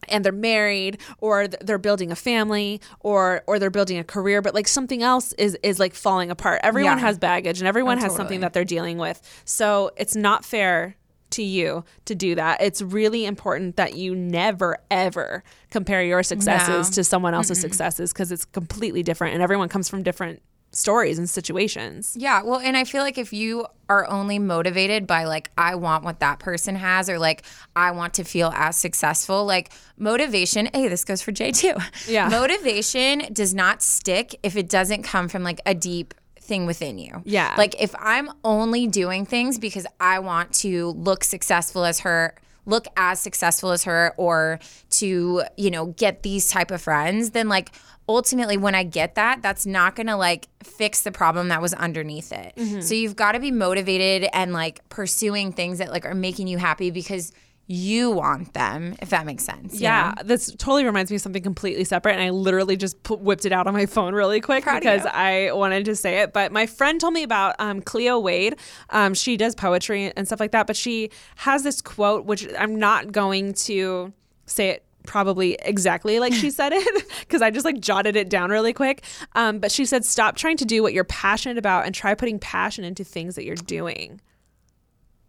and 0.09 0.25
they're 0.25 0.31
married 0.31 0.99
or 1.19 1.47
they're 1.47 1.77
building 1.77 2.11
a 2.11 2.15
family 2.15 2.81
or 3.01 3.43
or 3.45 3.59
they're 3.59 3.69
building 3.69 3.99
a 3.99 4.03
career 4.03 4.41
but 4.41 4.55
like 4.55 4.67
something 4.67 5.03
else 5.03 5.31
is 5.33 5.55
is 5.61 5.77
like 5.79 5.93
falling 5.93 6.31
apart 6.31 6.59
everyone 6.63 6.97
Yeah. 6.97 7.05
has 7.05 7.19
baggage 7.19 7.59
and 7.61 7.67
everyone 7.67 7.99
Oh, 7.99 8.01
has 8.01 8.05
totally. 8.05 8.17
something 8.17 8.39
that 8.39 8.53
they're 8.53 8.65
dealing 8.65 8.97
with 8.97 9.21
so 9.45 9.91
it's 9.97 10.15
not 10.15 10.43
fair 10.43 10.95
to 11.29 11.43
you 11.43 11.85
to 12.05 12.15
do 12.15 12.33
that 12.33 12.63
it's 12.63 12.81
really 12.81 13.27
important 13.27 13.75
that 13.75 13.93
you 13.93 14.15
never 14.15 14.79
ever 14.89 15.43
compare 15.69 16.03
your 16.03 16.23
successes 16.23 16.89
No. 16.89 16.93
to 16.95 17.03
someone 17.03 17.35
else's 17.35 17.61
successes 17.61 18.11
because 18.11 18.31
it's 18.31 18.43
completely 18.45 19.03
different 19.03 19.35
and 19.35 19.43
everyone 19.43 19.69
comes 19.69 19.87
from 19.87 20.01
different 20.01 20.41
stories 20.71 21.19
and 21.19 21.29
situations 21.29 22.15
Yeah, 22.17 22.43
well, 22.43 22.59
and 22.59 22.77
I 22.77 22.83
feel 22.83 23.03
like 23.03 23.17
if 23.17 23.33
you 23.33 23.65
are 23.89 24.09
only 24.09 24.39
motivated 24.39 25.05
by 25.05 25.25
like 25.25 25.51
I 25.57 25.75
want 25.75 26.03
what 26.03 26.19
that 26.21 26.39
person 26.39 26.75
has 26.75 27.09
or 27.09 27.19
like 27.19 27.43
I 27.75 27.91
want 27.91 28.13
to 28.15 28.23
feel 28.23 28.51
as 28.55 28.77
successful, 28.77 29.45
like 29.45 29.71
motivation, 29.97 30.69
hey, 30.73 30.87
this 30.87 31.03
goes 31.03 31.21
for 31.21 31.31
Jay 31.31 31.51
too. 31.51 31.75
Yeah. 32.07 32.27
Motivation 32.31 33.33
does 33.33 33.53
not 33.53 33.81
stick 33.81 34.35
if 34.43 34.55
it 34.55 34.69
doesn't 34.69 35.03
come 35.03 35.27
from 35.27 35.43
like 35.43 35.59
a 35.65 35.75
deep 35.75 36.13
thing 36.39 36.65
within 36.65 36.97
you. 36.97 37.21
Yeah. 37.25 37.53
Like 37.57 37.81
if 37.81 37.93
I'm 37.99 38.29
only 38.43 38.87
doing 38.87 39.25
things 39.25 39.59
because 39.59 39.85
I 39.99 40.19
want 40.19 40.53
to 40.55 40.89
look 40.91 41.23
successful 41.23 41.83
as 41.83 41.99
her, 42.01 42.35
look 42.65 42.87
as 42.95 43.19
successful 43.19 43.71
as 43.71 43.83
her 43.85 44.13
or 44.17 44.59
to, 44.91 45.43
you 45.57 45.71
know, 45.71 45.87
get 45.87 46.23
these 46.23 46.47
type 46.47 46.71
of 46.71 46.81
friends, 46.81 47.31
then 47.31 47.49
like 47.49 47.71
ultimately 48.15 48.57
when 48.57 48.75
I 48.75 48.83
get 48.83 49.15
that, 49.15 49.41
that's 49.41 49.65
not 49.65 49.95
going 49.95 50.07
to 50.07 50.15
like 50.15 50.47
fix 50.63 51.01
the 51.01 51.11
problem 51.11 51.49
that 51.49 51.61
was 51.61 51.73
underneath 51.73 52.31
it. 52.31 52.53
Mm-hmm. 52.55 52.81
So 52.81 52.93
you've 52.93 53.15
got 53.15 53.33
to 53.33 53.39
be 53.39 53.51
motivated 53.51 54.29
and 54.33 54.53
like 54.53 54.87
pursuing 54.89 55.51
things 55.51 55.79
that 55.79 55.91
like 55.91 56.05
are 56.05 56.15
making 56.15 56.47
you 56.47 56.57
happy 56.57 56.91
because 56.91 57.31
you 57.67 58.11
want 58.11 58.53
them, 58.53 58.95
if 58.99 59.09
that 59.11 59.25
makes 59.25 59.45
sense. 59.45 59.79
Yeah, 59.79 60.13
know? 60.17 60.23
this 60.23 60.51
totally 60.57 60.83
reminds 60.83 61.09
me 61.09 61.15
of 61.15 61.21
something 61.21 61.41
completely 61.41 61.85
separate, 61.85 62.13
and 62.13 62.21
I 62.21 62.29
literally 62.29 62.75
just 62.75 62.97
whipped 63.09 63.45
it 63.45 63.53
out 63.53 63.65
on 63.65 63.73
my 63.73 63.85
phone 63.85 64.13
really 64.13 64.41
quick 64.41 64.63
Proud 64.63 64.81
because. 64.81 65.05
I 65.05 65.51
wanted 65.53 65.85
to 65.85 65.95
say 65.95 66.19
it. 66.19 66.33
But 66.33 66.51
my 66.51 66.65
friend 66.65 66.99
told 66.99 67.13
me 67.13 67.23
about 67.23 67.55
um, 67.59 67.81
Cleo 67.81 68.19
Wade. 68.19 68.57
Um, 68.89 69.13
she 69.13 69.37
does 69.37 69.55
poetry 69.55 70.11
and 70.15 70.27
stuff 70.27 70.39
like 70.39 70.51
that, 70.51 70.67
but 70.67 70.75
she 70.75 71.11
has 71.37 71.63
this 71.63 71.81
quote, 71.81 72.25
which 72.25 72.47
I'm 72.59 72.75
not 72.75 73.11
going 73.11 73.53
to 73.53 74.11
say 74.45 74.69
it 74.69 74.85
probably 75.05 75.57
exactly 75.61 76.19
like 76.19 76.33
she 76.33 76.49
said 76.49 76.73
it 76.73 77.07
because 77.19 77.41
I 77.41 77.49
just 77.49 77.65
like 77.65 77.79
jotted 77.79 78.15
it 78.15 78.29
down 78.29 78.49
really 78.49 78.73
quick. 78.73 79.03
Um, 79.33 79.59
but 79.59 79.71
she 79.71 79.85
said, 79.85 80.05
"Stop 80.05 80.35
trying 80.35 80.57
to 80.57 80.65
do 80.65 80.81
what 80.83 80.93
you're 80.93 81.03
passionate 81.03 81.57
about 81.57 81.85
and 81.85 81.93
try 81.95 82.13
putting 82.13 82.39
passion 82.39 82.83
into 82.83 83.03
things 83.03 83.35
that 83.35 83.45
you're 83.45 83.55
doing." 83.55 84.21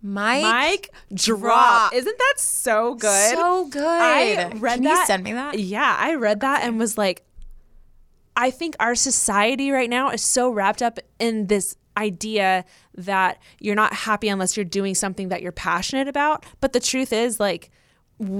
Mic, 0.05 0.43
Mic 0.43 0.91
drop. 1.15 1.41
drop. 1.41 1.95
Isn't 1.95 2.19
that 2.19 2.35
so 2.37 2.95
good? 2.97 3.35
So 3.37 3.67
good. 3.69 3.85
I 3.85 4.49
read 4.57 4.75
Can 4.75 4.83
that. 4.85 5.01
you 5.01 5.07
send 5.07 5.23
me 5.23 5.33
that? 5.33 5.59
Yeah, 5.61 5.97
I 5.97 6.15
read 6.15 6.41
that 6.41 6.65
and 6.65 6.77
was 6.77 6.99
like, 6.99 7.25
I 8.37 8.51
think 8.51 8.75
our 8.81 8.97
society 8.97 9.71
right 9.71 9.89
now 9.89 10.11
is 10.11 10.21
so 10.23 10.51
wrapped 10.51 10.83
up 10.83 10.99
in 11.21 11.47
this 11.47 11.77
idea 11.97 12.65
that 12.97 13.39
you're 13.61 13.77
not 13.77 13.93
happy 13.93 14.29
unless 14.29 14.57
you're 14.57 14.65
doing 14.65 14.97
something 14.97 15.29
that 15.29 15.41
you're 15.41 15.53
passionate 15.53 16.09
about. 16.09 16.45
But 16.61 16.73
the 16.73 16.81
truth 16.81 17.13
is, 17.13 17.39
like, 17.39 17.71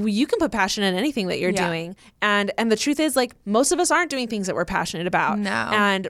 you 0.07 0.27
can 0.27 0.39
put 0.39 0.53
passion 0.53 0.85
in 0.85 0.95
anything 0.95 1.27
that 1.29 1.39
you're 1.41 1.51
Yeah. 1.51 1.67
doing, 1.67 1.97
and 2.21 2.51
and 2.59 2.71
the 2.71 2.77
truth 2.77 3.01
is, 3.01 3.17
like, 3.17 3.35
most 3.45 3.73
of 3.73 3.81
us 3.81 3.91
aren't 3.91 4.11
doing 4.11 4.29
things 4.29 4.47
that 4.47 4.55
we're 4.55 4.65
passionate 4.65 5.07
about. 5.07 5.39
No. 5.39 5.51
and 5.51 6.09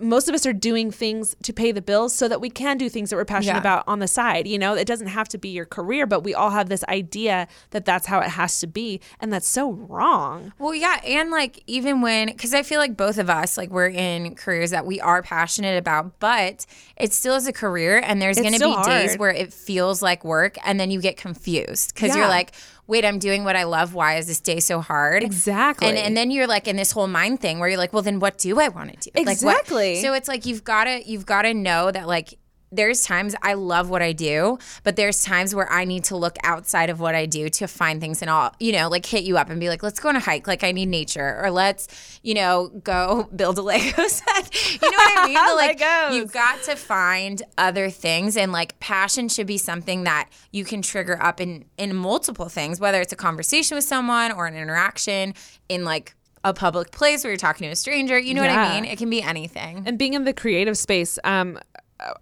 most 0.00 0.30
of 0.30 0.34
us 0.34 0.46
are 0.46 0.54
doing 0.54 0.90
things 0.90 1.36
to 1.42 1.52
pay 1.52 1.72
the 1.72 1.82
bills 1.82 2.14
so 2.14 2.26
that 2.26 2.40
we 2.40 2.48
can 2.48 2.78
do 2.78 2.88
things 2.88 3.10
that 3.10 3.16
we're 3.16 3.24
passionate 3.26 3.56
Yeah. 3.56 3.60
about 3.60 3.84
on 3.86 3.98
the 3.98 4.08
side. 4.08 4.46
You 4.48 4.58
know, 4.58 4.72
it 4.72 4.86
doesn't 4.86 5.08
have 5.08 5.28
to 5.28 5.36
be 5.36 5.50
your 5.50 5.66
career, 5.66 6.06
but 6.06 6.20
we 6.24 6.32
all 6.32 6.48
have 6.50 6.70
this 6.70 6.82
idea 6.84 7.46
that 7.72 7.84
that's 7.84 8.06
how 8.06 8.20
it 8.20 8.28
has 8.30 8.60
to 8.60 8.66
be. 8.66 9.02
And 9.20 9.30
that's 9.30 9.46
so 9.48 9.72
wrong. 9.72 10.54
Well, 10.58 10.74
yeah, 10.74 11.00
and 11.04 11.30
like 11.30 11.62
even 11.66 12.00
when, 12.00 12.28
because 12.28 12.54
I 12.54 12.62
feel 12.62 12.78
like 12.80 12.96
both 12.96 13.18
of 13.18 13.28
us, 13.28 13.58
like 13.58 13.68
we're 13.68 13.88
in 13.90 14.36
careers 14.36 14.70
that 14.70 14.86
we 14.86 15.02
are 15.02 15.22
passionate 15.22 15.76
about, 15.76 16.18
but 16.18 16.64
it 16.96 17.12
still 17.12 17.34
is 17.34 17.46
a 17.46 17.52
career, 17.52 17.98
and 18.02 18.22
there's 18.22 18.38
It's 18.38 18.46
to 18.46 18.52
be 18.52 18.56
still 18.56 18.82
days 18.82 19.18
where 19.18 19.30
it 19.32 19.52
feels 19.52 20.00
like 20.00 20.24
work, 20.24 20.56
and 20.64 20.80
then 20.80 20.90
you 20.90 21.02
get 21.02 21.18
confused 21.18 21.92
because 21.94 22.16
you're 22.16 22.28
like, 22.28 22.52
wait, 22.90 23.04
I'm 23.04 23.18
doing 23.18 23.44
what 23.44 23.56
I 23.56 23.62
love. 23.62 23.94
Why 23.94 24.16
is 24.16 24.26
this 24.26 24.40
day 24.40 24.60
so 24.60 24.80
hard? 24.80 25.22
Exactly. 25.22 25.88
And 25.88 25.96
and 25.96 26.16
then 26.16 26.30
you're 26.30 26.46
like 26.48 26.68
in 26.68 26.76
this 26.76 26.90
whole 26.92 27.06
mind 27.06 27.40
thing 27.40 27.58
where 27.60 27.68
you're 27.68 27.78
like, 27.78 27.92
well, 27.92 28.02
then 28.02 28.18
what 28.18 28.36
do 28.36 28.60
I 28.60 28.68
want 28.68 29.00
to 29.00 29.10
do? 29.10 29.24
Like, 29.24 29.32
Exactly. 29.32 30.02
so 30.02 30.12
it's 30.12 30.28
like 30.28 30.44
you've 30.44 30.64
got 30.64 30.84
to 30.84 31.08
you've 31.08 31.24
got 31.24 31.42
to 31.42 31.54
know 31.54 31.90
that 31.90 32.06
like 32.06 32.34
there's 32.72 33.02
times 33.02 33.34
I 33.42 33.54
love 33.54 33.90
what 33.90 34.00
I 34.00 34.12
do, 34.12 34.58
but 34.84 34.96
there's 34.96 35.24
times 35.24 35.54
where 35.54 35.70
I 35.70 35.84
need 35.84 36.04
to 36.04 36.16
look 36.16 36.36
outside 36.44 36.88
of 36.88 37.00
what 37.00 37.14
I 37.14 37.26
do 37.26 37.48
to 37.48 37.66
find 37.66 38.00
things 38.00 38.22
and 38.22 38.30
all, 38.30 38.54
you 38.60 38.72
know, 38.72 38.88
like 38.88 39.04
hit 39.04 39.24
you 39.24 39.36
up 39.38 39.50
and 39.50 39.58
be 39.58 39.68
like, 39.68 39.82
let's 39.82 39.98
go 39.98 40.08
on 40.08 40.16
a 40.16 40.20
hike. 40.20 40.46
Like 40.46 40.62
I 40.62 40.70
need 40.70 40.88
nature 40.88 41.40
or 41.42 41.50
let's, 41.50 42.20
you 42.22 42.34
know, 42.34 42.68
go 42.84 43.28
build 43.36 43.58
a 43.58 43.62
Lego 43.62 44.02
set. 44.06 44.72
You 44.82 44.90
know 44.90 44.96
what 44.96 45.18
I 45.18 45.26
mean? 45.26 45.34
But, 45.34 45.56
like 45.56 45.80
Legos. 45.80 46.14
you've 46.14 46.32
got 46.32 46.62
to 46.64 46.76
find 46.76 47.42
other 47.58 47.90
things 47.90 48.36
and 48.36 48.52
like 48.52 48.78
passion 48.78 49.28
should 49.28 49.46
be 49.48 49.58
something 49.58 50.04
that 50.04 50.28
you 50.52 50.64
can 50.64 50.80
trigger 50.82 51.20
up 51.22 51.40
in 51.40 51.64
in 51.76 51.94
multiple 51.96 52.48
things, 52.48 52.78
whether 52.78 53.00
it's 53.00 53.12
a 53.12 53.16
conversation 53.16 53.74
with 53.74 53.84
someone 53.84 54.30
or 54.32 54.46
an 54.46 54.54
interaction 54.54 55.34
in 55.68 55.84
like 55.84 56.14
a 56.44 56.54
public 56.54 56.90
place 56.90 57.22
where 57.24 57.32
you're 57.32 57.36
talking 57.38 57.66
to 57.66 57.72
a 57.72 57.76
stranger. 57.76 58.18
You 58.18 58.32
know 58.34 58.40
what 58.42 58.50
I 58.50 58.74
mean? 58.74 58.84
It 58.84 58.96
can 58.96 59.10
be 59.10 59.20
anything. 59.22 59.82
and 59.86 59.98
being 59.98 60.14
in 60.14 60.24
the 60.24 60.32
creative 60.32 60.78
space 60.78 61.18
um 61.24 61.58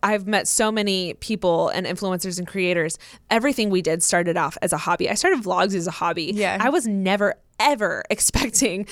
I've 0.03 0.27
met 0.27 0.49
so 0.49 0.71
many 0.71 1.15
people 1.15 1.69
and 1.69 1.87
influencers 1.87 2.39
and 2.39 2.47
creators. 2.47 2.99
Everything 3.31 3.71
we 3.71 3.83
did 3.83 4.03
started 4.03 4.37
off 4.37 4.57
as 4.63 4.73
a 4.73 4.77
hobby. 4.77 5.09
I 5.09 5.15
started 5.15 5.43
vlogs 5.43 5.75
as 5.75 5.87
a 5.87 5.93
hobby. 5.93 6.33
Yeah. 6.35 6.59
I 6.61 6.71
was 6.71 6.87
never 6.87 7.35
ever 7.61 8.05
expecting 8.11 8.85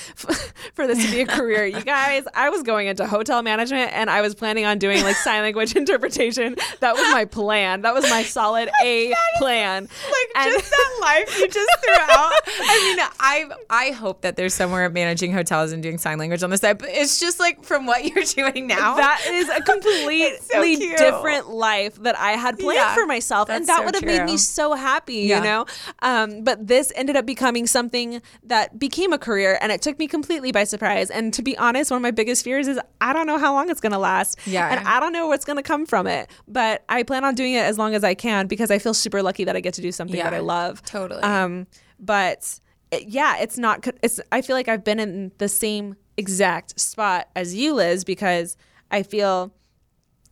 for 0.74 0.86
this 0.86 1.04
to 1.04 1.10
be 1.10 1.20
a 1.20 1.26
career. 1.26 1.66
You 1.66 1.82
guys, 1.82 2.24
I 2.34 2.50
was 2.50 2.62
going 2.62 2.86
into 2.88 3.06
hotel 3.06 3.42
management 3.42 3.92
and 3.92 4.10
I 4.10 4.20
was 4.20 4.34
planning 4.34 4.64
on 4.64 4.78
doing 4.78 5.02
like 5.02 5.16
sign 5.16 5.42
language 5.42 5.74
interpretation. 5.76 6.56
That 6.80 6.94
was 6.94 7.10
my 7.12 7.24
plan. 7.24 7.82
That 7.82 7.94
was 7.94 8.08
my 8.10 8.22
solid 8.22 8.68
A 8.82 9.12
plan. 9.38 9.84
like 9.84 10.46
And- 10.46 10.52
just 10.54 10.70
that 10.70 10.98
life 11.00 11.38
you 11.38 11.48
just 11.48 11.70
threw 11.84 11.94
out. 11.94 12.32
I 12.46 12.94
mean, 12.96 13.06
I 13.20 13.44
I 13.70 13.90
hope 13.92 14.22
that 14.22 14.36
there's 14.36 14.54
somewhere 14.54 14.88
managing 14.90 15.32
hotels 15.32 15.72
and 15.72 15.82
doing 15.82 15.98
sign 15.98 16.18
language 16.18 16.42
on 16.42 16.50
the 16.50 16.58
side, 16.58 16.78
but 16.78 16.88
it's 16.90 17.20
just 17.20 17.38
like 17.40 17.64
from 17.64 17.86
what 17.86 18.04
you're 18.04 18.24
doing 18.24 18.66
now. 18.66 18.96
That 18.96 19.22
is 19.28 19.48
a 19.48 19.60
completely 20.10 20.76
cute. 20.76 20.96
different 20.98 21.50
life 21.50 21.96
that 22.02 22.18
I 22.18 22.32
had 22.32 22.58
planned 22.58 22.76
Yeah, 22.76 22.94
for 22.94 23.06
myself, 23.06 23.48
and 23.50 23.66
that 23.66 23.78
so 23.78 23.84
would 23.84 23.94
have 23.94 24.04
made 24.04 24.24
me 24.24 24.36
so 24.36 24.74
happy, 24.74 25.14
Yeah. 25.26 25.38
you 25.38 25.44
know. 25.44 25.66
Um, 26.02 26.42
but 26.44 26.66
this 26.66 26.92
ended 26.96 27.16
up 27.16 27.26
becoming 27.26 27.66
something 27.66 28.20
that 28.44 28.55
became 28.78 29.12
a 29.12 29.18
career, 29.18 29.58
and 29.60 29.70
it 29.72 29.82
took 29.82 29.98
me 29.98 30.06
completely 30.08 30.52
by 30.52 30.64
surprise. 30.64 31.10
And 31.10 31.32
to 31.34 31.42
be 31.42 31.56
honest, 31.58 31.90
one 31.90 31.96
of 31.98 32.02
my 32.02 32.10
biggest 32.10 32.44
fears 32.44 32.68
is 32.68 32.78
I 33.00 33.12
don't 33.12 33.26
know 33.26 33.38
how 33.38 33.52
long 33.52 33.70
it's 33.70 33.80
going 33.80 33.92
to 33.92 33.98
last, 33.98 34.38
Yeah. 34.46 34.68
and 34.70 34.86
I 34.86 35.00
don't 35.00 35.12
know 35.12 35.26
what's 35.26 35.44
going 35.44 35.56
to 35.56 35.62
come 35.62 35.86
from 35.86 36.06
it. 36.06 36.30
But 36.48 36.84
I 36.88 37.02
plan 37.02 37.24
on 37.24 37.34
doing 37.34 37.54
it 37.54 37.64
as 37.64 37.78
long 37.78 37.94
as 37.94 38.04
I 38.04 38.14
can 38.14 38.46
because 38.46 38.70
I 38.70 38.78
feel 38.78 38.94
super 38.94 39.22
lucky 39.22 39.44
that 39.44 39.56
I 39.56 39.60
get 39.60 39.74
to 39.74 39.82
do 39.82 39.92
something 39.92 40.18
that 40.20 40.34
I 40.34 40.40
love. 40.40 40.82
totally. 40.84 41.22
Um, 41.22 41.66
but 41.98 42.60
it- 42.90 43.08
yeah, 43.08 43.38
it's 43.38 43.58
not. 43.58 43.86
It's. 44.02 44.20
I 44.32 44.42
feel 44.42 44.54
like 44.56 44.68
I've 44.68 44.84
been 44.84 45.00
in 45.00 45.32
the 45.38 45.48
same 45.48 45.96
exact 46.16 46.78
spot 46.80 47.28
as 47.36 47.54
you, 47.54 47.74
Liz, 47.74 48.04
because 48.04 48.56
I 48.90 49.02
feel 49.02 49.52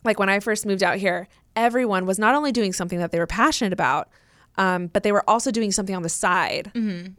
like 0.03 0.19
when 0.19 0.29
I 0.29 0.39
first 0.39 0.65
moved 0.65 0.83
out 0.83 0.97
here, 0.97 1.27
everyone 1.55 2.05
was 2.05 2.19
not 2.19 2.35
only 2.35 2.51
doing 2.51 2.73
something 2.73 2.99
that 2.99 3.11
they 3.11 3.19
were 3.19 3.27
passionate 3.27 3.73
about, 3.73 4.09
um, 4.57 4.87
but 4.87 5.03
they 5.03 5.11
were 5.11 5.23
also 5.29 5.51
doing 5.51 5.71
something 5.71 5.95
on 5.95 6.01
the 6.03 6.09
side 6.09 6.71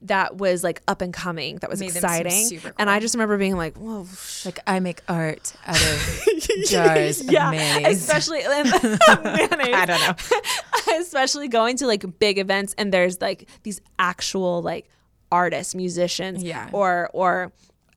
that 0.02 0.36
was 0.36 0.64
like 0.64 0.80
up 0.88 1.02
and 1.02 1.12
coming, 1.12 1.56
that 1.56 1.70
was 1.70 1.80
Mm-hmm. 1.80 1.86
Made 1.88 1.96
exciting. 1.96 2.46
super 2.46 2.72
And 2.78 2.88
I 2.88 2.98
just 3.00 3.14
remember 3.14 3.36
being 3.38 3.56
like, 3.56 3.76
"Whoa, 3.76 4.06
like 4.44 4.58
I 4.66 4.80
make 4.80 5.02
art 5.08 5.52
out 5.66 5.76
of 5.76 6.48
jars 6.66 7.22
yeah, 7.24 7.50
mayonnaise. 7.50 7.98
especially 8.02 8.38
mayonnaise. 8.46 9.74
I 9.74 9.84
don't 9.86 10.00
know. 10.00 10.96
especially 11.00 11.48
going 11.48 11.76
to 11.78 11.86
like 11.86 12.04
big 12.18 12.38
events 12.38 12.74
and 12.78 12.92
there's 12.92 13.20
like 13.20 13.48
these 13.62 13.80
actual 13.98 14.62
like 14.62 14.88
artists, 15.32 15.74
musicians, 15.74 16.42
Yeah. 16.42 16.68
or 16.72 17.10
or 17.12 17.52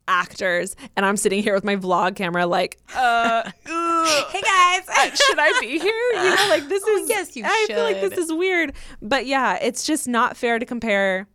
actors, 0.09 0.75
and 0.95 1.05
I'm 1.05 1.15
sitting 1.15 1.43
here 1.43 1.53
with 1.53 1.63
my 1.63 1.75
vlog 1.75 2.15
camera, 2.15 2.45
like, 2.47 2.77
uh, 2.95 3.43
Hey 3.65 4.41
guys. 4.41 4.81
should 5.19 5.37
I 5.39 5.57
be 5.61 5.77
here? 5.79 5.93
You 6.23 6.35
know, 6.35 6.45
like 6.49 6.67
this 6.67 6.83
Oh, 6.87 6.97
is. 7.03 7.09
yes, 7.09 7.35
you 7.37 7.43
I 7.45 7.65
feel 7.67 7.83
like 7.83 8.01
this 8.01 8.17
is 8.17 8.33
weird, 8.33 8.73
but 9.01 9.25
yeah, 9.27 9.57
it's 9.61 9.85
just 9.85 10.07
not 10.07 10.35
fair 10.35 10.57
to 10.59 10.65
compare 10.65 11.27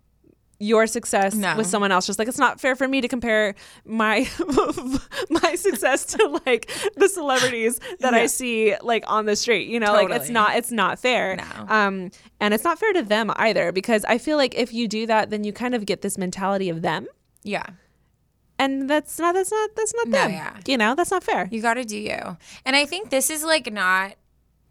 your 0.60 0.86
success 0.86 1.34
No. 1.34 1.56
with 1.56 1.66
someone 1.66 1.90
else 1.90 2.06
just 2.06 2.18
like 2.18 2.28
it's 2.28 2.38
not 2.38 2.60
fair 2.60 2.76
for 2.76 2.86
me 2.86 3.00
to 3.00 3.08
compare 3.08 3.54
my 3.84 4.26
my 5.30 5.56
success 5.56 6.06
to 6.06 6.40
like 6.46 6.70
the 6.96 7.08
celebrities 7.08 7.80
that 8.00 8.14
I 8.14 8.26
see 8.26 8.74
like 8.80 9.04
on 9.08 9.26
the 9.26 9.34
street 9.34 9.68
you 9.68 9.80
know 9.80 9.92
like 9.92 10.10
it's 10.10 10.30
not 10.30 10.56
it's 10.56 10.70
not 10.70 11.00
fair 11.00 11.36
No. 11.36 11.44
um 11.68 12.10
and 12.40 12.54
it's 12.54 12.62
not 12.64 12.78
fair 12.78 12.92
to 12.94 13.02
them 13.02 13.32
either 13.36 13.72
because 13.72 14.04
I 14.04 14.16
feel 14.16 14.36
like 14.36 14.54
if 14.54 14.72
you 14.72 14.86
do 14.86 15.06
that 15.06 15.30
then 15.30 15.42
you 15.42 15.52
kind 15.52 15.74
of 15.74 15.86
get 15.86 16.02
this 16.02 16.16
mentality 16.16 16.68
of 16.70 16.82
them 16.82 17.08
yeah. 17.42 17.66
And 18.64 18.90
that's 18.90 19.18
not 19.18 19.34
that's 19.34 19.52
not 19.52 19.70
that's 19.76 19.94
not 19.94 20.06
No, 20.08 20.18
them 20.18 20.30
yeah. 20.32 20.56
you 20.66 20.76
know 20.76 20.94
that's 20.94 21.10
not 21.10 21.22
fair 21.22 21.48
You 21.50 21.60
got 21.62 21.74
to 21.74 21.84
do 21.84 21.98
you. 21.98 22.36
And 22.66 22.74
I 22.74 22.84
think 22.86 23.10
this 23.10 23.30
is 23.30 23.44
like 23.44 23.72
not, 23.72 24.14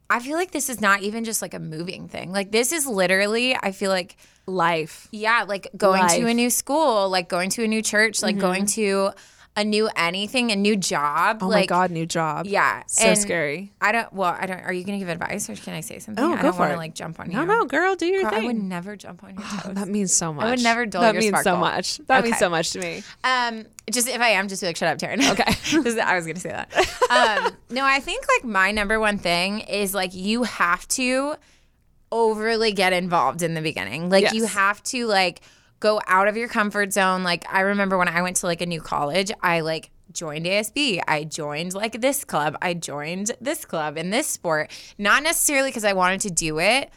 I 0.10 0.20
feel 0.20 0.38
like 0.38 0.52
this 0.52 0.70
is 0.70 0.80
not 0.82 1.02
even 1.02 1.24
just 1.24 1.42
like 1.42 1.54
a 1.54 1.60
moving 1.60 2.08
thing. 2.08 2.32
Like, 2.32 2.52
this 2.52 2.72
is 2.72 2.86
literally, 2.86 3.56
I 3.56 3.72
feel 3.72 3.90
like, 3.90 4.18
life 4.46 5.08
yeah, 5.12 5.46
like 5.48 5.70
going 5.78 6.02
to 6.02 6.08
Life. 6.08 6.20
Mm-hmm. 6.20 6.28
a 6.28 6.34
new 6.34 6.50
school, 6.50 7.10
like 7.10 7.30
going 7.30 7.50
to 7.52 7.64
a 7.64 7.68
new 7.68 7.82
church, 7.82 8.22
like 8.22 8.38
going 8.38 8.66
to 8.78 9.12
a 9.56 9.64
new 9.64 9.88
anything, 9.96 10.52
a 10.52 10.56
new 10.56 10.76
job. 10.76 11.44
oh 11.44 11.48
like, 11.48 11.64
my 11.64 11.66
god 11.68 11.92
new 11.92 12.06
job 12.08 12.48
Yeah. 12.48 12.82
so 12.88 13.06
and 13.08 13.18
scary 13.20 13.72
I 13.80 13.92
don't, 13.92 14.12
well, 14.12 14.36
I 14.40 14.48
don't, 14.48 14.62
are 14.62 14.74
you 14.74 14.84
going 14.84 14.98
to 14.98 15.06
give 15.06 15.10
advice 15.10 15.48
or 15.50 15.56
can 15.56 15.76
I 15.76 15.82
say 15.82 16.00
something? 16.00 16.24
Oh, 16.24 16.34
I 16.34 16.38
go 16.38 16.42
don't 16.44 16.54
for 16.54 16.60
wanna, 16.62 16.74
it. 16.74 16.78
like 16.78 16.96
jump 16.96 17.20
on 17.20 17.30
no 17.30 17.42
you. 17.42 17.46
no 17.46 17.60
no, 17.60 17.66
girl 17.66 17.96
do 17.96 18.08
your 18.08 18.24
Girl, 18.24 18.32
I 18.34 18.46
would 18.46 18.56
never 18.56 18.96
jump 18.96 19.24
on 19.24 19.36
your 19.36 19.44
toes. 19.62 19.76
that 19.76 19.88
means 19.88 20.12
so 20.14 20.34
much 20.34 20.46
I 20.46 20.50
would 20.50 20.64
never 20.64 20.86
dull 20.88 21.04
that 21.04 21.14
your 21.14 21.22
means 21.32 21.44
so 21.44 21.56
much 21.58 21.98
that 22.08 22.24
means 22.24 22.38
so 22.40 22.50
much 22.50 22.72
to 22.72 22.80
me 22.80 23.04
Um, 23.24 23.66
just 23.92 24.08
if 24.08 24.20
I 24.22 24.30
am, 24.30 24.48
just 24.48 24.62
be 24.62 24.68
like, 24.68 24.78
shut 24.78 24.88
up, 24.90 24.98
Taryn. 24.98 25.20
Okay. 25.32 26.00
I 26.02 26.16
was 26.16 26.26
gonna 26.26 26.40
say 26.40 26.50
that. 26.50 26.74
Um, 27.12 27.52
no, 27.70 27.84
I 27.86 28.00
think 28.00 28.26
like 28.38 28.46
my 28.50 28.72
number 28.72 29.00
one 29.00 29.18
thing 29.18 29.60
is 29.60 29.94
like 29.94 30.16
you 30.16 30.44
have 30.44 30.88
to 30.90 31.36
overly 32.12 32.72
get 32.72 32.94
involved 32.94 33.42
in 33.42 33.54
the 33.56 33.62
beginning. 33.62 34.10
Like 34.10 34.34
you 34.34 34.46
have 34.46 34.82
to 34.84 35.06
like 35.08 35.42
go 35.84 36.00
out 36.08 36.30
of 36.30 36.38
your 36.38 36.48
comfort 36.48 36.94
zone. 36.94 37.24
Like 37.24 37.44
I 37.54 37.60
remember 37.60 37.98
when 37.98 38.08
I 38.08 38.22
went 38.22 38.38
to 38.38 38.46
like 38.48 38.62
a 38.62 38.66
new 38.66 38.80
college, 38.82 39.32
I 39.42 39.60
like 39.60 39.92
joined 40.14 40.46
ASB. 40.46 41.02
I 41.08 41.26
joined 41.26 41.74
like 41.74 42.00
this 42.00 42.24
club. 42.24 42.56
I 42.62 42.74
joined 42.74 43.34
this 43.42 43.66
club 43.66 43.98
in 43.98 44.10
this 44.10 44.26
sport. 44.26 44.72
Not 44.98 45.24
necessarily 45.24 45.70
because 45.70 45.84
I 45.84 45.92
wanted 45.94 46.22
to 46.22 46.32
do 46.32 46.60
it, 46.60 46.90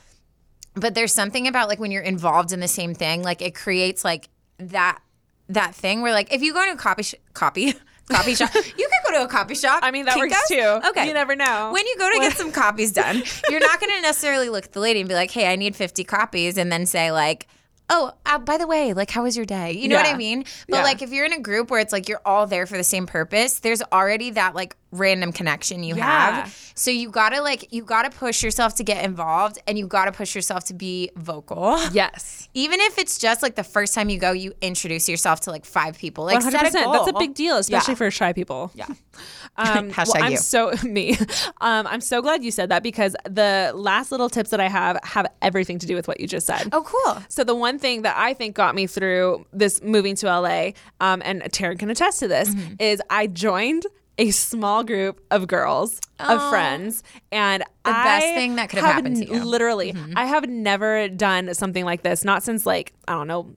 but 0.74 0.94
there's 0.94 1.12
something 1.12 1.48
about 1.48 1.68
like 1.68 1.80
when 1.80 1.90
you're 1.90 2.02
involved 2.02 2.52
in 2.52 2.60
the 2.60 2.68
same 2.68 2.94
thing, 2.94 3.22
like 3.24 3.42
it 3.42 3.54
creates 3.56 4.04
like 4.04 4.28
that 4.58 5.00
that 5.48 5.74
thing 5.74 6.00
where 6.00 6.12
like 6.12 6.32
if 6.32 6.42
you 6.42 6.54
go 6.54 6.64
to 6.64 6.72
a 6.72 6.76
copy 6.76 7.02
sh- 7.02 7.14
copy 7.34 7.74
copy 8.08 8.36
shop, 8.36 8.54
you 8.54 8.62
could 8.62 9.12
go 9.12 9.18
to 9.18 9.24
a 9.24 9.28
copy 9.28 9.56
shop. 9.56 9.80
I 9.82 9.90
mean, 9.90 10.04
that 10.04 10.16
works 10.16 10.48
too. 10.48 10.80
Okay, 10.90 11.08
You 11.08 11.12
never 11.14 11.34
know. 11.34 11.70
when 11.72 11.84
you 11.88 11.96
go 11.98 12.08
to 12.12 12.20
get 12.20 12.36
some 12.36 12.52
copies 12.52 12.92
done. 12.92 13.20
You're 13.50 13.58
not 13.60 13.80
going 13.80 13.92
to 13.96 14.00
necessarily 14.02 14.48
look 14.48 14.66
at 14.66 14.72
the 14.72 14.80
lady 14.80 15.00
and 15.00 15.08
be 15.08 15.14
like, 15.16 15.32
"Hey, 15.32 15.50
I 15.52 15.56
need 15.56 15.74
50 15.74 16.04
copies," 16.04 16.56
and 16.56 16.70
then 16.70 16.86
say 16.86 17.10
like. 17.10 17.48
Oh, 17.88 18.12
uh, 18.26 18.38
by 18.38 18.58
the 18.58 18.66
way, 18.66 18.92
like, 18.92 19.10
how 19.10 19.22
was 19.22 19.36
your 19.36 19.46
day? 19.46 19.72
You 19.72 19.88
know 19.88 19.96
what 19.96 20.06
I 20.06 20.16
mean? 20.16 20.44
But 20.68 20.78
Yeah. 20.78 20.82
like, 20.82 21.02
if 21.02 21.10
you're 21.10 21.24
in 21.26 21.32
a 21.32 21.40
group 21.40 21.70
where 21.70 21.80
it's 21.80 21.92
like 21.92 22.08
you're 22.08 22.20
all 22.24 22.46
there 22.46 22.66
for 22.66 22.76
the 22.76 22.84
same 22.84 23.06
purpose, 23.06 23.60
there's 23.60 23.82
already 23.92 24.30
that 24.32 24.54
like 24.54 24.76
random 24.92 25.32
connection 25.32 25.82
you 25.82 25.96
Yeah. 25.96 26.42
have. 26.42 26.72
So 26.74 26.90
you 26.90 27.10
gotta 27.10 27.40
like, 27.42 27.72
you 27.72 27.82
gotta 27.82 28.10
push 28.10 28.42
yourself 28.42 28.74
to 28.76 28.84
get 28.84 29.04
involved 29.04 29.58
and 29.66 29.76
you 29.78 29.86
gotta 29.86 30.12
push 30.12 30.34
yourself 30.34 30.64
to 30.64 30.74
be 30.74 31.10
vocal. 31.16 31.78
Yes. 31.92 32.48
Even 32.54 32.80
if 32.80 32.98
it's 32.98 33.18
just 33.18 33.42
like 33.42 33.56
the 33.56 33.64
first 33.64 33.94
time 33.94 34.08
you 34.10 34.18
go, 34.18 34.32
you 34.32 34.52
introduce 34.60 35.08
yourself 35.08 35.40
to 35.40 35.50
like 35.50 35.64
five 35.64 35.98
people. 35.98 36.24
Like, 36.24 36.34
One 36.34 36.42
hundred 36.44 36.58
set 36.58 36.66
a 36.66 36.70
percent. 36.70 36.92
That's 36.92 37.08
a 37.08 37.18
big 37.18 37.34
deal, 37.34 37.56
especially 37.56 37.92
Yeah. 37.92 37.96
for 37.96 38.10
shy 38.10 38.32
people. 38.32 38.70
Yeah. 38.74 38.86
Um, 39.58 39.90
Hashtag 39.90 40.14
well, 40.14 40.22
I'm 40.24 40.32
you. 40.32 40.36
so 40.36 40.72
me. 40.82 41.16
Um, 41.62 41.86
I'm 41.86 42.02
so 42.02 42.20
glad 42.20 42.44
you 42.44 42.50
said 42.50 42.68
that 42.68 42.82
because 42.82 43.16
the 43.24 43.72
last 43.74 44.12
little 44.12 44.28
tips 44.28 44.50
that 44.50 44.60
I 44.60 44.68
have 44.68 44.98
have 45.02 45.26
everything 45.40 45.78
to 45.78 45.86
do 45.86 45.94
with 45.94 46.06
what 46.06 46.20
you 46.20 46.26
just 46.26 46.46
said. 46.46 46.68
Oh, 46.72 46.82
cool. 46.82 47.22
So 47.30 47.42
the 47.42 47.54
one 47.54 47.78
thing 47.78 48.02
that 48.02 48.14
I 48.18 48.34
think 48.34 48.54
got 48.54 48.74
me 48.74 48.86
through 48.86 49.46
this 49.54 49.82
moving 49.82 50.14
to 50.16 50.26
LA, 50.26 50.72
um, 51.00 51.22
and 51.24 51.40
Taryn 51.44 51.78
can 51.78 51.88
attest 51.88 52.18
to 52.20 52.28
this, 52.28 52.50
Mm-hmm. 52.50 52.74
is 52.80 53.00
I 53.08 53.28
joined 53.28 53.86
a 54.18 54.30
small 54.30 54.82
group 54.84 55.20
of 55.30 55.46
girls 55.46 56.00
of 56.18 56.48
friends, 56.50 57.02
and 57.30 57.62
The 57.84 57.90
I 57.90 58.04
best 58.04 58.26
thing 58.34 58.56
that 58.56 58.70
could 58.70 58.78
have 58.78 58.94
happened 58.94 59.16
to 59.16 59.24
you. 59.26 59.32
Mm-hmm. 59.40 59.44
Literally, 59.44 59.94
I 60.14 60.24
have 60.26 60.48
never 60.48 61.08
done 61.08 61.52
something 61.54 61.84
like 61.84 62.02
this. 62.02 62.24
Not 62.24 62.42
since 62.42 62.64
like 62.64 62.92
I 63.06 63.12
don't 63.12 63.26
know, 63.26 63.54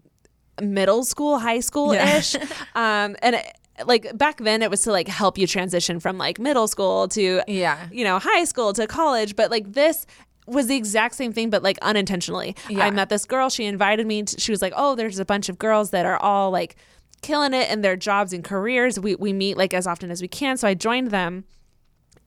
middle 0.61 1.03
school, 1.03 1.39
high 1.39 1.61
school 1.61 1.91
ish. 1.93 2.35
um, 2.75 3.15
and 3.21 3.35
it, 3.35 3.45
like 3.85 4.17
back 4.17 4.39
then, 4.39 4.61
it 4.61 4.69
was 4.69 4.81
to 4.81 4.91
like 4.91 5.07
help 5.07 5.37
you 5.37 5.47
transition 5.47 5.99
from 5.99 6.17
like 6.17 6.39
middle 6.39 6.67
school 6.67 7.07
to 7.09 7.41
Yeah. 7.47 7.87
you 7.91 8.03
know, 8.03 8.19
high 8.19 8.43
school 8.43 8.73
to 8.73 8.85
college, 8.87 9.35
but 9.37 9.49
like 9.51 9.71
this 9.71 10.05
was 10.45 10.67
the 10.67 10.75
exact 10.75 11.15
same 11.15 11.31
thing, 11.31 11.49
but 11.49 11.63
like 11.63 11.77
unintentionally. 11.81 12.55
Yeah. 12.69 12.85
I 12.85 12.91
met 12.91 13.07
this 13.09 13.23
girl. 13.25 13.49
She 13.49 13.65
invited 13.65 14.05
me. 14.07 14.23
To, 14.23 14.39
she 14.39 14.51
was 14.51 14.61
like, 14.61 14.73
"Oh, 14.75 14.95
there's 14.95 15.19
a 15.19 15.25
bunch 15.25 15.47
of 15.47 15.57
girls 15.59 15.91
that 15.91 16.05
are 16.05 16.17
all 16.17 16.51
like 16.51 16.75
killing 17.21 17.53
it 17.53 17.69
in 17.69 17.81
their 17.81 17.95
jobs 17.95 18.33
and 18.33 18.43
careers. 18.43 18.99
We 18.99 19.15
we 19.15 19.33
meet 19.33 19.57
like 19.57 19.73
as 19.73 19.87
often 19.87 20.11
as 20.11 20.21
we 20.21 20.27
can." 20.27 20.57
So 20.57 20.67
I 20.67 20.73
joined 20.73 21.11
them, 21.11 21.45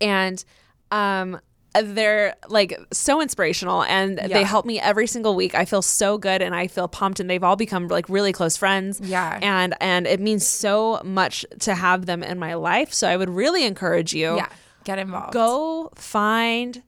and 0.00 0.44
um, 0.90 1.40
they're 1.80 2.34
like 2.48 2.78
so 2.92 3.20
inspirational, 3.22 3.82
and 3.84 4.18
they 4.18 4.42
help 4.44 4.66
me 4.66 4.78
every 4.78 5.06
single 5.06 5.34
week. 5.34 5.54
I 5.54 5.64
feel 5.64 5.82
so 5.82 6.18
good, 6.18 6.42
and 6.42 6.54
I 6.54 6.66
feel 6.66 6.86
pumped, 6.88 7.18
and 7.20 7.30
they've 7.30 7.42
all 7.42 7.56
become 7.56 7.88
like 7.88 8.08
really 8.08 8.32
close 8.32 8.56
friends. 8.56 9.00
Yeah. 9.00 9.38
and 9.42 9.74
and 9.80 10.06
it 10.06 10.20
means 10.20 10.46
so 10.46 11.00
much 11.04 11.46
to 11.60 11.74
have 11.74 12.06
them 12.06 12.22
in 12.22 12.38
my 12.38 12.54
life. 12.54 12.92
So 12.92 13.08
I 13.08 13.16
would 13.16 13.30
really 13.30 13.64
encourage 13.64 14.12
you 14.14 14.36
Yeah. 14.36 14.48
Get 14.84 14.98
involved. 14.98 15.32
go 15.32 15.90
find 15.94 16.82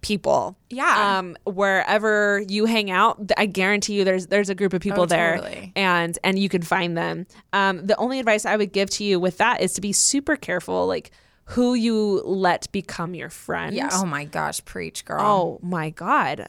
people. 0.00 0.56
Yeah. 0.70 1.18
Um, 1.18 1.36
wherever 1.44 2.42
you 2.48 2.66
hang 2.66 2.90
out, 2.90 3.32
I 3.36 3.46
guarantee 3.46 3.94
you 3.94 4.04
there's 4.04 4.28
there's 4.28 4.48
a 4.48 4.54
group 4.54 4.72
of 4.72 4.80
people 4.80 5.02
Oh, 5.02 5.06
there 5.06 5.36
totally. 5.38 5.72
and 5.76 6.18
and 6.24 6.38
you 6.38 6.48
can 6.48 6.62
find 6.62 6.96
them. 6.96 7.26
Um, 7.52 7.86
the 7.86 7.96
only 7.96 8.18
advice 8.20 8.44
I 8.46 8.56
would 8.56 8.72
give 8.72 8.90
to 8.90 9.04
you 9.04 9.18
with 9.20 9.38
that 9.38 9.60
is 9.60 9.72
to 9.74 9.80
be 9.80 9.92
super 9.92 10.36
careful 10.36 10.86
like 10.86 11.10
who 11.46 11.74
you 11.74 12.22
let 12.24 12.70
become 12.72 13.14
your 13.14 13.30
friend. 13.30 13.74
Yeah. 13.74 13.88
Oh 13.92 14.04
my 14.04 14.24
gosh, 14.24 14.64
preach, 14.64 15.04
girl. 15.04 15.20
Oh 15.20 15.58
my 15.66 15.90
god. 15.90 16.46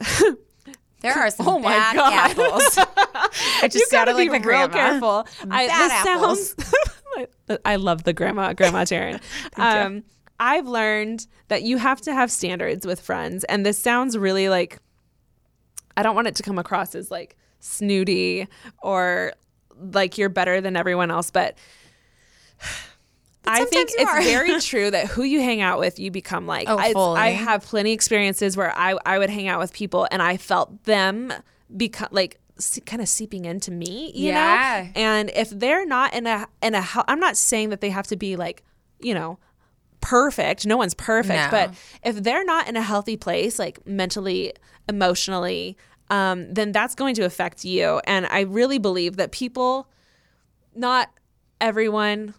there 1.00 1.14
are 1.14 1.30
some 1.30 1.48
oh 1.48 1.60
bad 1.62 1.96
apples. 1.96 2.78
I 3.62 3.68
just 3.68 3.76
you 3.76 3.86
gotta 3.90 4.14
be 4.14 4.28
like 4.28 4.44
real 4.44 4.68
grandma. 4.68 4.72
careful. 5.22 5.26
I, 5.50 5.66
Bad 5.66 5.80
this 5.90 6.08
apples. 6.08 6.48
sounds. 6.50 6.74
I 7.64 7.76
love 7.76 8.04
the 8.04 8.12
grandma, 8.12 8.52
grandma 8.52 8.84
Taryn. 8.84 9.20
um, 9.56 10.04
I've 10.40 10.66
learned 10.66 11.26
that 11.48 11.62
you 11.62 11.76
have 11.76 12.00
to 12.02 12.12
have 12.14 12.30
standards 12.32 12.84
with 12.86 13.00
friends, 13.00 13.44
and 13.44 13.64
this 13.64 13.78
sounds 13.78 14.16
really 14.18 14.48
like. 14.48 14.78
I 15.96 16.02
don't 16.02 16.14
want 16.14 16.28
it 16.28 16.34
to 16.36 16.42
come 16.42 16.58
across 16.58 16.94
as 16.94 17.10
like 17.10 17.36
snooty 17.58 18.48
or 18.82 19.32
like 19.92 20.16
you're 20.18 20.28
better 20.30 20.60
than 20.60 20.76
everyone 20.76 21.10
else, 21.10 21.30
but. 21.30 21.56
I 23.46 23.64
think 23.64 23.90
it's 23.94 24.24
very 24.24 24.60
true 24.60 24.90
that 24.90 25.06
who 25.06 25.22
you 25.22 25.40
hang 25.40 25.60
out 25.62 25.78
with, 25.78 25.98
you 25.98 26.10
become 26.10 26.46
like. 26.46 26.68
Oh, 26.68 26.78
I, 26.78 26.92
fully. 26.92 27.18
I 27.20 27.28
have 27.30 27.64
plenty 27.64 27.92
experiences 27.92 28.56
where 28.56 28.76
I, 28.76 28.96
I 29.06 29.18
would 29.18 29.30
hang 29.30 29.48
out 29.48 29.58
with 29.58 29.72
people 29.72 30.06
and 30.10 30.20
I 30.22 30.36
felt 30.36 30.84
them 30.84 31.32
become 31.76 32.08
like 32.12 32.38
kind 32.84 33.00
of 33.00 33.08
seeping 33.08 33.46
into 33.46 33.70
me, 33.70 34.12
you 34.14 34.28
Yeah. 34.28 34.84
know. 34.94 35.00
And 35.00 35.30
if 35.34 35.48
they're 35.50 35.86
not 35.86 36.12
in 36.12 36.26
a 36.26 36.46
in 36.62 36.74
a, 36.74 36.84
I'm 37.08 37.18
not 37.18 37.36
saying 37.36 37.70
that 37.70 37.80
they 37.80 37.90
have 37.90 38.06
to 38.08 38.16
be 38.16 38.36
like, 38.36 38.62
you 39.00 39.14
know, 39.14 39.38
perfect. 40.00 40.66
No 40.66 40.76
one's 40.76 40.94
perfect, 40.94 41.34
No. 41.44 41.48
but 41.50 41.74
if 42.02 42.22
they're 42.22 42.44
not 42.44 42.68
in 42.68 42.76
a 42.76 42.82
healthy 42.82 43.16
place, 43.16 43.58
like 43.58 43.86
mentally, 43.86 44.52
emotionally, 44.88 45.76
um, 46.10 46.52
then 46.52 46.72
that's 46.72 46.94
going 46.94 47.14
to 47.16 47.22
affect 47.24 47.64
you. 47.64 48.00
And 48.06 48.26
I 48.26 48.40
really 48.40 48.78
believe 48.78 49.16
that 49.16 49.30
people, 49.32 49.88
not 50.74 51.10
everyone 51.60 52.34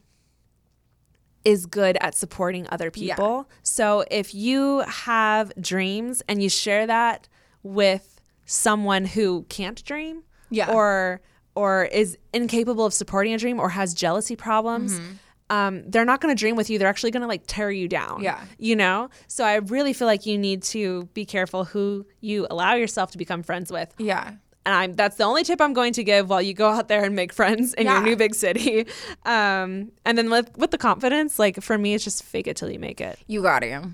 is 1.43 1.65
good 1.65 1.97
at 2.01 2.13
supporting 2.13 2.67
other 2.69 2.91
people. 2.91 3.49
So 3.63 4.05
if 4.11 4.35
you 4.35 4.79
have 4.81 5.51
dreams 5.59 6.21
and 6.27 6.41
you 6.43 6.49
share 6.49 6.85
that 6.85 7.27
with 7.63 8.21
someone 8.45 9.05
who 9.05 9.45
can't 9.49 9.83
dream 9.83 10.23
Yeah. 10.49 10.71
or 10.71 11.21
or 11.53 11.85
is 11.85 12.17
incapable 12.33 12.85
of 12.85 12.93
supporting 12.93 13.33
a 13.33 13.37
dream 13.37 13.59
or 13.59 13.69
has 13.69 13.93
jealousy 13.93 14.35
problems, 14.37 14.93
Mm-hmm. 14.99 15.11
Um, 15.51 15.83
they're 15.91 16.05
not 16.05 16.21
going 16.21 16.35
to 16.35 16.39
dream 16.39 16.55
with 16.55 16.69
you. 16.69 16.79
They're 16.79 16.87
actually 16.87 17.11
going 17.11 17.21
to 17.21 17.27
like 17.27 17.43
tear 17.45 17.69
you 17.69 17.87
down. 17.87 18.23
Yeah. 18.23 18.39
You 18.57 18.75
know? 18.75 19.09
So 19.27 19.43
I 19.43 19.55
really 19.55 19.93
feel 19.93 20.07
like 20.07 20.25
you 20.25 20.37
need 20.37 20.63
to 20.75 21.05
be 21.13 21.25
careful 21.25 21.65
who 21.65 22.05
you 22.21 22.47
allow 22.49 22.73
yourself 22.75 23.11
to 23.11 23.17
become 23.17 23.43
friends 23.43 23.71
with. 23.71 23.93
Yeah. 23.99 24.31
And 24.65 24.75
I'm 24.75 24.93
that's 24.93 25.17
the 25.17 25.23
only 25.23 25.43
tip 25.43 25.59
I'm 25.59 25.73
going 25.73 25.91
to 25.93 26.03
give 26.03 26.29
while 26.29 26.41
you 26.41 26.53
go 26.53 26.69
out 26.69 26.87
there 26.87 27.03
and 27.03 27.15
make 27.15 27.33
friends 27.33 27.73
in 27.73 27.85
Yeah. 27.85 27.95
your 27.95 28.03
new 28.03 28.15
big 28.15 28.33
city. 28.35 28.85
Um, 29.25 29.91
and 30.05 30.17
then 30.17 30.29
with 30.29 30.55
with 30.57 30.71
the 30.71 30.77
confidence, 30.77 31.37
like 31.39 31.61
for 31.61 31.77
me, 31.77 31.93
it's 31.95 32.03
just 32.03 32.23
fake 32.23 32.47
it 32.47 32.55
till 32.57 32.71
you 32.71 32.79
make 32.79 33.01
it. 33.01 33.17
You 33.27 33.41
got 33.41 33.59
to. 33.59 33.89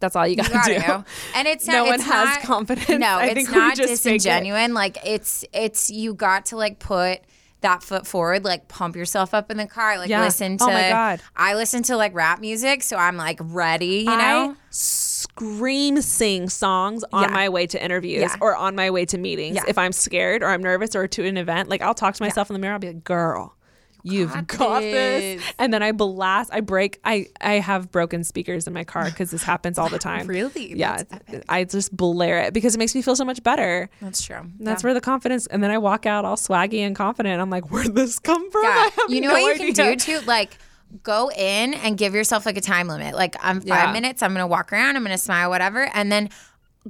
That's 0.00 0.16
all 0.16 0.26
you 0.26 0.36
got 0.36 0.46
to 0.46 0.52
do. 0.74 0.80
gotta. 0.80 1.04
And 1.34 1.46
it's 1.46 1.66
No 1.66 1.72
not, 1.74 1.86
one 1.86 1.94
it's 1.96 2.04
has 2.04 2.28
not- 2.36 2.42
confidence. 2.42 2.88
No, 2.88 3.06
I 3.18 3.26
it's 3.26 3.50
not 3.50 3.76
just 3.76 4.02
fake 4.02 4.14
it. 4.14 4.18
disingenuine. 4.22 4.72
Like 4.72 4.96
it's 5.04 5.44
it's 5.52 5.90
you 5.90 6.14
got 6.14 6.46
to 6.46 6.56
like 6.56 6.78
put 6.78 7.20
that 7.62 7.82
foot 7.82 8.06
forward, 8.06 8.44
like 8.44 8.68
pump 8.68 8.96
yourself 8.96 9.34
up 9.34 9.50
in 9.50 9.56
the 9.58 9.66
car, 9.66 9.98
like 9.98 10.08
Yeah. 10.08 10.22
listen 10.22 10.56
to. 10.58 10.64
Oh 10.64 10.68
my 10.70 10.88
God. 10.88 11.20
I 11.36 11.54
listen 11.54 11.82
to 11.84 11.96
like 11.96 12.14
rap 12.14 12.40
music, 12.40 12.82
so 12.82 12.96
I'm 12.96 13.16
like 13.16 13.38
ready. 13.42 14.04
You 14.06 14.10
I 14.10 14.16
know. 14.16 14.56
scream 14.70 16.00
sing 16.00 16.48
songs 16.48 17.04
on 17.12 17.24
Yeah. 17.24 17.28
my 17.34 17.48
way 17.48 17.66
to 17.66 17.82
interviews 17.82 18.22
Yeah. 18.22 18.36
or 18.40 18.56
on 18.56 18.74
my 18.74 18.90
way 18.90 19.04
to 19.06 19.18
meetings. 19.18 19.58
If 19.68 19.78
I'm 19.78 19.92
scared 19.92 20.42
or 20.42 20.46
I'm 20.46 20.62
nervous 20.62 20.94
or 20.96 21.06
to 21.08 21.26
an 21.26 21.36
event, 21.36 21.68
like 21.68 21.82
I'll 21.82 21.94
talk 21.94 22.14
to 22.14 22.22
myself 22.22 22.48
in 22.50 22.54
the 22.54 22.60
mirror. 22.60 22.74
I'll 22.74 22.78
be 22.80 22.88
like, 22.88 23.04
"Girl, 23.04 23.54
you've 24.02 24.32
got, 24.32 24.46
got 24.46 24.80
this. 24.80 25.42
this. 25.42 25.52
And 25.58 25.72
then 25.72 25.82
I 25.82 25.92
blast. 25.92 26.50
I 26.52 26.60
break. 26.60 27.00
I 27.04 27.26
I 27.40 27.54
have 27.54 27.90
broken 27.90 28.24
speakers 28.24 28.66
in 28.66 28.72
my 28.72 28.84
car 28.84 29.04
because 29.06 29.30
this 29.30 29.42
happens 29.42 29.78
all 29.78 29.88
the 29.88 29.98
time. 30.10 30.26
Really? 30.26 30.74
Yeah. 30.76 31.02
I 31.48 31.64
just 31.64 31.96
blare 31.96 32.40
it 32.42 32.52
because 32.54 32.74
it 32.74 32.78
makes 32.78 32.94
me 32.94 33.02
feel 33.02 33.16
so 33.16 33.24
much 33.24 33.42
better. 33.42 33.88
That's 34.00 34.22
true. 34.22 34.36
And 34.36 34.54
That's 34.66 34.82
where 34.84 34.94
the 34.94 35.00
confidence, 35.00 35.46
and 35.46 35.62
then 35.62 35.70
I 35.70 35.78
walk 35.78 36.06
out 36.06 36.24
all 36.24 36.36
swaggy 36.36 36.80
and 36.80 36.94
confident. 36.96 37.40
I'm 37.40 37.50
like, 37.50 37.70
where'd 37.70 37.94
this 37.94 38.18
come 38.18 38.50
from? 38.50 38.64
Yeah. 38.64 38.90
You 39.08 39.20
know 39.22 39.28
no 39.28 39.34
what 39.34 39.42
you 39.42 39.52
idea. 39.68 39.74
can 39.74 39.92
do 39.92 39.96
too? 39.96 40.20
Like 40.26 40.56
go 41.02 41.30
in 41.30 41.74
and 41.74 41.96
give 41.96 42.14
yourself 42.14 42.44
like 42.46 42.56
a 42.56 42.60
time 42.60 42.88
limit. 42.88 43.14
Like 43.14 43.36
I'm 43.40 43.60
five 43.60 43.66
Yeah. 43.88 43.92
minutes, 43.92 44.22
I'm 44.22 44.32
gonna 44.32 44.46
walk 44.46 44.72
around, 44.72 44.96
I'm 44.96 45.02
gonna 45.04 45.18
smile, 45.18 45.48
whatever, 45.50 45.88
and 45.94 46.10
then 46.10 46.30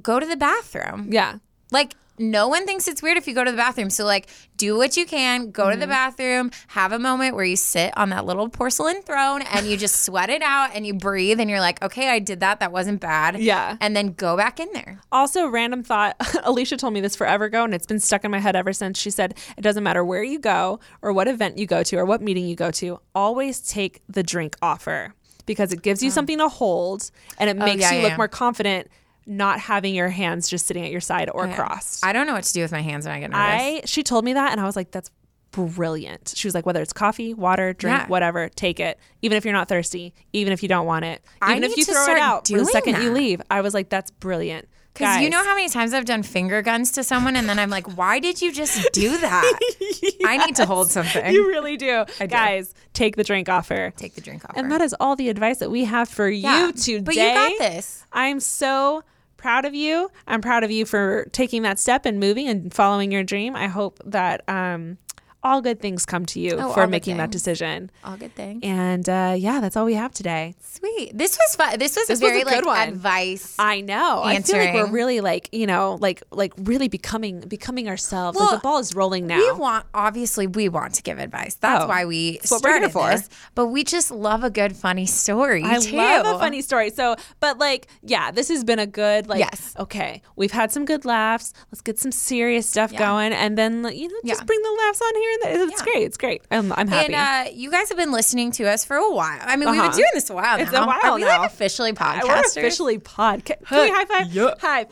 go 0.01 0.19
to 0.19 0.25
the 0.25 0.37
bathroom. 0.37 1.09
Yeah. 1.11 1.35
Like 1.71 1.93
no 2.21 2.47
one 2.47 2.65
thinks 2.65 2.87
it's 2.87 3.01
weird 3.01 3.17
if 3.17 3.27
you 3.27 3.33
go 3.33 3.43
to 3.43 3.51
the 3.51 3.57
bathroom. 3.57 3.89
So 3.89 4.05
like 4.05 4.27
do 4.57 4.77
what 4.77 4.95
you 4.95 5.05
can, 5.05 5.51
go 5.51 5.63
Mm-hmm. 5.63 5.71
to 5.73 5.79
the 5.79 5.87
bathroom, 5.87 6.51
have 6.67 6.91
a 6.91 6.99
moment 6.99 7.35
where 7.35 7.43
you 7.45 7.55
sit 7.55 7.97
on 7.97 8.09
that 8.09 8.25
little 8.25 8.47
porcelain 8.47 9.01
throne 9.01 9.41
and 9.41 9.65
you 9.65 9.75
just 9.75 10.03
sweat 10.05 10.29
it 10.29 10.41
out 10.41 10.69
and 10.75 10.85
you 10.85 10.93
breathe 10.93 11.39
and 11.39 11.49
you're 11.49 11.59
like, 11.59 11.81
okay, 11.83 12.09
I 12.09 12.19
did 12.19 12.39
that. 12.41 12.59
That 12.59 12.71
wasn't 12.71 12.99
bad. 13.01 13.39
Yeah. 13.39 13.75
And 13.81 13.95
then 13.95 14.13
go 14.13 14.37
back 14.37 14.59
in 14.59 14.71
there. 14.73 14.99
Also, 15.11 15.47
random 15.47 15.83
thought. 15.83 16.15
Alicia 16.43 16.77
told 16.77 16.93
me 16.93 17.01
this 17.01 17.15
forever 17.15 17.45
ago, 17.45 17.63
and 17.63 17.73
it's 17.73 17.87
been 17.87 17.99
stuck 17.99 18.23
in 18.23 18.31
my 18.31 18.39
head 18.39 18.55
ever 18.55 18.71
since. 18.73 18.99
She 18.99 19.09
said, 19.09 19.37
It 19.57 19.61
doesn't 19.61 19.83
matter 19.83 20.03
where 20.05 20.23
you 20.23 20.37
go, 20.39 20.79
or 21.01 21.11
what 21.13 21.27
event 21.27 21.57
you 21.57 21.65
go 21.65 21.81
to, 21.83 21.97
or 21.97 22.05
what 22.05 22.21
meeting 22.21 22.45
you 22.45 22.55
go 22.55 22.69
to, 22.71 22.99
always 23.15 23.59
take 23.61 24.01
the 24.07 24.21
drink 24.23 24.55
offer 24.61 25.13
because 25.47 25.73
it 25.73 25.81
gives 25.81 26.03
you 26.03 26.11
something 26.11 26.37
to 26.37 26.47
hold 26.47 27.09
and 27.39 27.49
it 27.49 27.57
makes 27.57 27.83
Oh. 27.83 27.89
yeah, 27.89 27.91
you 27.93 28.01
yeah, 28.01 28.07
look 28.09 28.17
more 28.17 28.27
confident 28.27 28.87
not 29.25 29.59
having 29.59 29.93
your 29.95 30.09
hands 30.09 30.49
just 30.49 30.65
sitting 30.65 30.83
at 30.83 30.91
your 30.91 31.01
side 31.01 31.29
or 31.33 31.47
crossed. 31.47 32.03
I 32.05 32.13
don't 32.13 32.27
know 32.27 32.33
what 32.33 32.43
to 32.45 32.53
do 32.53 32.61
with 32.61 32.71
my 32.71 32.81
hands 32.81 33.05
when 33.05 33.13
I 33.15 33.19
get 33.19 33.29
nervous. 33.31 33.45
I 33.45 33.81
she 33.85 34.03
told 34.03 34.25
me 34.25 34.33
that 34.33 34.51
and 34.51 34.59
I 34.59 34.65
was 34.65 34.75
like, 34.75 34.91
that's 34.91 35.11
brilliant. 35.51 36.33
She 36.35 36.47
was 36.47 36.55
like, 36.55 36.65
whether 36.65 36.81
it's 36.81 36.93
coffee, 36.93 37.33
water, 37.33 37.73
drink, 37.73 37.99
Yeah. 37.99 38.07
whatever, 38.07 38.49
take 38.49 38.79
it. 38.79 38.97
Even 39.21 39.37
if 39.37 39.45
you're 39.45 39.53
not 39.53 39.67
thirsty, 39.67 40.13
even 40.33 40.53
if 40.53 40.63
you 40.63 40.69
don't 40.69 40.85
want 40.85 41.05
it, 41.05 41.21
even 41.49 41.63
if 41.63 41.75
you 41.77 41.85
throw 41.85 41.95
it 42.01 42.03
start 42.03 42.19
out 42.19 42.45
the 42.45 42.65
second 42.65 43.01
you 43.01 43.11
leave. 43.11 43.41
I 43.51 43.61
was 43.61 43.73
like, 43.73 43.89
that's 43.89 44.11
brilliant. 44.11 44.67
Because 44.93 45.21
you 45.21 45.29
know 45.29 45.41
how 45.41 45.55
many 45.55 45.69
times 45.69 45.93
I've 45.93 46.03
done 46.03 46.21
finger 46.21 46.61
guns 46.61 46.91
to 46.93 47.03
someone, 47.05 47.37
and 47.37 47.47
then 47.47 47.57
I'm 47.59 47.69
like, 47.69 47.95
"Why 47.97 48.19
did 48.19 48.41
you 48.41 48.51
just 48.51 48.91
do 48.91 49.17
that?" 49.19 49.59
I 50.25 50.45
need 50.45 50.57
to 50.57 50.65
hold 50.65 50.91
something. 50.91 51.33
You 51.33 51.47
really 51.47 51.77
do. 51.77 52.03
do. 52.19 52.27
Guys, 52.27 52.73
take 52.91 53.15
the 53.15 53.23
drink 53.23 53.47
offer. 53.47 53.93
Take 53.95 54.15
the 54.15 54.21
drink 54.21 54.43
offer. 54.43 54.59
And 54.59 54.69
that 54.69 54.81
is 54.81 54.93
all 54.99 55.15
the 55.15 55.29
advice 55.29 55.59
that 55.59 55.71
we 55.71 55.85
have 55.85 56.09
for 56.09 56.27
Yeah. 56.29 56.67
you 56.67 56.73
today. 56.73 56.99
But 56.99 57.15
you 57.15 57.21
got 57.21 57.57
this. 57.57 58.03
I'm 58.11 58.41
so 58.41 59.05
proud 59.41 59.65
of 59.65 59.73
you. 59.73 60.09
I'm 60.27 60.41
proud 60.41 60.63
of 60.63 60.71
you 60.71 60.85
for 60.85 61.27
taking 61.31 61.63
that 61.63 61.79
step 61.79 62.05
and 62.05 62.19
moving 62.19 62.47
and 62.47 62.73
following 62.73 63.11
your 63.11 63.23
dream. 63.23 63.55
I 63.55 63.67
hope 63.67 63.99
that 64.05 64.47
um, 64.47 64.97
all 65.43 65.61
good 65.61 65.79
things 65.81 66.05
come 66.05 66.25
to 66.27 66.39
you 66.39 66.51
Oh, 66.59 66.71
for 66.73 66.85
making 66.87 67.17
that 67.17 67.31
decision. 67.31 67.89
All 68.03 68.15
good 68.17 68.35
things. 68.35 68.59
And 68.63 69.07
uh, 69.09 69.33
yeah, 69.37 69.59
that's 69.59 69.75
all 69.75 69.85
we 69.85 69.95
have 69.95 70.13
today. 70.13 70.53
Sweet. 70.61 71.17
This 71.17 71.37
was 71.37 71.55
fun. 71.55 71.79
This 71.79 71.95
was 71.95 72.07
This 72.07 72.19
was 72.21 72.29
very 72.29 72.43
good 72.43 72.63
like 72.63 72.65
one. 72.65 72.89
advice. 72.89 73.55
I 73.57 73.81
know. 73.81 74.21
I 74.23 74.39
feel 74.41 74.57
like 74.57 74.73
we're 74.73 74.91
really 74.91 75.19
like 75.21 75.49
you 75.51 75.65
know 75.67 75.97
like 75.99 76.21
like 76.31 76.53
really 76.57 76.87
becoming 76.87 77.39
becoming 77.41 77.87
ourselves. 77.89 78.37
like 78.39 78.51
the 78.51 78.57
ball 78.59 78.79
is 78.79 78.93
rolling 78.95 79.25
now. 79.27 79.37
We 79.37 79.51
want 79.53 79.85
obviously 79.93 80.47
we 80.47 80.69
want 80.69 80.93
to 80.95 81.01
give 81.03 81.17
advice. 81.19 81.55
That's 81.55 81.85
Oh, 81.85 81.87
why 81.87 82.05
we 82.05 82.37
that's 82.37 82.51
what 82.51 82.63
we're 82.63 82.79
here 82.79 82.89
started 82.89 82.93
for. 82.93 83.09
this. 83.09 83.29
But 83.55 83.67
we 83.67 83.83
just 83.83 84.11
love 84.11 84.43
a 84.43 84.49
good 84.49 84.75
funny 84.75 85.05
story. 85.05 85.63
I 85.65 85.79
too. 85.79 85.95
love 85.97 86.35
a 86.35 86.39
funny 86.39 86.61
story. 86.61 86.89
So, 86.91 87.15
but 87.39 87.57
like, 87.57 87.87
yeah, 88.03 88.29
this 88.31 88.49
has 88.49 88.63
been 88.63 88.79
a 88.79 88.87
good 88.87 89.27
like. 89.27 89.39
Yes. 89.39 89.73
Okay, 89.79 90.21
we've 90.35 90.51
had 90.51 90.71
some 90.71 90.85
good 90.85 91.03
laughs. 91.05 91.53
Let's 91.71 91.81
get 91.81 91.97
some 91.97 92.11
serious 92.11 92.69
stuff 92.69 92.91
Yeah. 92.91 92.99
going, 92.99 93.33
and 93.33 93.57
then 93.57 93.83
you 93.93 94.07
know 94.07 94.19
just 94.25 94.41
Yeah. 94.41 94.45
bring 94.45 94.61
the 94.61 94.77
laughs 94.85 95.01
on 95.01 95.15
here. 95.15 95.30
And 95.33 95.41
there. 95.55 95.67
It's 95.67 95.79
Yeah. 95.79 95.83
great. 95.85 96.03
It's 96.03 96.17
great. 96.17 96.43
I'm, 96.51 96.71
I'm 96.73 96.87
happy. 96.87 97.13
And 97.13 97.47
uh, 97.47 97.51
you 97.53 97.71
guys 97.71 97.89
have 97.89 97.97
been 97.97 98.11
listening 98.11 98.51
to 98.53 98.65
us 98.69 98.83
for 98.85 98.95
a 98.97 99.11
while. 99.11 99.39
I 99.41 99.55
mean, 99.55 99.69
we've 99.69 99.77
been 99.79 99.87
Uh-huh. 99.89 99.97
doing 99.97 100.09
this 100.13 100.29
a 100.29 100.33
while 100.33 100.59
It's 100.59 100.69
a 100.69 100.73
now. 100.73 100.87
while 100.87 100.99
Are 101.03 101.15
we 101.15 101.21
now. 101.21 101.39
like 101.41 101.51
officially 101.51 101.91
Uh, 101.91 101.95
podcasters? 101.95 102.23
We're 102.27 102.41
officially 102.61 102.99
podcast. 102.99 103.65
Can 103.67 103.81
we 103.83 103.89
high 103.91 104.05
five? 104.05 104.59
High 104.61 104.85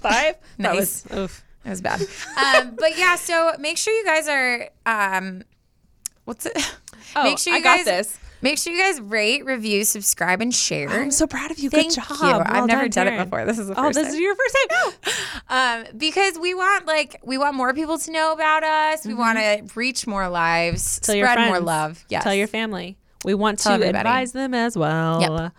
five. 0.00 0.36
That 0.58 0.74
Nice. 0.74 1.04
was, 1.10 1.18
oof. 1.18 1.44
That 1.64 1.70
was 1.70 1.80
bad. 1.80 2.00
um, 2.36 2.76
but 2.78 2.96
yeah, 2.98 3.16
so 3.16 3.52
make 3.58 3.76
sure 3.78 3.92
you 3.92 4.04
guys 4.04 4.28
are. 4.28 4.68
Um, 4.86 5.42
what's 6.24 6.46
it? 6.46 6.56
Oh, 7.14 7.22
make 7.22 7.38
sure 7.38 7.52
you 7.54 7.60
I 7.60 7.62
got 7.62 7.76
guys, 7.78 7.84
this. 7.86 8.18
Make 8.42 8.58
sure 8.58 8.72
you 8.72 8.78
guys 8.78 9.00
rate, 9.00 9.44
review, 9.44 9.84
subscribe, 9.84 10.40
and 10.40 10.54
share. 10.54 10.88
I'm 10.90 11.10
so 11.10 11.26
proud 11.26 11.50
of 11.50 11.58
you. 11.58 11.70
Thank 11.70 11.94
Good 11.94 12.02
job. 12.02 12.10
you. 12.20 12.26
Well 12.26 12.42
I've 12.44 12.66
never 12.66 12.88
done 12.88 13.08
it 13.08 13.12
Taryn. 13.12 13.24
before. 13.24 13.44
This 13.46 13.58
is 13.58 13.68
the 13.68 13.80
Oh, 13.80 13.88
this 13.92 13.96
time. 13.96 14.06
is 14.06 14.18
your 14.20 14.34
first 14.34 14.56
time. 14.70 14.92
um, 15.90 15.98
because 15.98 16.38
we 16.38 16.52
want 16.54 16.86
like 16.86 17.18
we 17.24 17.38
want 17.38 17.54
more 17.56 17.72
people 17.74 17.98
to 17.98 18.10
know 18.12 18.32
about 18.32 18.62
us. 18.62 19.06
We 19.06 19.14
want 19.14 19.38
to 19.38 19.66
reach 19.74 20.06
more 20.06 20.28
lives, 20.28 21.00
Mm-hmm. 21.00 21.12
Tell 21.12 21.32
spread 21.34 21.48
more 21.48 21.60
love. 21.60 22.04
Yes. 22.08 22.24
Tell 22.24 22.34
your 22.34 22.46
family. 22.46 22.96
We 23.24 23.34
want 23.34 23.58
Tell 23.58 23.72
to 23.78 23.84
everybody. 23.84 23.98
advise 23.98 24.32
them 24.32 24.54
as 24.54 24.76
well. 24.76 25.20
Yep. 25.20 25.52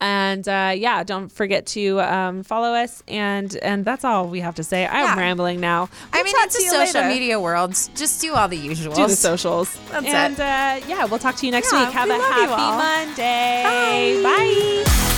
And 0.00 0.46
uh, 0.48 0.72
yeah, 0.76 1.02
don't 1.02 1.28
forget 1.30 1.66
to 1.74 2.00
um, 2.00 2.42
follow 2.44 2.72
us. 2.74 3.02
And 3.08 3.56
and 3.56 3.84
that's 3.84 4.04
all 4.04 4.28
we 4.28 4.40
have 4.40 4.54
to 4.56 4.62
say. 4.62 4.86
I'm 4.86 5.04
Yeah. 5.04 5.16
rambling 5.18 5.58
now. 5.60 5.88
I 6.12 6.18
We'll 6.18 6.24
mean, 6.24 6.34
talk 6.34 6.46
it's 6.46 6.56
to 6.58 6.62
you 6.62 6.70
social 6.70 7.00
later. 7.02 7.08
media 7.14 7.40
world. 7.40 7.72
Just 7.96 8.20
do 8.20 8.34
all 8.34 8.46
the 8.48 8.58
usuals. 8.58 8.94
Do 8.96 9.06
the 9.08 9.16
socials. 9.16 9.76
That's 9.90 10.06
it. 10.06 10.14
and 10.14 10.40
uh, 10.40 10.86
yeah, 10.86 11.04
we'll 11.06 11.18
talk 11.18 11.34
to 11.36 11.46
you 11.46 11.52
next 11.52 11.72
Yeah, 11.72 11.84
week. 11.86 11.92
Have 11.94 12.08
we 12.08 12.14
a 12.14 12.18
happy. 12.18 13.06
Monday. 13.06 14.22
Bye. 14.22 15.17